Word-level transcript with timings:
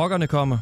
Rockerne 0.00 0.26
kommer. 0.26 0.58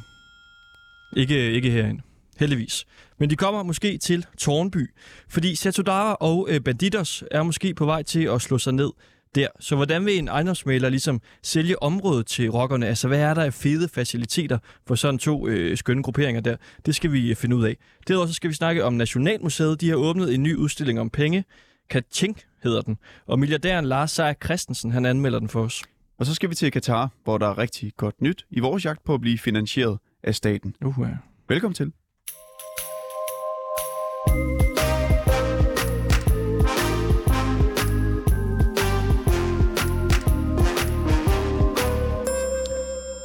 Ikke, 1.17 1.53
ikke 1.53 1.71
herinde. 1.71 2.03
Heldigvis. 2.39 2.87
Men 3.19 3.31
de 3.31 3.37
kommer 3.37 3.63
måske 3.63 3.99
til 3.99 4.27
Tornby, 4.39 4.91
fordi 5.29 5.55
Satudara 5.55 6.15
og 6.21 6.47
øh, 6.51 6.61
Banditos 6.61 7.25
er 7.31 7.43
måske 7.43 7.75
på 7.75 7.85
vej 7.85 8.03
til 8.03 8.25
at 8.25 8.43
slå 8.43 8.59
sig 8.59 8.73
ned 8.75 8.91
der. 9.35 9.47
Så 9.61 9.77
hvordan 9.77 10.07
vil 10.07 10.19
en 10.19 10.29
ejendomsmaler 10.29 10.89
ligesom 10.89 11.21
sælge 11.43 11.83
området 11.83 12.27
til 12.27 12.51
rockerne? 12.51 12.87
Altså, 12.87 13.09
hvad 13.09 13.21
er 13.21 13.35
der 13.35 13.43
af 13.43 13.55
fede 13.55 13.89
faciliteter 13.89 14.59
for 14.87 14.95
sådan 14.95 15.19
to 15.19 15.49
øh, 15.49 15.77
skønne 15.77 16.03
grupperinger 16.03 16.41
der? 16.41 16.57
Det 16.87 16.95
skal 16.95 17.13
vi 17.13 17.31
øh, 17.31 17.37
finde 17.37 17.57
ud 17.57 17.65
af. 17.65 17.77
Derudover 18.09 18.27
så 18.27 18.35
skal 18.35 18.51
vi 18.51 18.55
snakke 18.55 18.85
om 18.85 18.93
Nationalmuseet. 18.93 19.81
De 19.81 19.89
har 19.89 19.97
åbnet 19.97 20.35
en 20.35 20.43
ny 20.43 20.57
udstilling 20.57 21.01
om 21.01 21.11
penge. 21.11 21.45
Kaching 21.91 22.41
hedder 22.63 22.81
den. 22.81 22.99
Og 23.27 23.39
milliardæren 23.39 23.85
Lars 23.85 24.11
Seier 24.11 24.35
Christensen, 24.45 24.93
han 24.93 25.07
anmelder 25.07 25.39
den 25.39 25.49
for 25.49 25.63
os. 25.63 25.83
Og 26.19 26.27
så 26.27 26.35
skal 26.35 26.51
vi 26.51 26.55
til 26.55 26.73
Katar, 26.73 27.11
hvor 27.25 27.39
der 27.39 27.47
er 27.47 27.59
rigtig 27.59 27.93
godt 27.97 28.23
nyt 28.23 28.47
i 28.51 28.61
vores 28.61 28.85
jagt 28.85 29.05
på 29.05 29.15
at 29.15 29.21
blive 29.21 29.39
finansieret 29.39 29.99
af 30.23 30.35
staten. 30.35 30.75
Uh, 30.85 30.95
ja. 31.01 31.17
Velkommen 31.49 31.75
til. 31.75 31.93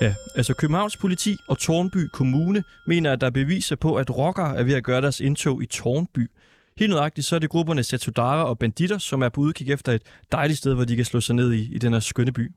Ja, 0.02 0.16
altså 0.36 0.54
Københavns 0.54 0.98
politi 0.98 1.38
og 1.48 1.58
Tornby 1.58 2.08
Kommune 2.14 2.64
mener, 2.88 3.12
at 3.12 3.22
der 3.22 3.28
er 3.28 3.32
beviser 3.32 3.76
på, 3.76 3.96
at 3.96 4.18
rockere 4.18 4.58
er 4.58 4.64
ved 4.64 4.74
at 4.74 4.84
gøre 4.84 5.02
deres 5.02 5.20
indtog 5.20 5.64
i 5.64 5.66
Tornby. 5.66 6.32
Helt 6.78 6.90
nøjagtigt 6.90 7.28
så 7.28 7.36
er 7.36 7.40
det 7.40 7.50
grupperne 7.50 7.84
Satudara 7.84 8.44
og 8.44 8.60
Banditter, 8.60 8.98
som 8.98 9.22
er 9.22 9.30
på 9.30 9.42
udkig 9.42 9.72
efter 9.72 9.92
et 9.92 10.02
dejligt 10.32 10.58
sted, 10.58 10.74
hvor 10.74 10.86
de 10.86 10.96
kan 10.96 11.06
slå 11.06 11.22
sig 11.22 11.36
ned 11.36 11.54
i, 11.54 11.76
i 11.76 11.78
den 11.78 11.94
her 11.94 12.00
skønne 12.00 12.32
by. 12.32 12.52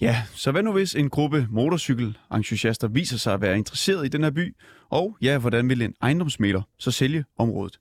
Ja, 0.00 0.22
så 0.34 0.50
hvad 0.52 0.62
nu 0.62 0.72
hvis 0.72 0.94
en 0.94 1.10
gruppe 1.10 1.46
motorcykelentusiaster 1.50 2.88
viser 2.88 3.18
sig 3.18 3.34
at 3.34 3.40
være 3.40 3.56
interesseret 3.58 4.04
i 4.06 4.08
den 4.08 4.22
her 4.24 4.30
by? 4.30 4.56
Og 4.90 5.16
ja, 5.22 5.38
hvordan 5.38 5.68
vil 5.68 5.82
en 5.82 5.94
ejendomsmæler 6.02 6.62
så 6.78 6.90
sælge 6.90 7.24
området? 7.38 7.78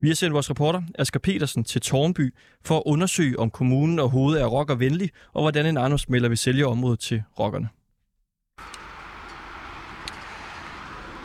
Vi 0.00 0.08
har 0.08 0.14
sendt 0.14 0.34
vores 0.34 0.50
reporter 0.50 0.82
Asger 0.98 1.20
Petersen 1.20 1.64
til 1.64 1.80
Tornby 1.80 2.34
for 2.64 2.76
at 2.76 2.82
undersøge, 2.86 3.38
om 3.38 3.50
kommunen 3.50 3.98
overhovedet 3.98 4.42
er 4.42 4.46
rockervenlig, 4.46 5.10
og 5.32 5.42
hvordan 5.42 5.66
en 5.66 5.76
ejendomsmæler 5.76 6.28
vil 6.28 6.38
sælge 6.38 6.66
området 6.66 7.00
til 7.00 7.22
rockerne. 7.38 7.68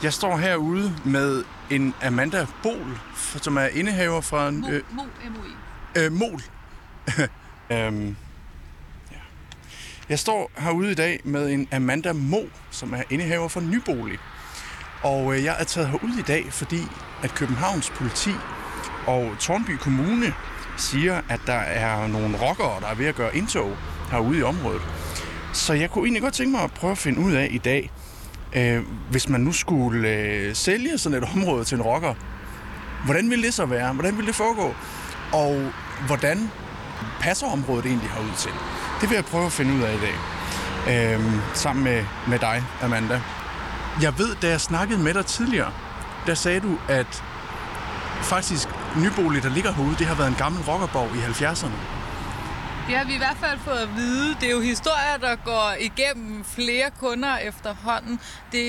Jeg 0.04 0.14
står 0.14 0.38
herude 0.38 0.92
med 1.06 1.44
en 1.72 1.94
Amanda 2.04 2.46
Bol, 2.64 2.98
som 3.16 3.58
er 3.58 3.66
indehaver 3.68 4.22
fra... 4.22 4.52
Mo, 4.52 4.68
Øh, 4.68 4.82
Mo, 4.92 5.02
MOI. 5.04 5.50
øh, 6.04 6.12
Mol. 6.12 6.42
øhm. 7.78 8.16
Jeg 10.10 10.20
står 10.20 10.52
herude 10.58 10.92
i 10.92 10.96
dag 10.96 11.20
med 11.24 11.50
en 11.50 11.68
Amanda 11.72 12.14
Mo, 12.14 12.42
som 12.72 12.94
er 12.94 13.04
indehaver 13.10 13.48
for 13.48 13.62
Nybolig. 13.62 14.20
Og 15.04 15.36
øh, 15.36 15.44
jeg 15.44 15.56
er 15.60 15.64
taget 15.64 15.90
herud 15.90 16.20
i 16.20 16.22
dag, 16.22 16.54
fordi 16.54 16.82
at 17.24 17.36
Københavns 17.36 17.90
politi 17.90 18.32
og 19.08 19.32
Tornby 19.40 19.72
Kommune 19.72 20.34
siger, 20.78 21.22
at 21.30 21.40
der 21.46 21.54
er 21.54 22.08
nogle 22.08 22.38
rockere, 22.38 22.80
der 22.82 22.88
er 22.88 22.96
ved 22.96 23.06
at 23.06 23.16
gøre 23.16 23.38
indtog 23.38 23.78
herude 24.12 24.40
i 24.40 24.42
området. 24.42 24.82
Så 25.54 25.74
jeg 25.74 25.90
kunne 25.90 26.04
egentlig 26.04 26.22
godt 26.22 26.34
tænke 26.34 26.52
mig 26.52 26.62
at 26.62 26.72
prøve 26.72 26.92
at 26.92 26.98
finde 26.98 27.20
ud 27.20 27.32
af 27.32 27.48
i 27.52 27.58
dag, 27.58 27.92
øh, 28.56 28.84
hvis 29.12 29.30
man 29.30 29.42
nu 29.42 29.52
skulle 29.52 30.10
øh, 30.10 30.56
sælge 30.56 30.98
sådan 30.98 31.24
et 31.24 31.30
område 31.36 31.64
til 31.64 31.76
en 31.76 31.82
rocker, 31.82 32.14
hvordan 33.06 33.30
ville 33.30 33.46
det 33.46 33.54
så 33.54 33.66
være? 33.66 33.94
Hvordan 33.94 34.18
ville 34.18 34.28
det 34.28 34.36
foregå? 34.36 34.74
Og 35.34 35.72
hvordan 36.08 36.52
passer 37.20 37.48
området 37.48 37.86
egentlig 37.86 38.10
herud 38.10 38.36
til? 38.38 38.52
Det 39.02 39.10
vil 39.10 39.16
jeg 39.16 39.26
prøve 39.26 39.46
at 39.46 39.52
finde 39.52 39.74
ud 39.74 39.82
af 39.82 39.94
i 39.94 40.00
dag. 40.00 40.16
Øh, 40.92 41.26
sammen 41.54 41.84
med, 41.84 42.06
med 42.28 42.40
dig, 42.40 42.64
Amanda. 42.82 43.22
Jeg 44.02 44.18
ved, 44.18 44.36
da 44.36 44.48
jeg 44.50 44.62
snakkede 44.62 45.00
med 45.00 45.14
dig 45.14 45.26
tidligere, 45.26 45.72
der 46.26 46.34
sagde 46.34 46.60
du, 46.60 46.78
at 46.90 47.24
faktisk 48.22 48.68
nybolig, 48.98 49.44
der 49.44 49.50
ligger 49.50 49.74
herude, 49.74 49.96
det 49.96 50.08
har 50.08 50.16
været 50.16 50.28
en 50.28 50.36
gammel 50.36 50.62
rockerborg 50.62 51.16
i 51.16 51.20
70'erne. 51.20 52.00
Det 52.88 52.98
har 52.98 53.06
vi 53.06 53.14
i 53.14 53.18
hvert 53.18 53.38
fald 53.40 53.60
fået 53.60 53.78
at 53.78 53.96
vide. 53.96 54.36
Det 54.42 54.44
er 54.44 54.52
jo 54.52 54.62
historier, 54.62 55.18
der 55.22 55.36
går 55.36 55.76
igennem 55.80 56.44
flere 56.44 56.90
kunder 57.00 57.38
efterhånden. 57.38 58.20
Det, 58.52 58.64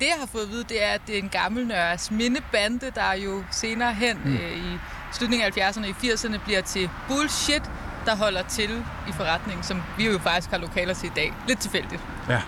det 0.00 0.06
jeg 0.06 0.16
har 0.20 0.26
fået 0.26 0.42
at 0.42 0.50
vide, 0.50 0.64
det 0.64 0.84
er, 0.84 0.90
at 0.90 1.00
det 1.06 1.14
er 1.18 1.22
en 1.22 1.28
gammel 1.28 1.66
Nørres 1.66 2.10
mindebande, 2.10 2.90
der 2.94 3.12
jo 3.12 3.44
senere 3.50 3.94
hen 3.94 4.20
mm. 4.24 4.34
øh, 4.34 4.58
i 4.58 4.78
slutningen 5.12 5.46
af 5.46 5.70
70'erne 5.70 5.80
og 5.80 5.88
i 5.88 5.92
80'erne 5.92 6.44
bliver 6.44 6.60
til 6.60 6.90
bullshit, 7.08 7.62
der 8.06 8.16
holder 8.16 8.42
til 8.42 8.84
i 9.08 9.12
forretningen, 9.12 9.64
som 9.64 9.82
vi 9.96 10.06
jo 10.06 10.18
faktisk 10.18 10.50
har 10.50 10.58
lokaler 10.58 10.94
til 10.94 11.06
i 11.06 11.12
dag. 11.16 11.32
Lidt 11.48 11.58
tilfældigt. 11.58 12.00
Ja. 12.28 12.42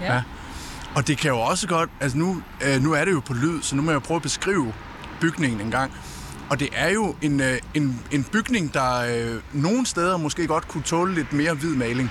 Ja. 0.00 0.14
Ja. 0.14 0.22
Og 0.94 1.06
det 1.06 1.18
kan 1.18 1.30
jo 1.30 1.38
også 1.38 1.68
godt, 1.68 1.90
altså 2.00 2.18
nu, 2.18 2.42
øh, 2.66 2.82
nu 2.82 2.92
er 2.92 3.04
det 3.04 3.12
jo 3.12 3.20
på 3.20 3.32
lyd, 3.32 3.62
så 3.62 3.76
nu 3.76 3.82
må 3.82 3.90
jeg 3.90 4.02
prøve 4.02 4.16
at 4.16 4.22
beskrive 4.22 4.72
bygningen 5.20 5.60
en 5.60 5.70
gang. 5.70 5.92
Og 6.50 6.60
det 6.60 6.68
er 6.72 6.88
jo 6.90 7.14
en, 7.22 7.40
øh, 7.40 7.58
en, 7.74 8.02
en 8.10 8.24
bygning, 8.24 8.74
der 8.74 8.98
øh, 8.98 9.40
nogle 9.52 9.86
steder 9.86 10.16
måske 10.16 10.46
godt 10.46 10.68
kunne 10.68 10.82
tåle 10.82 11.14
lidt 11.14 11.32
mere 11.32 11.54
hvid 11.54 11.74
maling. 11.74 12.10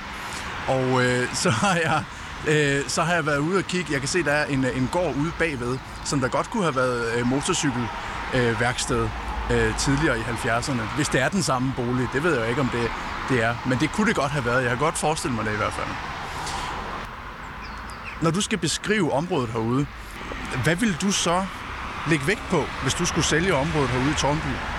Og 0.67 1.06
øh, 1.06 1.33
så 1.44 1.50
har 1.50 1.75
jeg 1.75 2.03
øh, 2.47 2.83
så 2.88 3.01
har 3.01 3.13
jeg 3.13 3.25
været 3.25 3.38
ude 3.38 3.57
og 3.57 3.63
kigge. 3.63 3.94
Jeg 3.94 4.00
kan 4.00 4.09
se, 4.09 4.23
der 4.23 4.31
er 4.31 4.45
en, 4.45 4.66
en 4.66 4.89
gård 4.91 5.16
ude 5.16 5.31
bagved, 5.39 5.77
som 6.06 6.19
der 6.19 6.27
godt 6.27 6.50
kunne 6.50 6.63
have 6.63 6.75
været 6.75 7.17
øh, 7.17 7.27
motorcykelværksted 7.27 8.50
øh, 8.51 8.62
værksted, 8.62 9.09
øh, 9.51 9.78
tidligere 9.78 10.19
i 10.19 10.22
70'erne. 10.22 10.95
Hvis 10.95 11.09
det 11.09 11.22
er 11.22 11.29
den 11.29 11.44
samme 11.44 11.73
bolig, 11.75 12.07
det 12.13 12.23
ved 12.23 12.33
jeg 12.33 12.41
jo 12.41 12.50
ikke, 12.50 12.61
om 12.61 12.69
det, 12.69 12.91
det 13.29 13.44
er. 13.44 13.56
Men 13.66 13.79
det 13.79 13.91
kunne 13.91 14.07
det 14.07 14.16
godt 14.16 14.31
have 14.31 14.45
været. 14.45 14.61
Jeg 14.61 14.69
kan 14.69 14.79
godt 14.79 14.97
forestille 14.97 15.35
mig 15.35 15.45
det 15.45 15.53
i 15.53 15.57
hvert 15.57 15.73
fald. 15.73 15.88
Når 18.22 18.31
du 18.31 18.41
skal 18.41 18.57
beskrive 18.57 19.13
området 19.13 19.50
herude, 19.50 19.85
hvad 20.63 20.75
vil 20.75 21.01
du 21.01 21.11
så 21.11 21.45
lægge 22.09 22.28
vægt 22.28 22.44
på, 22.50 22.63
hvis 22.81 22.94
du 22.94 23.06
skulle 23.06 23.25
sælge 23.25 23.56
området 23.56 23.89
herude 23.89 24.11
i 24.11 24.13
Tornby? 24.13 24.75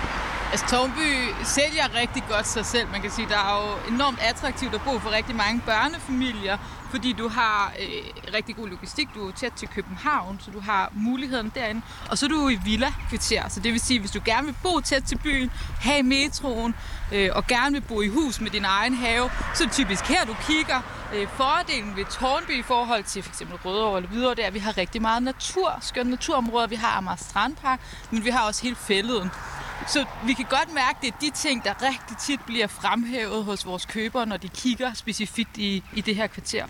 Altså, 0.51 0.65
Tornby 0.67 1.33
sælger 1.43 1.95
rigtig 2.01 2.23
godt 2.29 2.47
sig 2.47 2.65
selv. 2.65 2.87
Man 2.91 3.01
kan 3.01 3.11
sige, 3.11 3.29
der 3.29 3.37
er 3.37 3.55
jo 3.63 3.93
enormt 3.95 4.19
attraktivt 4.21 4.75
at 4.75 4.81
bo 4.81 4.99
for 4.99 5.11
rigtig 5.11 5.35
mange 5.35 5.61
børnefamilier, 5.65 6.57
fordi 6.89 7.13
du 7.13 7.29
har 7.29 7.73
øh, 7.79 8.33
rigtig 8.33 8.55
god 8.55 8.67
logistik. 8.67 9.07
Du 9.15 9.27
er 9.27 9.31
tæt 9.31 9.53
til 9.53 9.67
København, 9.67 10.39
så 10.45 10.51
du 10.51 10.59
har 10.59 10.91
muligheden 10.93 11.51
derinde. 11.55 11.81
Og 12.09 12.17
så 12.17 12.25
er 12.25 12.29
du 12.29 12.49
i 12.49 12.59
villa-kvarter, 12.65 13.49
så 13.49 13.59
det 13.59 13.71
vil 13.73 13.79
sige, 13.79 13.99
hvis 13.99 14.11
du 14.11 14.19
gerne 14.25 14.45
vil 14.45 14.55
bo 14.63 14.79
tæt 14.79 15.03
til 15.03 15.17
byen, 15.17 15.51
have 15.79 16.03
metroen, 16.03 16.75
øh, 17.11 17.29
og 17.33 17.47
gerne 17.47 17.73
vil 17.73 17.81
bo 17.81 18.01
i 18.01 18.07
hus 18.07 18.41
med 18.41 18.51
din 18.51 18.65
egen 18.65 18.93
have, 18.93 19.29
så 19.55 19.63
er 19.63 19.67
det 19.67 19.75
typisk 19.75 20.05
her, 20.05 20.25
du 20.25 20.35
kigger. 20.47 20.81
Øh, 21.13 21.27
fordelen 21.27 21.95
ved 21.95 22.05
Tornby 22.05 22.59
i 22.59 22.63
forhold 22.63 23.03
til 23.03 23.23
f.eks. 23.23 23.41
Rødovre 23.65 23.97
eller 23.97 24.09
Hvidovre, 24.09 24.35
det 24.35 24.43
er, 24.43 24.47
at 24.47 24.53
vi 24.53 24.59
har 24.59 24.77
rigtig 24.77 25.01
meget 25.01 25.23
natur, 25.23 25.77
skønne 25.81 26.11
naturområder. 26.11 26.67
Vi 26.67 26.75
har 26.75 26.97
Amager 26.97 27.15
Strandpark, 27.15 27.79
men 28.11 28.25
vi 28.25 28.29
har 28.29 28.47
også 28.47 28.63
hele 28.63 28.75
fælleden. 28.75 29.31
Så 29.87 30.05
vi 30.25 30.33
kan 30.33 30.45
godt 30.49 30.73
mærke, 30.73 30.97
at 30.97 31.01
det 31.01 31.07
er 31.07 31.17
de 31.21 31.29
ting, 31.29 31.63
der 31.63 31.73
rigtig 31.81 32.17
tit 32.17 32.39
bliver 32.45 32.67
fremhævet 32.67 33.43
hos 33.43 33.65
vores 33.65 33.85
købere, 33.85 34.25
når 34.25 34.37
de 34.37 34.49
kigger 34.49 34.93
specifikt 34.93 35.57
i, 35.57 35.83
i 35.93 36.01
det 36.01 36.15
her 36.15 36.27
kvarter. 36.27 36.65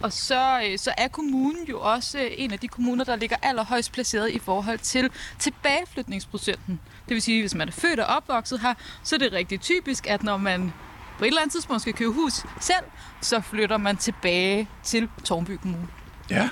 Og 0.00 0.12
så, 0.12 0.60
øh, 0.64 0.78
så 0.78 0.94
er 0.98 1.08
kommunen 1.08 1.66
jo 1.66 1.80
også 1.80 2.18
øh, 2.18 2.30
en 2.36 2.52
af 2.52 2.58
de 2.58 2.68
kommuner, 2.68 3.04
der 3.04 3.16
ligger 3.16 3.36
allerhøjst 3.42 3.92
placeret 3.92 4.30
i 4.30 4.38
forhold 4.38 4.78
til 4.78 5.10
tilbageflytningsprocenten. 5.38 6.80
Det 7.08 7.14
vil 7.14 7.22
sige, 7.22 7.38
at 7.38 7.42
hvis 7.42 7.54
man 7.54 7.68
er 7.68 7.72
født 7.72 8.00
og 8.00 8.06
opvokset 8.06 8.60
her, 8.60 8.74
så 9.02 9.14
er 9.14 9.18
det 9.18 9.32
rigtig 9.32 9.60
typisk, 9.60 10.06
at 10.06 10.22
når 10.22 10.36
man 10.36 10.72
på 11.18 11.24
et 11.24 11.28
eller 11.28 11.40
andet 11.40 11.52
tidspunkt 11.52 11.82
skal 11.82 11.94
købe 11.94 12.12
hus 12.12 12.32
selv, 12.60 12.84
så 13.20 13.40
flytter 13.40 13.76
man 13.76 13.96
tilbage 13.96 14.68
til 14.82 15.08
Tornby 15.24 15.50
Kommune. 15.50 15.88
Ja. 16.30 16.48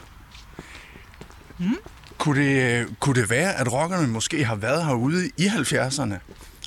Mm. 1.58 1.76
Kunne, 2.22 2.40
det, 2.44 2.86
kunne 3.00 3.20
det 3.20 3.30
være, 3.30 3.54
at 3.54 3.72
rockerne 3.72 4.06
måske 4.06 4.44
har 4.44 4.54
været 4.54 4.84
herude 4.86 5.30
i 5.36 5.46
70'erne, 5.46 6.14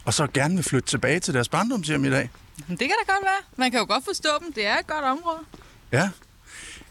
og 0.05 0.13
så 0.13 0.27
gerne 0.33 0.55
vil 0.55 0.63
flytte 0.63 0.89
tilbage 0.89 1.19
til 1.19 1.33
deres 1.33 1.49
barndomshjem 1.49 2.05
i 2.05 2.09
dag? 2.09 2.29
Det 2.57 2.67
kan 2.67 2.77
da 2.77 3.13
godt 3.13 3.23
være. 3.23 3.41
Man 3.55 3.71
kan 3.71 3.79
jo 3.79 3.85
godt 3.85 4.05
forstå 4.05 4.29
dem. 4.41 4.53
Det 4.53 4.65
er 4.67 4.77
et 4.77 4.87
godt 4.87 5.05
område. 5.05 5.39
Ja. 5.91 6.09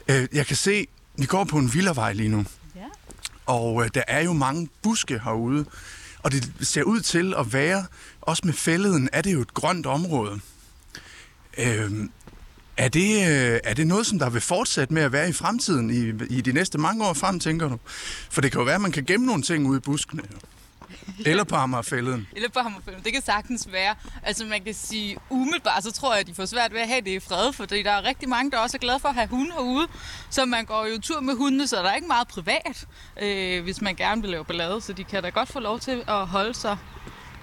Øh, 0.08 0.28
Jeg 0.32 0.46
kan 0.46 0.56
se, 0.56 0.86
vi 1.18 1.26
går 1.26 1.44
på 1.44 1.58
en 1.58 1.74
villavej 1.74 2.12
lige 2.12 2.28
nu, 2.28 2.44
Ja. 2.76 2.80
og 3.46 3.84
øh, 3.84 3.90
der 3.94 4.02
er 4.08 4.20
jo 4.22 4.32
mange 4.32 4.68
buske 4.82 5.18
herude, 5.24 5.64
og 6.22 6.32
det 6.32 6.52
ser 6.60 6.82
ud 6.82 7.00
til 7.00 7.34
at 7.38 7.52
være, 7.52 7.86
også 8.20 8.42
med 8.44 8.54
fælleden, 8.54 9.08
er 9.12 9.22
det 9.22 9.32
jo 9.32 9.40
et 9.40 9.54
grønt 9.54 9.86
område. 9.86 10.40
Øh, 11.58 11.90
er 12.76 12.88
det, 12.88 13.28
øh, 13.30 13.60
er 13.64 13.74
det 13.74 13.86
noget, 13.86 14.06
som 14.06 14.18
der 14.18 14.30
vil 14.30 14.40
fortsætte 14.40 14.94
med 14.94 15.02
at 15.02 15.12
være 15.12 15.28
i 15.28 15.32
fremtiden, 15.32 15.90
i, 15.90 16.34
i 16.36 16.40
de 16.40 16.52
næste 16.52 16.78
mange 16.78 17.06
år 17.06 17.12
frem, 17.12 17.40
tænker 17.40 17.68
du? 17.68 17.78
For 18.30 18.40
det 18.40 18.52
kan 18.52 18.58
jo 18.58 18.64
være, 18.64 18.74
at 18.74 18.80
man 18.80 18.92
kan 18.92 19.04
gemme 19.04 19.26
nogle 19.26 19.42
ting 19.42 19.66
ude 19.66 19.76
i 19.76 19.80
buskene. 19.80 20.22
Jo. 20.32 20.38
Eller 21.26 21.44
på 21.44 21.56
Amagerfælleden. 21.56 22.28
Eller 22.32 22.48
på 22.48 22.58
Hammerfilm. 22.58 23.02
Det 23.02 23.12
kan 23.12 23.22
sagtens 23.22 23.68
være. 23.72 23.94
Altså 24.22 24.44
man 24.44 24.64
kan 24.64 24.74
sige, 24.74 25.16
umiddelbart, 25.30 25.84
så 25.84 25.92
tror 25.92 26.12
jeg, 26.12 26.20
at 26.20 26.26
de 26.26 26.34
får 26.34 26.44
svært 26.44 26.72
ved 26.72 26.80
at 26.80 26.88
have 26.88 27.00
det 27.00 27.10
i 27.10 27.20
fred, 27.20 27.52
fordi 27.52 27.82
der 27.82 27.90
er 27.90 28.04
rigtig 28.04 28.28
mange, 28.28 28.50
der 28.50 28.58
også 28.58 28.76
er 28.76 28.78
glade 28.78 28.98
for 28.98 29.08
at 29.08 29.14
have 29.14 29.28
hunde 29.28 29.52
herude. 29.52 29.86
Så 30.30 30.44
man 30.44 30.64
går 30.64 30.86
jo 30.86 31.00
tur 31.00 31.20
med 31.20 31.34
hundene, 31.34 31.66
så 31.66 31.76
der 31.76 31.90
er 31.90 31.94
ikke 31.94 32.06
meget 32.06 32.28
privat, 32.28 32.86
øh, 33.22 33.62
hvis 33.62 33.80
man 33.80 33.94
gerne 33.94 34.20
vil 34.20 34.30
lave 34.30 34.44
ballade. 34.44 34.80
Så 34.80 34.92
de 34.92 35.04
kan 35.04 35.22
da 35.22 35.28
godt 35.28 35.48
få 35.48 35.60
lov 35.60 35.80
til 35.80 36.02
at 36.08 36.26
holde 36.26 36.54
sig 36.54 36.76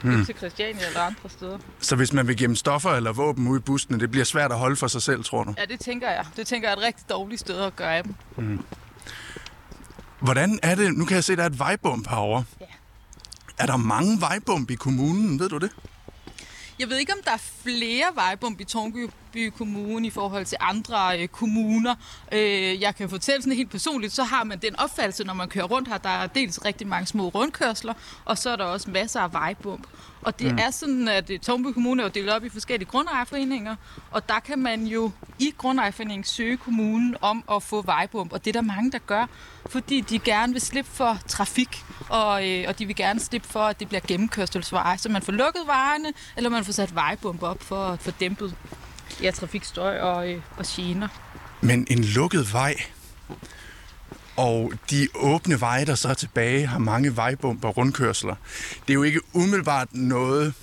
hmm. 0.03 0.25
til 0.25 0.35
Christiania 0.37 0.87
eller 0.87 1.01
andre 1.01 1.29
steder. 1.29 1.57
Så 1.79 1.95
hvis 1.95 2.13
man 2.13 2.27
vil 2.27 2.37
gemme 2.37 2.55
stoffer 2.55 2.89
eller 2.89 3.11
våben 3.11 3.47
ude 3.47 3.59
i 3.59 3.61
buskene, 3.61 3.99
det 3.99 4.11
bliver 4.11 4.25
svært 4.25 4.51
at 4.51 4.57
holde 4.57 4.75
for 4.75 4.87
sig 4.87 5.01
selv, 5.01 5.23
tror 5.23 5.43
du? 5.43 5.53
Ja, 5.57 5.65
det 5.65 5.79
tænker 5.79 6.09
jeg. 6.09 6.25
Det 6.35 6.47
tænker 6.47 6.69
jeg 6.69 6.73
er 6.73 6.77
et 6.77 6.83
rigtig 6.83 7.09
dårligt 7.09 7.41
sted 7.41 7.59
at 7.59 7.75
gøre 7.75 7.97
af 7.97 8.03
dem. 8.03 8.15
Hvordan 10.19 10.59
er 10.63 10.75
det? 10.75 10.93
Nu 10.97 11.05
kan 11.05 11.15
jeg 11.15 11.23
se, 11.23 11.31
at 11.31 11.37
der 11.37 11.43
er 11.43 11.49
et 11.49 11.59
vejbump 11.59 12.09
herovre. 12.09 12.43
Ja. 12.61 12.65
Er 13.57 13.65
der 13.65 13.77
mange 13.77 14.21
vejbump 14.21 14.71
i 14.71 14.75
kommunen? 14.75 15.39
Ved 15.39 15.49
du 15.49 15.57
det? 15.57 15.69
Jeg 16.79 16.89
ved 16.89 16.97
ikke, 16.97 17.13
om 17.13 17.19
der 17.25 17.31
er 17.31 17.43
flere 17.63 18.05
vejbump 18.15 18.59
i 18.59 18.63
Tornby 18.63 19.09
Kommune 19.57 20.07
i 20.07 20.09
forhold 20.09 20.45
til 20.45 20.57
andre 20.59 21.21
øh, 21.21 21.27
kommuner. 21.27 21.95
Øh, 22.31 22.81
jeg 22.81 22.95
kan 22.95 23.09
fortælle 23.09 23.41
sådan 23.41 23.57
helt 23.57 23.71
personligt, 23.71 24.13
så 24.13 24.23
har 24.23 24.43
man 24.43 24.59
den 24.59 24.79
opfattelse, 24.79 25.23
når 25.23 25.33
man 25.33 25.47
kører 25.47 25.65
rundt 25.65 25.87
her, 25.87 25.97
der 25.97 26.09
er 26.09 26.27
dels 26.27 26.65
rigtig 26.65 26.87
mange 26.87 27.05
små 27.05 27.27
rundkørsler, 27.27 27.93
og 28.25 28.37
så 28.37 28.49
er 28.49 28.55
der 28.55 28.65
også 28.65 28.89
masser 28.89 29.19
af 29.19 29.33
vejbump. 29.33 29.87
Og 30.21 30.39
det 30.39 30.51
mm. 30.51 30.57
er 30.57 30.71
sådan, 30.71 31.07
at 31.07 31.29
øh, 31.29 31.39
Tornby 31.39 31.67
Kommune 31.67 32.01
er 32.01 32.05
jo 32.05 32.11
delt 32.13 32.29
op 32.29 32.43
i 32.43 32.49
forskellige 32.49 32.89
grundejerforeninger, 32.89 33.75
og 34.11 34.29
der 34.29 34.39
kan 34.39 34.59
man 34.59 34.87
jo 34.87 35.11
i 35.39 35.53
grundejerforeningen 35.57 36.23
søge 36.23 36.57
kommunen 36.57 37.15
om 37.21 37.43
at 37.51 37.63
få 37.63 37.81
vejbump, 37.81 38.33
og 38.33 38.45
det 38.45 38.55
er 38.55 38.61
der 38.61 38.67
mange, 38.67 38.91
der 38.91 38.97
gør, 38.97 39.25
fordi 39.69 40.01
de 40.01 40.19
gerne 40.19 40.53
vil 40.53 40.61
slippe 40.61 40.91
for 40.91 41.17
trafik, 41.27 41.83
og, 42.09 42.49
øh, 42.49 42.65
og 42.67 42.79
de 42.79 42.85
vil 42.85 42.95
gerne 42.95 43.19
slippe 43.19 43.47
for, 43.47 43.59
at 43.59 43.79
det 43.79 43.87
bliver 43.87 44.01
gennemkørselsveje, 44.07 44.97
så 44.97 45.09
man 45.09 45.21
får 45.21 45.31
lukket 45.31 45.61
vejene, 45.65 46.13
eller 46.37 46.49
man 46.49 46.65
får 46.65 46.73
sat 46.73 46.95
vejbump 46.95 47.43
op 47.43 47.63
for 47.63 47.85
at 47.85 47.99
få 47.99 48.11
dæmpet 48.11 48.55
ja, 49.21 49.31
trafikstøj 49.31 49.99
og, 49.99 50.29
øh, 50.31 50.41
og 50.57 50.65
gener. 50.67 51.07
Men 51.61 51.87
en 51.89 52.03
lukket 52.03 52.53
vej, 52.53 52.75
og 54.37 54.73
de 54.89 55.07
åbne 55.15 55.61
veje, 55.61 55.85
der 55.85 55.95
så 55.95 56.09
er 56.09 56.13
tilbage, 56.13 56.67
har 56.67 56.79
mange 56.79 57.15
vejbumper 57.15 57.67
og 57.67 57.77
rundkørsler. 57.77 58.35
Det 58.81 58.89
er 58.89 58.93
jo 58.93 59.03
ikke 59.03 59.21
umiddelbart 59.33 59.87
noget, 59.91 60.53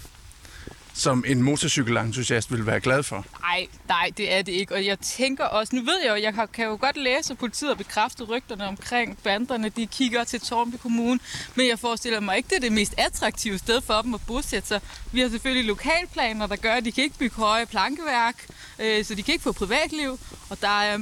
som 0.98 1.24
en 1.26 1.42
motorcykelentusiast 1.42 2.52
vil 2.52 2.66
være 2.66 2.80
glad 2.80 3.02
for. 3.02 3.26
Nej, 3.40 3.66
nej, 3.88 4.10
det 4.16 4.32
er 4.34 4.42
det 4.42 4.52
ikke. 4.52 4.74
Og 4.74 4.86
jeg 4.86 4.98
tænker 4.98 5.44
også, 5.44 5.76
nu 5.76 5.82
ved 5.82 5.98
jeg 6.04 6.10
jo, 6.10 6.22
jeg 6.22 6.48
kan, 6.52 6.64
jo 6.64 6.78
godt 6.80 6.96
læse, 6.96 7.32
at 7.32 7.38
politiet 7.38 7.70
har 7.70 7.74
bekræftet 7.74 8.28
rygterne 8.28 8.66
omkring 8.66 9.18
banderne. 9.24 9.68
De 9.68 9.86
kigger 9.86 10.24
til 10.24 10.40
Tornby 10.40 10.74
Kommune, 10.76 11.20
men 11.54 11.68
jeg 11.68 11.78
forestiller 11.78 12.20
mig 12.20 12.36
ikke, 12.36 12.48
det 12.48 12.56
er 12.56 12.60
det 12.60 12.72
mest 12.72 12.94
attraktive 12.98 13.58
sted 13.58 13.80
for 13.80 14.02
dem 14.02 14.14
at 14.14 14.20
bosætte 14.26 14.68
sig. 14.68 14.80
Vi 15.12 15.20
har 15.20 15.28
selvfølgelig 15.28 15.66
lokalplaner, 15.66 16.46
der 16.46 16.56
gør, 16.56 16.72
at 16.72 16.84
de 16.84 16.92
kan 16.92 17.04
ikke 17.04 17.18
bygge 17.18 17.36
høje 17.36 17.66
plankeværk, 17.66 18.46
øh, 18.78 19.04
så 19.04 19.14
de 19.14 19.22
kan 19.22 19.32
ikke 19.32 19.42
få 19.42 19.52
privatliv. 19.52 20.18
Og 20.50 20.60
der 20.60 20.80
er 20.80 20.98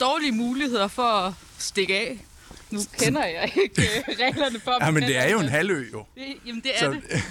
dårlige 0.00 0.32
muligheder 0.32 0.88
for 0.88 1.02
at 1.02 1.32
stikke 1.58 1.96
af. 1.96 2.18
Nu 2.70 2.80
kender 2.98 3.24
jeg 3.24 3.52
ikke 3.62 3.82
øh, 3.82 4.16
reglerne 4.18 4.60
for 4.60 4.84
Ja, 4.84 4.90
men 4.90 5.02
det 5.02 5.16
er 5.16 5.30
jo 5.30 5.40
en 5.40 5.48
halvø, 5.48 5.84
jo. 5.92 6.04
Det, 6.14 6.22
jamen, 6.46 6.62
det 6.62 6.70
er 6.74 6.78
Så, 6.78 6.90
det. 6.90 7.22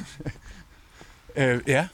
øh, 1.43 1.61
ja. 1.67 1.87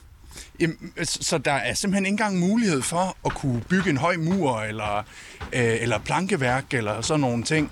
Jamen, 0.59 0.93
så 1.05 1.37
der 1.37 1.51
er 1.51 1.73
simpelthen 1.73 2.05
ikke 2.05 2.13
engang 2.13 2.39
mulighed 2.39 2.81
for 2.81 3.17
at 3.25 3.33
kunne 3.33 3.61
bygge 3.69 3.89
en 3.89 3.97
høj 3.97 4.17
mur, 4.17 4.59
eller, 4.61 4.97
øh, 4.97 5.03
eller 5.81 5.97
plankeværk, 5.97 6.73
eller 6.73 7.01
sådan 7.01 7.19
nogle 7.21 7.43
ting. 7.43 7.71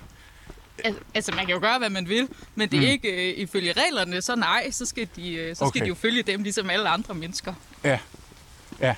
Al- 0.84 0.94
Altså, 1.14 1.32
man 1.32 1.46
kan 1.46 1.54
jo 1.54 1.60
gøre, 1.60 1.78
hvad 1.78 1.90
man 1.90 2.08
vil, 2.08 2.28
men 2.54 2.68
det 2.70 2.76
er 2.76 2.80
mm. 2.80 2.86
ikke 2.88 3.30
øh, 3.30 3.38
ifølge 3.38 3.72
reglerne, 3.72 4.22
så 4.22 4.34
nej, 4.36 4.70
så 4.70 4.86
skal 4.86 5.08
de, 5.16 5.34
øh, 5.34 5.56
så 5.56 5.64
Okay. 5.64 5.70
skal 5.78 5.80
de 5.84 5.88
jo 5.88 5.94
følge 5.94 6.22
dem, 6.22 6.42
ligesom 6.42 6.70
alle 6.70 6.88
andre 6.88 7.14
mennesker. 7.14 7.54
Ja. 7.84 7.98
Ja. 8.80 8.94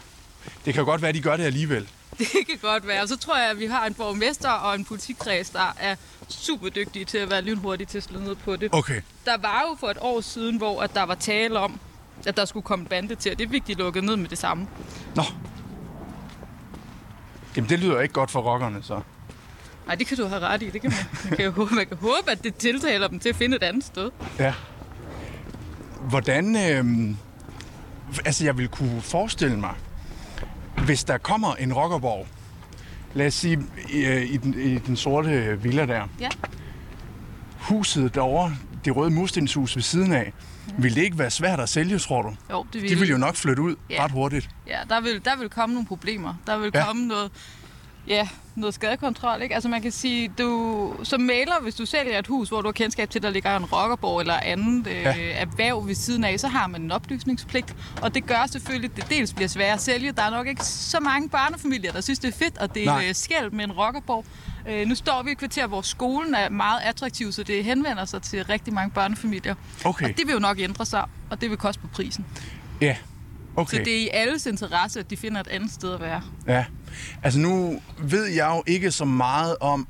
Det 0.64 0.74
kan 0.74 0.84
godt 0.84 1.02
være, 1.02 1.08
at 1.08 1.14
de 1.14 1.20
gør 1.20 1.36
det 1.36 1.44
alligevel. 1.44 1.88
Det 2.18 2.26
kan 2.46 2.58
godt 2.62 2.86
være. 2.86 3.02
Og 3.02 3.08
så 3.08 3.16
tror 3.16 3.38
jeg, 3.38 3.50
at 3.50 3.58
vi 3.58 3.66
har 3.66 3.86
en 3.86 3.94
borgmester 3.94 4.48
og 4.50 4.74
en 4.74 4.84
politikreds, 4.84 5.50
der 5.50 5.74
er 5.80 5.96
super 6.28 6.68
dygtige 6.68 7.04
til 7.04 7.18
at 7.18 7.30
være 7.30 7.42
lynhurtige 7.42 7.86
til 7.86 7.98
at 7.98 8.04
slå 8.04 8.20
ned 8.20 8.34
på 8.34 8.56
det. 8.56 8.68
Okay. 8.72 9.00
Der 9.24 9.36
var 9.36 9.64
jo 9.70 9.76
for 9.80 9.90
et 9.90 9.98
år 10.00 10.20
siden, 10.20 10.56
hvor 10.56 10.82
at 10.82 10.94
der 10.94 11.02
var 11.02 11.14
tale 11.14 11.58
om, 11.58 11.80
at 12.26 12.36
der 12.36 12.44
skulle 12.44 12.64
komme 12.64 12.84
bande 12.86 13.14
til, 13.14 13.32
og 13.32 13.38
det 13.38 13.50
fik 13.50 13.66
de 13.66 13.74
lukket 13.74 14.04
ned 14.04 14.16
med 14.16 14.28
det 14.28 14.38
samme. 14.38 14.66
Nå. 15.16 15.22
Jamen, 17.56 17.70
det 17.70 17.78
lyder 17.78 18.00
ikke 18.00 18.14
godt 18.14 18.30
for 18.30 18.40
rockerne, 18.40 18.82
så. 18.82 19.00
Nej, 19.86 19.94
det 19.94 20.06
kan 20.06 20.16
du 20.16 20.26
have 20.26 20.40
ret 20.40 20.62
i. 20.62 20.70
Det 20.70 20.80
kan 20.80 20.90
man, 20.90 20.98
man, 21.24 21.36
kan 21.36 21.44
jo 21.44 21.50
håbe, 21.50 21.74
man 21.74 21.86
kan 21.86 21.96
håbe, 21.96 22.30
at 22.30 22.44
det 22.44 22.54
tiltaler 22.56 23.08
dem 23.08 23.18
til 23.18 23.28
at 23.28 23.36
finde 23.36 23.56
et 23.56 23.62
andet 23.62 23.84
sted. 23.84 24.10
Ja. 24.38 24.54
Hvordan... 26.00 26.56
Øh, 26.56 27.14
altså, 28.24 28.44
jeg 28.44 28.58
vil 28.58 28.68
kunne 28.68 29.00
forestille 29.02 29.56
mig, 29.60 29.74
hvis 30.84 31.04
der 31.04 31.18
kommer 31.18 31.54
en 31.54 31.72
rockerborg, 31.72 32.26
lad 33.14 33.26
os 33.26 33.34
sige, 33.34 33.58
i, 33.90 34.04
øh, 34.04 34.22
i, 34.22 34.36
den, 34.36 34.54
i 34.54 34.78
den 34.78 34.96
sorte 34.96 35.62
villa 35.62 35.86
der, 35.86 36.08
Ja. 36.20 36.28
huset 37.58 38.14
derovre, 38.14 38.56
det 38.84 38.96
røde 38.96 39.10
murstenshus 39.10 39.76
ved 39.76 39.82
siden 39.82 40.12
af, 40.12 40.32
vil 40.78 40.94
det 40.94 41.02
ikke 41.02 41.18
være 41.18 41.30
svært 41.30 41.60
at 41.60 41.68
sælge, 41.68 41.98
tror 41.98 42.22
du? 42.22 42.36
Jo, 42.50 42.66
det 42.72 42.88
De 42.90 42.98
vil 42.98 43.08
jo 43.08 43.16
nok 43.18 43.34
flytte 43.36 43.62
ud 43.62 43.76
Ja. 43.90 44.04
ret 44.04 44.10
hurtigt. 44.10 44.50
Ja, 44.66 44.78
der 44.88 45.00
vil, 45.00 45.24
der 45.24 45.36
vil 45.36 45.48
komme 45.48 45.74
nogle 45.74 45.86
problemer. 45.86 46.34
Der 46.46 46.58
vil 46.58 46.70
ja. 46.74 46.86
komme 46.86 47.06
noget, 47.06 47.30
ja, 48.08 48.28
noget 48.56 48.74
skadekontrol. 48.74 49.42
Ikke? 49.42 49.54
Altså 49.54 49.68
man 49.68 49.82
kan 49.82 49.92
sige, 49.92 50.28
du 50.38 50.94
som 51.02 51.20
maler, 51.20 51.52
hvis 51.62 51.74
du 51.74 51.86
sælger 51.86 52.18
et 52.18 52.26
hus, 52.26 52.48
hvor 52.48 52.60
du 52.62 52.68
har 52.68 52.72
kendskab 52.72 53.10
til, 53.10 53.18
at 53.18 53.22
der 53.22 53.30
ligger 53.30 53.56
en 53.56 53.64
rockerborg 53.64 54.20
eller 54.20 54.34
andet 54.42 54.86
øh, 54.86 54.96
Ja. 54.96 55.14
erhverv 55.32 55.86
ved 55.86 55.94
siden 55.94 56.24
af, 56.24 56.40
så 56.40 56.48
har 56.48 56.66
man 56.66 56.82
en 56.82 56.92
oplysningspligt. 56.92 57.76
Og 58.02 58.14
det 58.14 58.26
gør 58.26 58.46
selvfølgelig, 58.52 58.90
at 58.90 58.96
det 58.96 59.10
dels 59.10 59.32
bliver 59.34 59.48
sværere 59.48 59.72
at 59.74 59.80
sælge. 59.80 60.12
Der 60.12 60.22
er 60.22 60.30
nok 60.30 60.46
ikke 60.46 60.64
så 60.64 61.00
mange 61.00 61.28
børnefamilier, 61.28 61.92
der 61.92 62.00
synes, 62.00 62.18
det 62.18 62.28
er 62.34 62.38
fedt 62.38 62.58
at 62.60 62.74
dele 62.74 62.86
Nej. 62.86 63.06
øh, 63.08 63.14
skæld 63.14 63.50
med 63.50 63.64
en 63.64 63.72
rockerborg. 63.72 64.24
Øh, 64.68 64.86
nu 64.88 64.94
står 64.94 65.22
vi 65.22 65.28
i 65.30 65.32
et 65.32 65.38
kvarter, 65.38 65.66
hvor 65.66 65.82
skolen 65.82 66.34
er 66.34 66.48
meget 66.48 66.80
attraktiv, 66.84 67.32
så 67.32 67.42
det 67.42 67.64
henvender 67.64 68.04
sig 68.04 68.22
til 68.22 68.44
rigtig 68.44 68.74
mange 68.74 68.90
børnefamilier. 68.90 69.54
Okay, 69.84 70.04
Og 70.10 70.18
det 70.18 70.26
vil 70.26 70.32
jo 70.32 70.38
nok 70.38 70.58
ændre 70.58 70.86
sig, 70.86 71.04
og 71.30 71.40
det 71.40 71.50
vil 71.50 71.58
koste 71.58 71.80
på 71.82 71.86
prisen. 71.88 72.26
ja. 72.80 72.96
Så 72.96 73.60
Okay, 73.60 73.84
det 73.84 73.92
er 73.94 73.98
i 74.00 74.08
alles 74.12 74.46
interesse, 74.46 75.00
at 75.00 75.10
de 75.10 75.16
finder 75.16 75.40
et 75.40 75.48
andet 75.48 75.72
sted 75.72 75.94
at 75.94 76.00
være. 76.00 76.22
ja. 76.48 76.64
Altså 77.22 77.40
nu 77.40 77.80
ved 77.98 78.26
jeg 78.26 78.46
jo 78.56 78.62
ikke 78.66 78.90
så 78.90 79.04
meget 79.04 79.56
om 79.60 79.88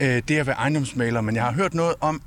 øh, 0.00 0.22
det 0.28 0.38
at 0.38 0.46
være 0.46 0.56
ejendomsmaler, 0.56 1.20
men 1.20 1.34
jeg 1.36 1.44
har 1.44 1.52
hørt 1.52 1.74
noget 1.74 1.94
om, 2.00 2.22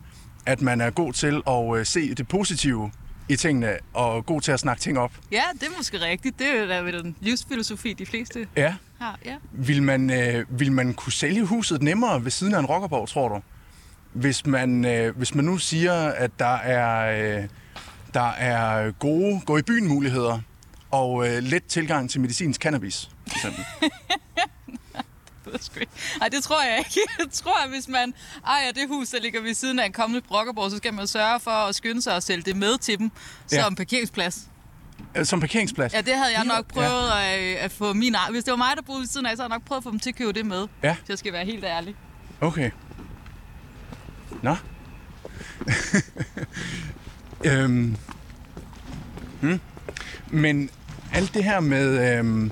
at 0.46 0.62
man 0.62 0.82
er 0.82 0.90
god 0.90 1.14
til 1.14 1.42
at 1.48 1.78
øh, 1.80 1.86
se 1.86 2.14
det 2.16 2.28
positive 2.28 2.92
i 3.30 3.36
tingene, 3.36 3.78
og 3.94 4.26
god 4.26 4.42
til 4.42 4.52
at 4.52 4.60
snakke 4.60 4.82
ting 4.82 5.00
op. 5.00 5.12
Ja, 5.32 5.42
det 5.54 5.64
er 5.64 5.78
måske 5.78 6.00
rigtigt. 6.02 6.40
Det 6.40 6.48
er 6.72 6.82
vel 6.82 7.06
en 7.06 7.16
livsfilosofi, 7.20 7.94
de 7.94 8.06
fleste 8.06 8.48
Ja. 8.58 8.76
har. 9.00 9.20
Ja. 9.26 9.36
Vil 9.52 9.84
man, 9.84 10.10
øh, 10.10 10.60
vil 10.60 10.72
man 10.72 10.94
kunne 10.94 11.14
sælge 11.14 11.46
huset 11.46 11.82
nemmere 11.84 12.24
ved 12.24 12.32
siden 12.32 12.54
af 12.56 12.60
en 12.60 12.66
rockerborg, 12.66 13.08
tror 13.10 13.30
du? 13.30 13.42
Hvis 14.14 14.46
man, 14.46 14.86
øh, 14.86 15.18
hvis 15.18 15.36
man 15.36 15.46
nu 15.46 15.58
siger, 15.58 15.94
at 15.94 16.32
der 16.40 16.56
er, 16.56 17.40
øh, 17.42 17.44
der 18.14 18.30
er 18.30 18.92
gode 18.92 19.42
gå 19.46 19.58
i 19.58 19.62
byen 19.62 19.88
muligheder 19.88 20.40
og 20.92 21.28
øh, 21.30 21.44
let 21.44 21.64
tilgang 21.64 22.10
til 22.10 22.22
medicinsk 22.22 22.62
cannabis, 22.62 23.10
for 23.28 23.36
eksempel. 23.38 23.66
Det 25.46 25.54
ved 25.54 25.54
jeg 25.54 25.64
sgu 25.64 25.80
ikke. 25.80 25.92
Ej, 26.22 26.28
det 26.30 26.44
tror 26.44 26.64
jeg 26.64 26.78
ikke. 26.78 27.00
Jeg 27.20 27.28
tror, 27.32 27.64
at 27.64 27.70
hvis 27.70 27.88
man 27.88 28.14
ejer 28.48 28.72
det 28.72 28.88
hus, 28.88 29.10
der 29.10 29.22
ligger 29.22 29.42
ved 29.42 29.54
siden 29.54 29.80
af 29.80 29.86
en 29.86 29.92
kommende 29.94 30.28
brokkerborg, 30.28 30.72
så 30.72 30.78
skal 30.78 30.94
man 30.94 31.08
sørge 31.08 31.40
for 31.40 31.52
at 31.52 31.76
skynde 31.76 32.02
sig 32.02 32.16
at 32.16 32.24
sælge 32.24 32.42
det 32.44 32.56
med 32.56 32.78
til 32.78 32.98
dem 33.00 33.12
Ja. 33.52 33.62
som 33.64 33.76
parkeringsplads. 33.76 34.40
Øh, 35.16 35.26
Som 35.26 35.40
parkeringsplads. 35.40 35.94
Ja, 35.94 36.02
det 36.02 36.14
havde 36.16 36.32
jeg 36.38 36.44
Ja. 36.46 36.54
nok 36.56 36.68
prøvet 36.68 37.12
at, 37.12 37.56
at 37.58 37.72
få 37.72 37.94
min 37.94 38.16
Hvis 38.32 38.44
det 38.44 38.52
var 38.52 38.58
mig, 38.58 38.72
der 38.76 38.82
boede 38.82 39.00
ved 39.02 39.08
siden 39.08 39.26
af, 39.26 39.38
så 39.38 39.44
havde 39.44 39.52
jeg 39.54 39.60
nok 39.60 39.66
prøvet 39.68 39.80
at 39.80 39.84
få 39.84 39.92
dem 39.92 40.00
til 40.00 40.10
at 40.10 40.16
købe 40.16 40.34
det 40.34 40.46
med. 40.46 40.68
Ja. 40.84 40.96
Så 40.96 41.06
jeg 41.10 41.18
skal 41.18 41.34
være 41.34 41.46
helt 41.46 41.64
ærlig. 41.64 41.96
Okay. 42.42 42.72
Nå. 44.44 44.56
øhm. 47.46 47.98
hmm. 49.42 49.60
Men 50.32 50.70
alt 51.14 51.34
det 51.34 51.44
her 51.44 51.60
med... 51.60 52.18
Øhm, 52.18 52.52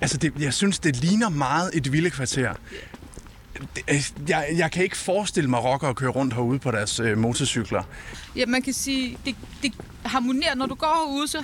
altså, 0.00 0.16
det, 0.16 0.32
jeg 0.38 0.54
synes, 0.54 0.78
det 0.78 0.96
ligner 0.96 1.28
meget 1.28 1.70
et 1.74 1.92
villekvarter. 1.92 2.54
Det- 3.76 3.84
øh, 3.90 4.28
Jeg, 4.28 4.48
jeg 4.56 4.70
kan 4.72 4.82
ikke 4.84 4.96
forestille 4.96 5.50
mig 5.50 5.64
rockere 5.64 5.90
at 5.90 5.96
køre 5.96 6.10
rundt 6.10 6.34
herude 6.34 6.58
på 6.58 6.70
deres 6.70 7.00
øh, 7.00 7.18
motorcykler. 7.18 7.82
Ja, 8.36 8.46
man 8.46 8.62
kan 8.62 8.72
sige, 8.72 9.18
det, 9.24 9.36
det 9.62 9.72
harmonerer, 10.04 10.54
når 10.54 10.66
du 10.66 10.74
går 10.74 11.06
herude, 11.08 11.28
så 11.28 11.40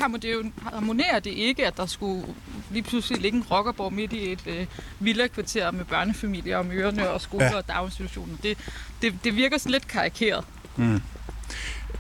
harmonerer, 0.73 1.19
det 1.21 1.31
ikke, 1.31 1.67
at 1.67 1.77
der 1.77 1.87
skulle 1.87 2.25
lige 2.71 2.83
pludselig 2.83 3.21
ligge 3.21 3.37
en 3.39 3.45
rockerborg 3.51 3.93
midt 3.93 4.13
i 4.13 4.33
et 4.33 4.41
øh, 4.47 4.67
villakvarter 5.01 5.71
med 5.71 5.85
børnefamilier 5.85 6.57
og 6.57 6.67
mørerne 6.67 7.09
og 7.11 7.21
skoler 7.21 7.45
Ja. 7.45 7.57
og 7.57 7.69
daginstitutioner. 7.69 8.37
Det, 8.43 8.59
det, 9.03 9.15
det 9.25 9.37
virker 9.37 9.59
sådan 9.59 9.73
lidt 9.73 9.89
karikeret. 9.89 10.45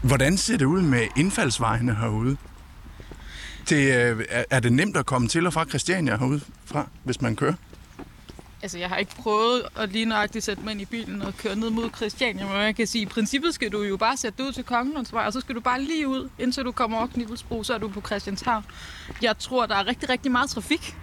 Hvordan 0.02 0.36
ser 0.36 0.56
det 0.56 0.64
ud 0.64 0.82
med 0.82 1.06
indfaldsvejene 1.16 1.94
herude? 1.94 2.36
Det, 3.68 3.94
øh, 4.18 4.24
er, 4.50 4.60
det 4.60 4.72
nemt 4.72 4.96
at 4.96 5.06
komme 5.06 5.28
til 5.28 5.46
og 5.46 5.52
fra 5.52 5.64
Christiania 5.64 6.16
herude 6.16 6.40
fra, 6.64 6.88
hvis 7.04 7.20
man 7.20 7.36
kører? 7.36 7.54
Altså, 8.62 8.78
jeg 8.78 8.88
har 8.88 8.96
ikke 8.96 9.14
prøvet 9.16 9.62
at 9.76 9.88
lige 9.92 10.04
nøjagtigt 10.04 10.44
sætte 10.44 10.62
mig 10.62 10.70
ind 10.72 10.80
i 10.80 10.84
bilen 10.84 11.22
og 11.22 11.34
køre 11.36 11.56
ned 11.56 11.70
mod 11.70 11.90
Christiania, 11.96 12.46
men 12.46 12.56
jeg 12.56 12.76
kan 12.76 12.86
sige, 12.86 13.02
i 13.02 13.06
princippet 13.06 13.54
skal 13.54 13.72
du 13.72 13.82
jo 13.82 13.96
bare 13.96 14.16
sætte 14.16 14.38
dig 14.38 14.46
ud 14.46 14.52
til 14.52 14.64
Kongelundsvej, 14.64 15.26
og 15.26 15.32
så 15.32 15.40
skal 15.40 15.54
du 15.54 15.60
bare 15.60 15.82
lige 15.82 16.08
ud, 16.08 16.28
indtil 16.38 16.64
du 16.64 16.72
kommer 16.72 16.98
over 16.98 17.06
Knibelsbro, 17.06 17.62
så 17.64 17.74
er 17.74 17.78
du 17.78 17.88
på 17.88 18.00
Christianshavn. 18.00 18.64
Jeg 19.22 19.38
tror, 19.38 19.66
der 19.66 19.74
er 19.76 19.86
rigtig, 19.86 20.08
rigtig 20.08 20.32
meget 20.32 20.50
trafik, 20.50 20.96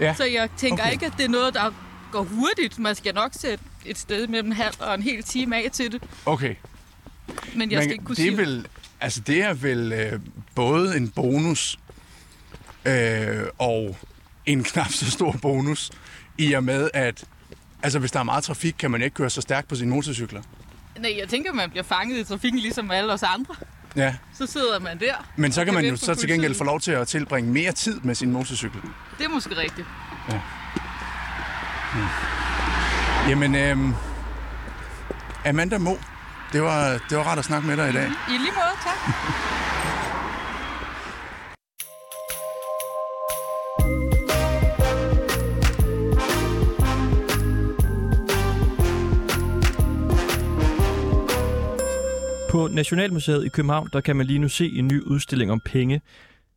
Ja. 0.00 0.14
så 0.14 0.24
jeg 0.24 0.48
tænker 0.56 0.82
Okay. 0.82 0.92
ikke, 0.92 1.06
at 1.06 1.12
det 1.16 1.24
er 1.24 1.28
noget, 1.28 1.54
der 1.54 1.70
går 2.12 2.22
hurtigt. 2.22 2.78
Man 2.78 2.94
skal 2.94 3.14
nok 3.14 3.30
sætte 3.34 3.64
et 3.84 3.98
sted 3.98 4.26
mellem 4.26 4.46
en 4.48 4.52
halv 4.56 4.74
og 4.78 4.94
en 4.94 5.02
hel 5.02 5.22
time 5.22 5.56
af 5.56 5.70
til 5.72 5.92
det, 5.92 6.02
Okay. 6.26 6.54
men 7.56 7.70
jeg 7.70 7.82
skal 7.82 7.88
Men 7.88 7.92
ikke 7.92 8.04
kunne 8.04 8.16
det 8.16 8.22
sige... 8.24 8.36
vel, 8.36 8.66
altså 9.00 9.20
det 9.20 9.42
er 9.42 9.54
vel 9.54 9.92
øh, 9.92 10.20
både 10.54 10.96
en 10.96 11.08
bonus 11.08 11.78
øh, 12.84 13.46
og 13.58 13.96
en 14.46 14.64
knap 14.70 14.90
så 14.92 15.10
stor 15.10 15.32
bonus, 15.42 15.90
i 16.38 16.52
og 16.52 16.64
med 16.64 16.90
at, 16.94 17.24
Altså, 17.82 17.98
hvis 17.98 18.10
der 18.12 18.20
er 18.20 18.24
meget 18.24 18.44
trafik, 18.44 18.74
kan 18.78 18.90
man 18.90 19.02
ikke 19.02 19.14
køre 19.14 19.30
så 19.30 19.40
stærkt 19.40 19.68
på 19.68 19.74
sine 19.76 19.90
motorcykler. 19.90 20.42
Nej, 20.98 21.14
jeg 21.20 21.28
tænker, 21.28 21.52
man 21.52 21.70
bliver 21.70 21.82
fanget 21.82 22.18
i 22.18 22.24
trafikken 22.24 22.60
ligesom 22.60 22.90
alle 22.90 23.12
os 23.12 23.22
andre. 23.22 23.54
Ja, 23.96 24.14
Så 24.34 24.46
sidder 24.46 24.80
man 24.80 25.00
der. 25.00 25.14
men 25.36 25.52
så 25.52 25.64
kan 25.64 25.74
man 25.74 25.84
jo 25.84 25.96
så 25.96 26.14
til 26.14 26.28
gengæld 26.28 26.54
få 26.54 26.64
lov 26.64 26.80
til 26.80 26.90
at 26.92 27.08
tilbringe 27.08 27.52
mere 27.52 27.72
tid 27.72 28.00
med 28.00 28.14
sin 28.14 28.30
motorcykel. 28.32 28.80
Det 29.18 29.24
er 29.24 29.28
måske 29.28 29.56
rigtigt. 29.56 29.86
Jamen, 33.28 33.54
øhm, 33.54 33.94
Amanda 35.46 35.78
Mo, 35.78 35.94
det 36.52 36.62
var, 36.62 36.88
det 37.10 37.18
var 37.18 37.24
rart 37.24 37.38
at 37.38 37.44
snakke 37.44 37.66
med 37.68 37.76
dig 37.76 37.88
i 37.88 37.92
dag. 37.92 38.06
I 38.28 38.30
lige 38.30 38.40
måde, 38.52 38.76
tak. 38.84 39.14
På 52.54 52.68
Nationalmuseet 52.68 53.44
i 53.44 53.48
København, 53.48 53.88
der 53.92 54.00
kan 54.00 54.16
man 54.16 54.26
lige 54.26 54.38
nu 54.38 54.48
se 54.48 54.70
en 54.76 54.88
ny 54.88 55.02
udstilling 55.02 55.52
om 55.52 55.60
penge. 55.64 56.00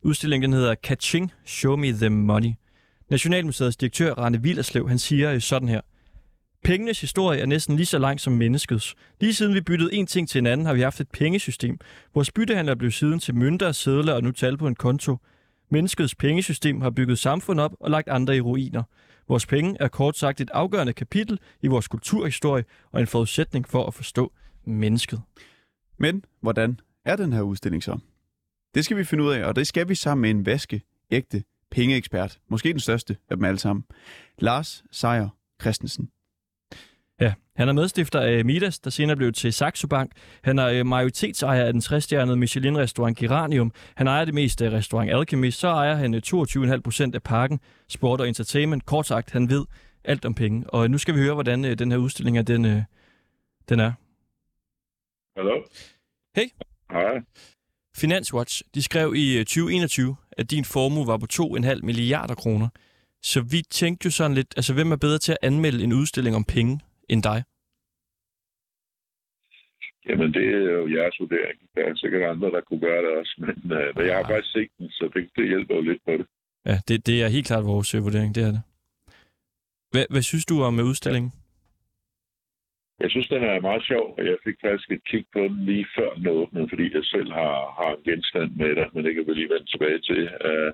Udstillingen 0.02 0.52
hedder 0.52 0.74
Kaching, 0.74 1.32
Show 1.46 1.76
Me 1.76 1.92
the 1.92 2.08
Money. 2.08 2.52
Nationalmuseets 3.10 3.76
direktør, 3.76 4.14
Rane 4.14 4.42
Villerslev, 4.42 4.88
han 4.88 4.98
siger 4.98 5.32
øh, 5.32 5.40
sådan 5.40 5.68
her. 5.68 5.80
Pengenes 6.64 7.00
historie 7.00 7.40
er 7.40 7.46
næsten 7.46 7.76
lige 7.76 7.86
så 7.86 7.98
lang 7.98 8.20
som 8.20 8.32
menneskets. 8.32 8.94
Lige 9.20 9.34
siden 9.34 9.54
vi 9.54 9.60
byttede 9.60 9.94
en 9.94 10.06
ting 10.06 10.28
til 10.28 10.38
en 10.38 10.46
anden, 10.46 10.66
har 10.66 10.74
vi 10.74 10.80
haft 10.80 11.00
et 11.00 11.08
pengesystem. 11.10 11.78
Vores 12.14 12.30
byttehandler 12.30 12.74
blev 12.74 12.90
siden 12.90 13.18
til 13.18 13.34
mønter, 13.34 13.72
sædler 13.72 14.12
og 14.12 14.22
nu 14.22 14.30
tal 14.30 14.56
på 14.56 14.66
en 14.66 14.74
konto. 14.74 15.16
Menneskets 15.70 16.14
pengesystem 16.14 16.80
har 16.80 16.90
bygget 16.90 17.18
samfund 17.18 17.60
op 17.60 17.72
og 17.80 17.90
lagt 17.90 18.08
andre 18.08 18.36
i 18.36 18.40
ruiner. 18.40 18.82
Vores 19.28 19.46
penge 19.46 19.76
er 19.80 19.88
kort 19.88 20.16
sagt 20.16 20.40
et 20.40 20.50
afgørende 20.54 20.92
kapitel 20.92 21.38
i 21.62 21.66
vores 21.66 21.88
kulturhistorie 21.88 22.64
og 22.92 23.00
en 23.00 23.06
forudsætning 23.06 23.68
for 23.68 23.86
at 23.86 23.94
forstå 23.94 24.32
mennesket. 24.64 25.20
Men 25.98 26.24
hvordan 26.40 26.80
er 27.04 27.16
den 27.16 27.32
her 27.32 27.42
udstilling 27.42 27.82
så? 27.82 27.98
Det 28.74 28.84
skal 28.84 28.96
vi 28.96 29.04
finde 29.04 29.24
ud 29.24 29.32
af, 29.32 29.44
og 29.44 29.56
det 29.56 29.66
skal 29.66 29.88
vi 29.88 29.94
sammen 29.94 30.22
med 30.22 30.30
en 30.30 30.46
vaske, 30.46 30.82
ægte 31.10 31.44
pengeekspert. 31.70 32.38
Måske 32.48 32.72
den 32.72 32.80
største 32.80 33.16
af 33.30 33.36
dem 33.36 33.44
alle 33.44 33.58
sammen. 33.58 33.84
Lars 34.38 34.84
Seier 34.90 35.28
Christensen. 35.60 36.10
Ja, 37.20 37.34
han 37.56 37.68
er 37.68 37.72
medstifter 37.72 38.20
af 38.20 38.44
Midas, 38.44 38.78
der 38.78 38.90
senere 38.90 39.16
blev 39.16 39.32
til 39.32 39.52
Saxo 39.52 39.86
Bank. 39.86 40.12
Han 40.44 40.58
er 40.58 40.66
øh, 40.66 40.86
majoritetsejer 40.86 41.64
af 41.64 41.72
den 41.72 41.82
60-stjernede 41.82 42.36
Michelin-restaurant 42.36 43.18
Geranium. 43.18 43.72
Han 43.94 44.06
ejer 44.06 44.24
det 44.24 44.34
meste 44.34 44.66
af 44.66 44.70
restaurant 44.70 45.10
Alchemist. 45.10 45.58
Så 45.58 45.68
ejer 45.68 45.94
han 45.94 46.14
øh, 46.14 46.22
22,5 46.26 46.80
procent 46.80 47.14
af 47.14 47.22
parken, 47.22 47.60
sport 47.88 48.20
og 48.20 48.28
entertainment. 48.28 48.86
Kort 48.86 49.06
sagt, 49.06 49.30
han 49.30 49.50
ved 49.50 49.64
alt 50.04 50.24
om 50.24 50.34
penge. 50.34 50.70
Og 50.70 50.90
nu 50.90 50.98
skal 50.98 51.14
vi 51.14 51.20
høre, 51.20 51.34
hvordan 51.34 51.64
øh, 51.64 51.78
den 51.78 51.90
her 51.90 51.98
udstilling 51.98 52.38
er, 52.38 52.42
den, 52.42 52.84
den 53.68 53.80
er. 53.80 53.92
Hallo? 55.38 55.56
Hey. 56.36 56.48
Hej. 56.90 57.20
Finanswatch, 57.96 58.62
de 58.74 58.82
skrev 58.82 59.14
i 59.14 59.38
øh, 59.38 59.44
2021, 59.44 60.16
at 60.32 60.50
din 60.50 60.64
formue 60.64 61.06
var 61.06 61.18
på 61.18 61.26
2,5 61.32 61.80
milliarder 61.82 62.34
kroner. 62.34 62.68
Så 63.22 63.40
vi 63.52 63.62
tænkte 63.70 64.06
jo 64.06 64.10
sådan 64.10 64.34
lidt, 64.34 64.54
altså 64.56 64.74
hvem 64.74 64.92
er 64.92 64.96
bedre 64.96 65.18
til 65.18 65.32
at 65.32 65.38
anmelde 65.42 65.84
en 65.84 65.92
udstilling 65.92 66.36
om 66.36 66.44
penge 66.44 66.80
end 67.08 67.22
dig? 67.22 67.38
Jamen, 70.08 70.28
det 70.34 70.44
er 70.54 70.72
jo 70.78 70.84
jeres 70.96 71.16
vurdering. 71.20 71.58
Der 71.74 71.82
er 71.90 71.94
sikkert 71.96 72.22
andre, 72.30 72.50
der 72.50 72.60
kunne 72.60 72.80
gøre 72.80 73.02
det 73.04 73.10
også, 73.20 73.34
men, 73.38 73.72
øh, 73.78 73.96
men 73.96 74.06
jeg 74.06 74.14
har 74.14 74.24
Ja. 74.28 74.30
faktisk 74.34 74.52
set 74.52 74.70
den, 74.78 74.88
så 74.90 75.10
det, 75.14 75.30
det 75.36 75.48
hjælper 75.48 75.74
jo 75.74 75.80
lidt 75.80 76.02
på 76.04 76.12
det. 76.12 76.26
Ja, 76.66 76.76
det, 76.88 77.06
det 77.06 77.22
er 77.22 77.28
helt 77.28 77.46
klart 77.46 77.64
vores 77.64 77.94
øh, 77.94 78.04
vurdering, 78.04 78.34
det 78.34 78.42
er 78.42 78.50
det. 78.56 78.62
Hvad, 79.90 80.04
hvad 80.10 80.22
synes 80.22 80.44
du 80.46 80.62
om 80.62 80.78
øh, 80.80 80.84
udstillingen? 80.86 81.32
Jeg 83.00 83.10
synes, 83.10 83.28
den 83.28 83.42
er 83.42 83.60
meget 83.60 83.84
sjov, 83.84 84.14
og 84.18 84.24
jeg 84.26 84.36
fik 84.44 84.56
faktisk 84.60 84.90
et 84.90 85.04
kig 85.04 85.24
på 85.32 85.40
den 85.40 85.64
lige 85.64 85.86
før 85.96 86.10
den 86.14 86.26
åbnede, 86.28 86.68
fordi 86.68 86.94
jeg 86.94 87.04
selv 87.04 87.32
har, 87.32 87.56
har 87.80 87.90
en 87.94 88.02
genstand 88.04 88.50
med 88.56 88.76
der, 88.76 88.86
men 88.92 89.04
det 89.04 89.14
kan 89.14 89.26
vi 89.26 89.32
lige 89.34 89.52
vende 89.54 89.70
tilbage 89.70 89.98
til. 89.98 90.22
Uh, 90.48 90.70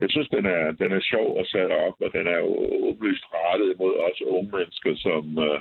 jeg 0.00 0.08
synes, 0.10 0.28
den 0.28 0.46
er, 0.46 0.72
den 0.72 0.92
er 0.92 1.00
sjov 1.00 1.40
at 1.40 1.46
sætte 1.46 1.72
op, 1.86 1.96
og 2.04 2.12
den 2.12 2.26
er 2.26 2.38
jo 2.38 2.50
åbenlyst 2.88 3.24
rettet 3.34 3.78
mod 3.78 3.94
os 4.08 4.22
unge 4.22 4.50
mennesker, 4.56 4.92
som 4.96 5.38
uh, 5.38 5.60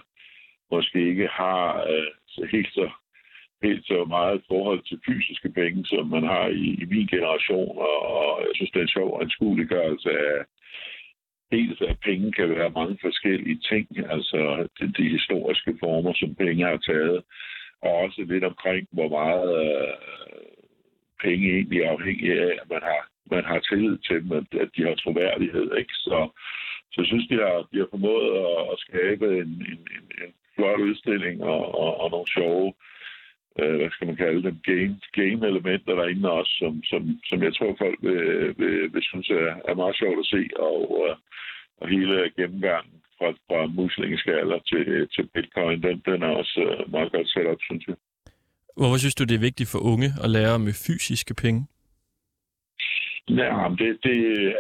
måske 0.72 1.00
ikke 1.12 1.28
har 1.28 1.88
uh, 1.94 2.50
helt 2.50 2.74
så 2.74 2.90
helt 3.68 3.86
så 3.88 4.06
meget 4.16 4.44
forhold 4.48 4.82
til 4.84 5.04
fysiske 5.08 5.50
penge, 5.60 5.86
som 5.86 6.04
man 6.16 6.24
har 6.24 6.48
i, 6.48 6.66
i 6.84 6.86
min 6.94 7.08
generation, 7.08 7.78
og, 7.78 7.98
og 8.16 8.42
jeg 8.46 8.54
synes, 8.56 8.72
det 8.72 8.80
er 8.80 8.88
en 8.88 8.98
sjov 8.98 9.22
anskueliggørelse 9.22 10.10
af, 10.10 10.36
dels 11.54 11.82
at 11.82 11.98
penge 12.08 12.32
kan 12.32 12.50
være 12.50 12.78
mange 12.80 12.98
forskellige 13.02 13.60
ting, 13.70 13.88
altså 14.16 14.68
de, 14.80 14.86
de 14.98 15.10
historiske 15.16 15.74
former, 15.84 16.14
som 16.14 16.36
penge 16.36 16.66
har 16.66 16.78
taget, 16.78 17.24
og 17.82 17.92
også 18.04 18.26
lidt 18.28 18.44
omkring, 18.44 18.88
hvor 18.92 19.10
meget 19.20 19.50
øh, 19.66 19.94
penge 21.24 21.46
egentlig 21.56 21.80
er 21.82 21.92
afhængig 21.92 22.30
af, 22.42 22.52
at 22.62 22.68
man 22.74 22.82
har, 22.90 23.02
man 23.34 23.44
har 23.52 23.60
tillid 23.60 23.98
til 23.98 24.18
dem, 24.24 24.32
at, 24.40 24.48
at 24.64 24.70
de 24.76 24.82
har 24.88 24.96
troværdighed. 24.96 25.68
Ikke? 25.82 25.94
Så, 25.94 26.18
så 26.92 26.96
jeg 27.02 27.08
synes, 27.08 27.28
de 27.28 27.38
har, 27.44 27.58
de 27.72 27.78
har 27.82 27.88
formået 27.90 28.30
at, 28.46 28.60
at 28.72 28.78
skabe 28.86 29.26
en, 29.42 29.52
en, 29.72 29.82
en, 29.96 30.06
en 30.24 30.32
flot 30.56 30.80
udstilling 30.80 31.44
og, 31.44 31.62
og, 31.82 31.92
og 32.02 32.08
nogle 32.12 32.30
sjove 32.38 32.68
øh, 32.68 32.93
hvad 33.56 33.92
skal 33.92 34.08
man 34.08 34.16
kalde 34.16 34.44
dem, 34.44 34.58
game, 34.70 35.00
game-elementer 35.20 35.94
derinde 35.96 36.32
også, 36.32 36.54
som, 36.62 36.84
som, 36.84 37.02
som 37.30 37.44
jeg 37.44 37.54
tror, 37.56 37.76
folk 37.84 37.98
vil, 38.02 38.22
vil, 38.60 38.94
vil 38.94 39.04
synes 39.04 39.30
er, 39.30 39.52
er 39.70 39.76
meget 39.76 39.96
sjovt 40.02 40.20
at 40.20 40.26
se, 40.26 40.42
og, 40.60 40.82
øh, 41.10 41.16
og 41.82 41.90
hele 41.90 42.32
gennemgangen 42.38 42.98
fra, 43.18 43.30
fra 43.48 43.66
muslingeskaller 43.66 44.60
til, 44.70 45.08
til 45.16 45.30
bitcoin, 45.34 45.84
den, 45.84 46.02
den 46.06 46.24
er 46.24 46.34
også 46.42 46.60
øh, 46.70 46.92
meget 46.92 47.12
godt 47.12 47.30
sat 47.30 47.48
op, 47.48 47.62
synes 47.62 47.88
jeg. 47.88 47.96
Hvorfor 48.78 48.98
synes 48.98 49.16
du, 49.16 49.24
det 49.24 49.36
er 49.36 49.48
vigtigt 49.50 49.70
for 49.72 49.80
unge 49.92 50.10
at 50.24 50.30
lære 50.30 50.60
med 50.60 50.74
fysiske 50.88 51.34
penge? 51.44 51.62
Ja, 53.30 53.52
det, 53.80 53.90
det 54.04 54.18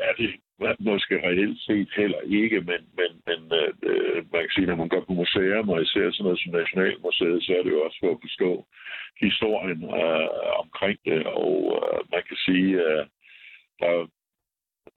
er 0.07 0.13
det 0.17 0.29
måske 0.79 1.15
reelt 1.27 1.59
set 1.61 1.89
heller 1.95 2.21
ikke, 2.41 2.59
men, 2.61 2.81
men, 2.99 3.11
men 3.27 3.39
øh, 3.59 3.73
øh, 3.89 4.15
man 4.33 4.41
kan 4.41 4.53
sige, 4.55 4.67
når 4.67 4.75
man 4.75 4.89
går 4.89 5.03
på 5.07 5.13
museum, 5.13 5.69
og 5.69 5.81
især 5.81 6.11
sådan 6.11 6.23
noget 6.23 6.39
som 6.39 6.51
Nationalmuseet, 6.51 7.43
så 7.43 7.51
er 7.57 7.63
det 7.63 7.71
jo 7.71 7.81
også 7.85 7.97
for 8.01 8.11
at 8.11 8.23
forstå 8.25 8.65
historien 9.25 9.83
øh, 9.83 10.27
omkring 10.63 10.99
det, 11.05 11.25
og 11.25 11.55
øh, 11.77 11.99
man 12.13 12.23
kan 12.27 12.37
sige, 12.45 12.71
øh, 12.87 13.03
der, 13.79 13.91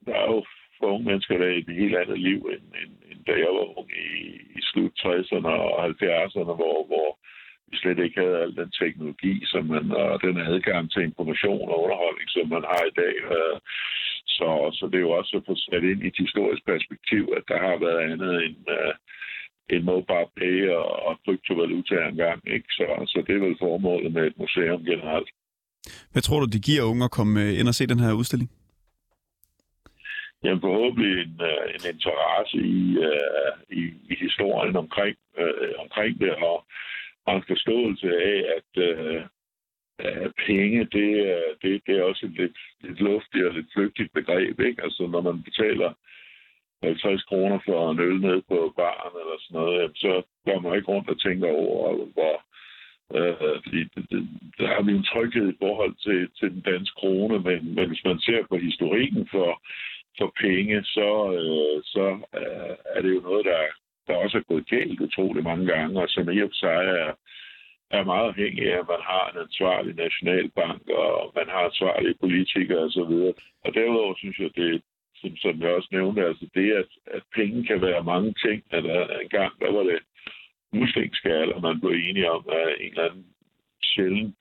der 0.07 0.15
er 0.23 0.27
jo 0.35 0.45
for 0.79 0.87
unge 0.95 1.07
mennesker, 1.11 1.39
der 1.39 1.47
er 1.47 1.57
et 1.57 1.81
helt 1.83 1.97
andet 1.97 2.21
liv, 2.21 2.41
end, 2.55 2.65
end, 2.81 2.93
end 3.11 3.21
da 3.25 3.33
jeg 3.33 3.51
var 3.57 3.79
ung 3.79 3.91
i, 3.91 4.09
i 4.59 4.61
slut 4.71 4.93
60'erne 5.05 5.53
og 5.67 5.87
70'erne, 5.87 6.55
hvor, 6.61 6.77
hvor 6.91 7.09
vi 7.71 7.77
slet 7.77 7.99
ikke 7.99 8.21
havde 8.21 8.39
al 8.43 8.57
den 8.57 8.71
teknologi, 8.81 9.35
som 9.53 9.65
man, 9.73 9.85
og 9.91 10.23
den 10.23 10.37
adgang 10.53 10.93
til 10.93 11.03
information 11.03 11.69
og 11.73 11.83
underholdning, 11.85 12.29
som 12.31 12.49
man 12.55 12.65
har 12.73 12.83
i 12.91 12.95
dag. 13.03 13.15
Øh, 13.37 13.59
så, 14.37 14.49
så 14.79 14.85
det 14.91 14.99
er 14.99 15.07
jo 15.09 15.19
også 15.21 15.33
at 15.37 15.47
få 15.47 15.55
sat 15.57 15.85
ind 15.91 16.01
i 16.03 16.07
et 16.13 16.19
historisk 16.25 16.63
perspektiv, 16.73 17.23
at 17.39 17.45
der 17.51 17.59
har 17.67 17.77
været 17.87 18.01
andet 18.13 18.33
end, 18.47 18.61
uh, 18.79 18.95
end 19.73 19.83
mobile 19.85 20.31
pay 20.37 20.69
og, 20.81 20.89
og 21.07 21.15
kryptovaluta 21.25 21.97
engang. 22.13 22.39
Ikke? 22.57 22.69
Så, 22.79 22.87
så 23.13 23.19
det 23.27 23.35
er 23.35 23.45
vel 23.47 23.57
formålet 23.59 24.13
med 24.13 24.25
et 24.27 24.39
museum 24.39 24.85
generelt. 24.85 25.31
Hvad 26.13 26.23
tror 26.23 26.41
du, 26.41 26.47
det 26.55 26.67
giver 26.69 26.89
unge 26.91 27.05
at 27.05 27.17
komme 27.19 27.35
øh, 27.45 27.59
ind 27.59 27.69
og 27.69 27.75
se 27.75 27.87
den 27.93 28.01
her 28.05 28.13
udstilling? 28.21 28.51
Jamen 30.45 30.61
forhåbentlig 30.61 31.13
en, 31.25 31.35
en 31.75 31.83
interesse 31.95 32.59
i, 32.79 32.83
uh, 33.09 33.53
i, 33.81 33.83
i 34.13 34.15
historien 34.25 34.77
omkring, 34.77 35.17
uh, 35.43 35.73
omkring 35.85 36.21
det, 36.21 36.33
og, 36.51 36.59
og 37.27 37.37
en 37.37 37.45
forståelse 37.47 38.09
af, 38.09 38.45
at 38.57 38.83
øh, 38.83 39.23
at 39.99 40.33
penge, 40.47 40.79
det, 40.85 41.09
det, 41.63 41.83
det 41.87 41.99
er 41.99 42.03
også 42.03 42.27
et 42.27 42.33
lidt, 42.33 42.59
lidt 42.81 43.01
luftigt 43.01 43.47
og 43.47 43.55
lidt 43.55 43.67
flygtigt 43.75 44.13
begreb. 44.13 44.61
Ikke? 44.61 44.83
Altså 44.83 45.07
når 45.07 45.21
man 45.21 45.43
betaler 45.43 45.93
50 46.83 47.23
kroner 47.23 47.59
for 47.65 47.91
en 47.91 48.01
øl 48.01 48.21
ned 48.21 48.43
på 48.49 48.73
baren 48.77 49.15
eller 49.21 49.37
sådan 49.41 49.61
noget, 49.61 49.79
jamen, 49.81 49.95
så 49.95 50.23
går 50.45 50.61
man 50.61 50.77
ikke 50.77 50.89
rundt 50.89 51.09
og 51.09 51.21
tænker 51.21 51.49
over, 51.49 52.07
hvor 52.15 52.47
Øh, 53.15 53.57
fordi 53.65 53.81
det, 53.95 54.11
det, 54.11 54.29
der 54.59 54.67
har 54.67 54.83
vi 54.83 54.93
en 54.93 55.09
tryghed 55.13 55.49
i 55.53 55.57
forhold 55.63 55.95
til, 56.07 56.21
til 56.39 56.49
den 56.55 56.61
danske 56.61 56.95
krone, 57.01 57.39
men, 57.39 57.75
men 57.75 57.89
hvis 57.89 58.05
man 58.05 58.19
ser 58.21 58.47
på 58.49 58.57
historikken 58.57 59.29
for, 59.31 59.63
for 60.19 60.33
penge, 60.41 60.85
så, 60.85 61.11
øh, 61.39 61.83
så 61.95 62.07
øh, 62.41 62.75
er 62.95 63.01
det 63.03 63.15
jo 63.15 63.21
noget, 63.21 63.45
der, 63.45 63.61
der 64.07 64.17
også 64.17 64.39
er 64.39 64.49
gået 64.51 64.69
galt 64.69 65.01
utrolig 65.01 65.43
mange 65.45 65.67
gange, 65.67 66.01
og 66.03 66.09
som 66.09 66.31
i 66.31 66.41
og 66.43 66.49
for 66.49 66.55
sig 66.55 66.83
er, 67.03 67.13
er 67.91 68.05
meget 68.05 68.29
afhængig 68.29 68.73
af, 68.73 68.79
at 68.79 68.89
man 68.89 69.03
har 69.11 69.25
en 69.31 69.39
ansvarlig 69.47 69.95
nationalbank, 69.95 70.83
og 70.89 71.33
man 71.37 71.49
har 71.49 71.63
ansvarlige 71.71 72.21
politikere 72.21 72.79
osv. 72.79 73.15
Og 73.65 73.75
derudover 73.75 74.15
synes 74.17 74.39
jeg, 74.39 74.51
det 74.57 74.83
som, 75.21 75.37
som 75.37 75.63
jeg 75.63 75.71
også 75.75 75.89
nævnte, 75.93 76.27
altså 76.27 76.47
det, 76.55 76.73
at, 76.73 76.91
at 77.07 77.23
penge 77.35 77.67
kan 77.67 77.81
være 77.83 78.05
mange 78.05 78.35
ting. 78.45 78.63
At, 78.71 78.85
en 79.23 79.29
gang, 79.29 79.53
der 79.61 79.73
var 79.73 79.83
det 79.83 79.99
muslingskal, 80.73 81.55
og 81.55 81.63
man 81.63 81.81
blev 81.81 81.93
enige 81.93 82.31
om, 82.31 82.45
at 82.49 82.75
en 82.81 82.91
eller 82.91 83.11
anden 83.11 83.27
sjældent 83.83 84.35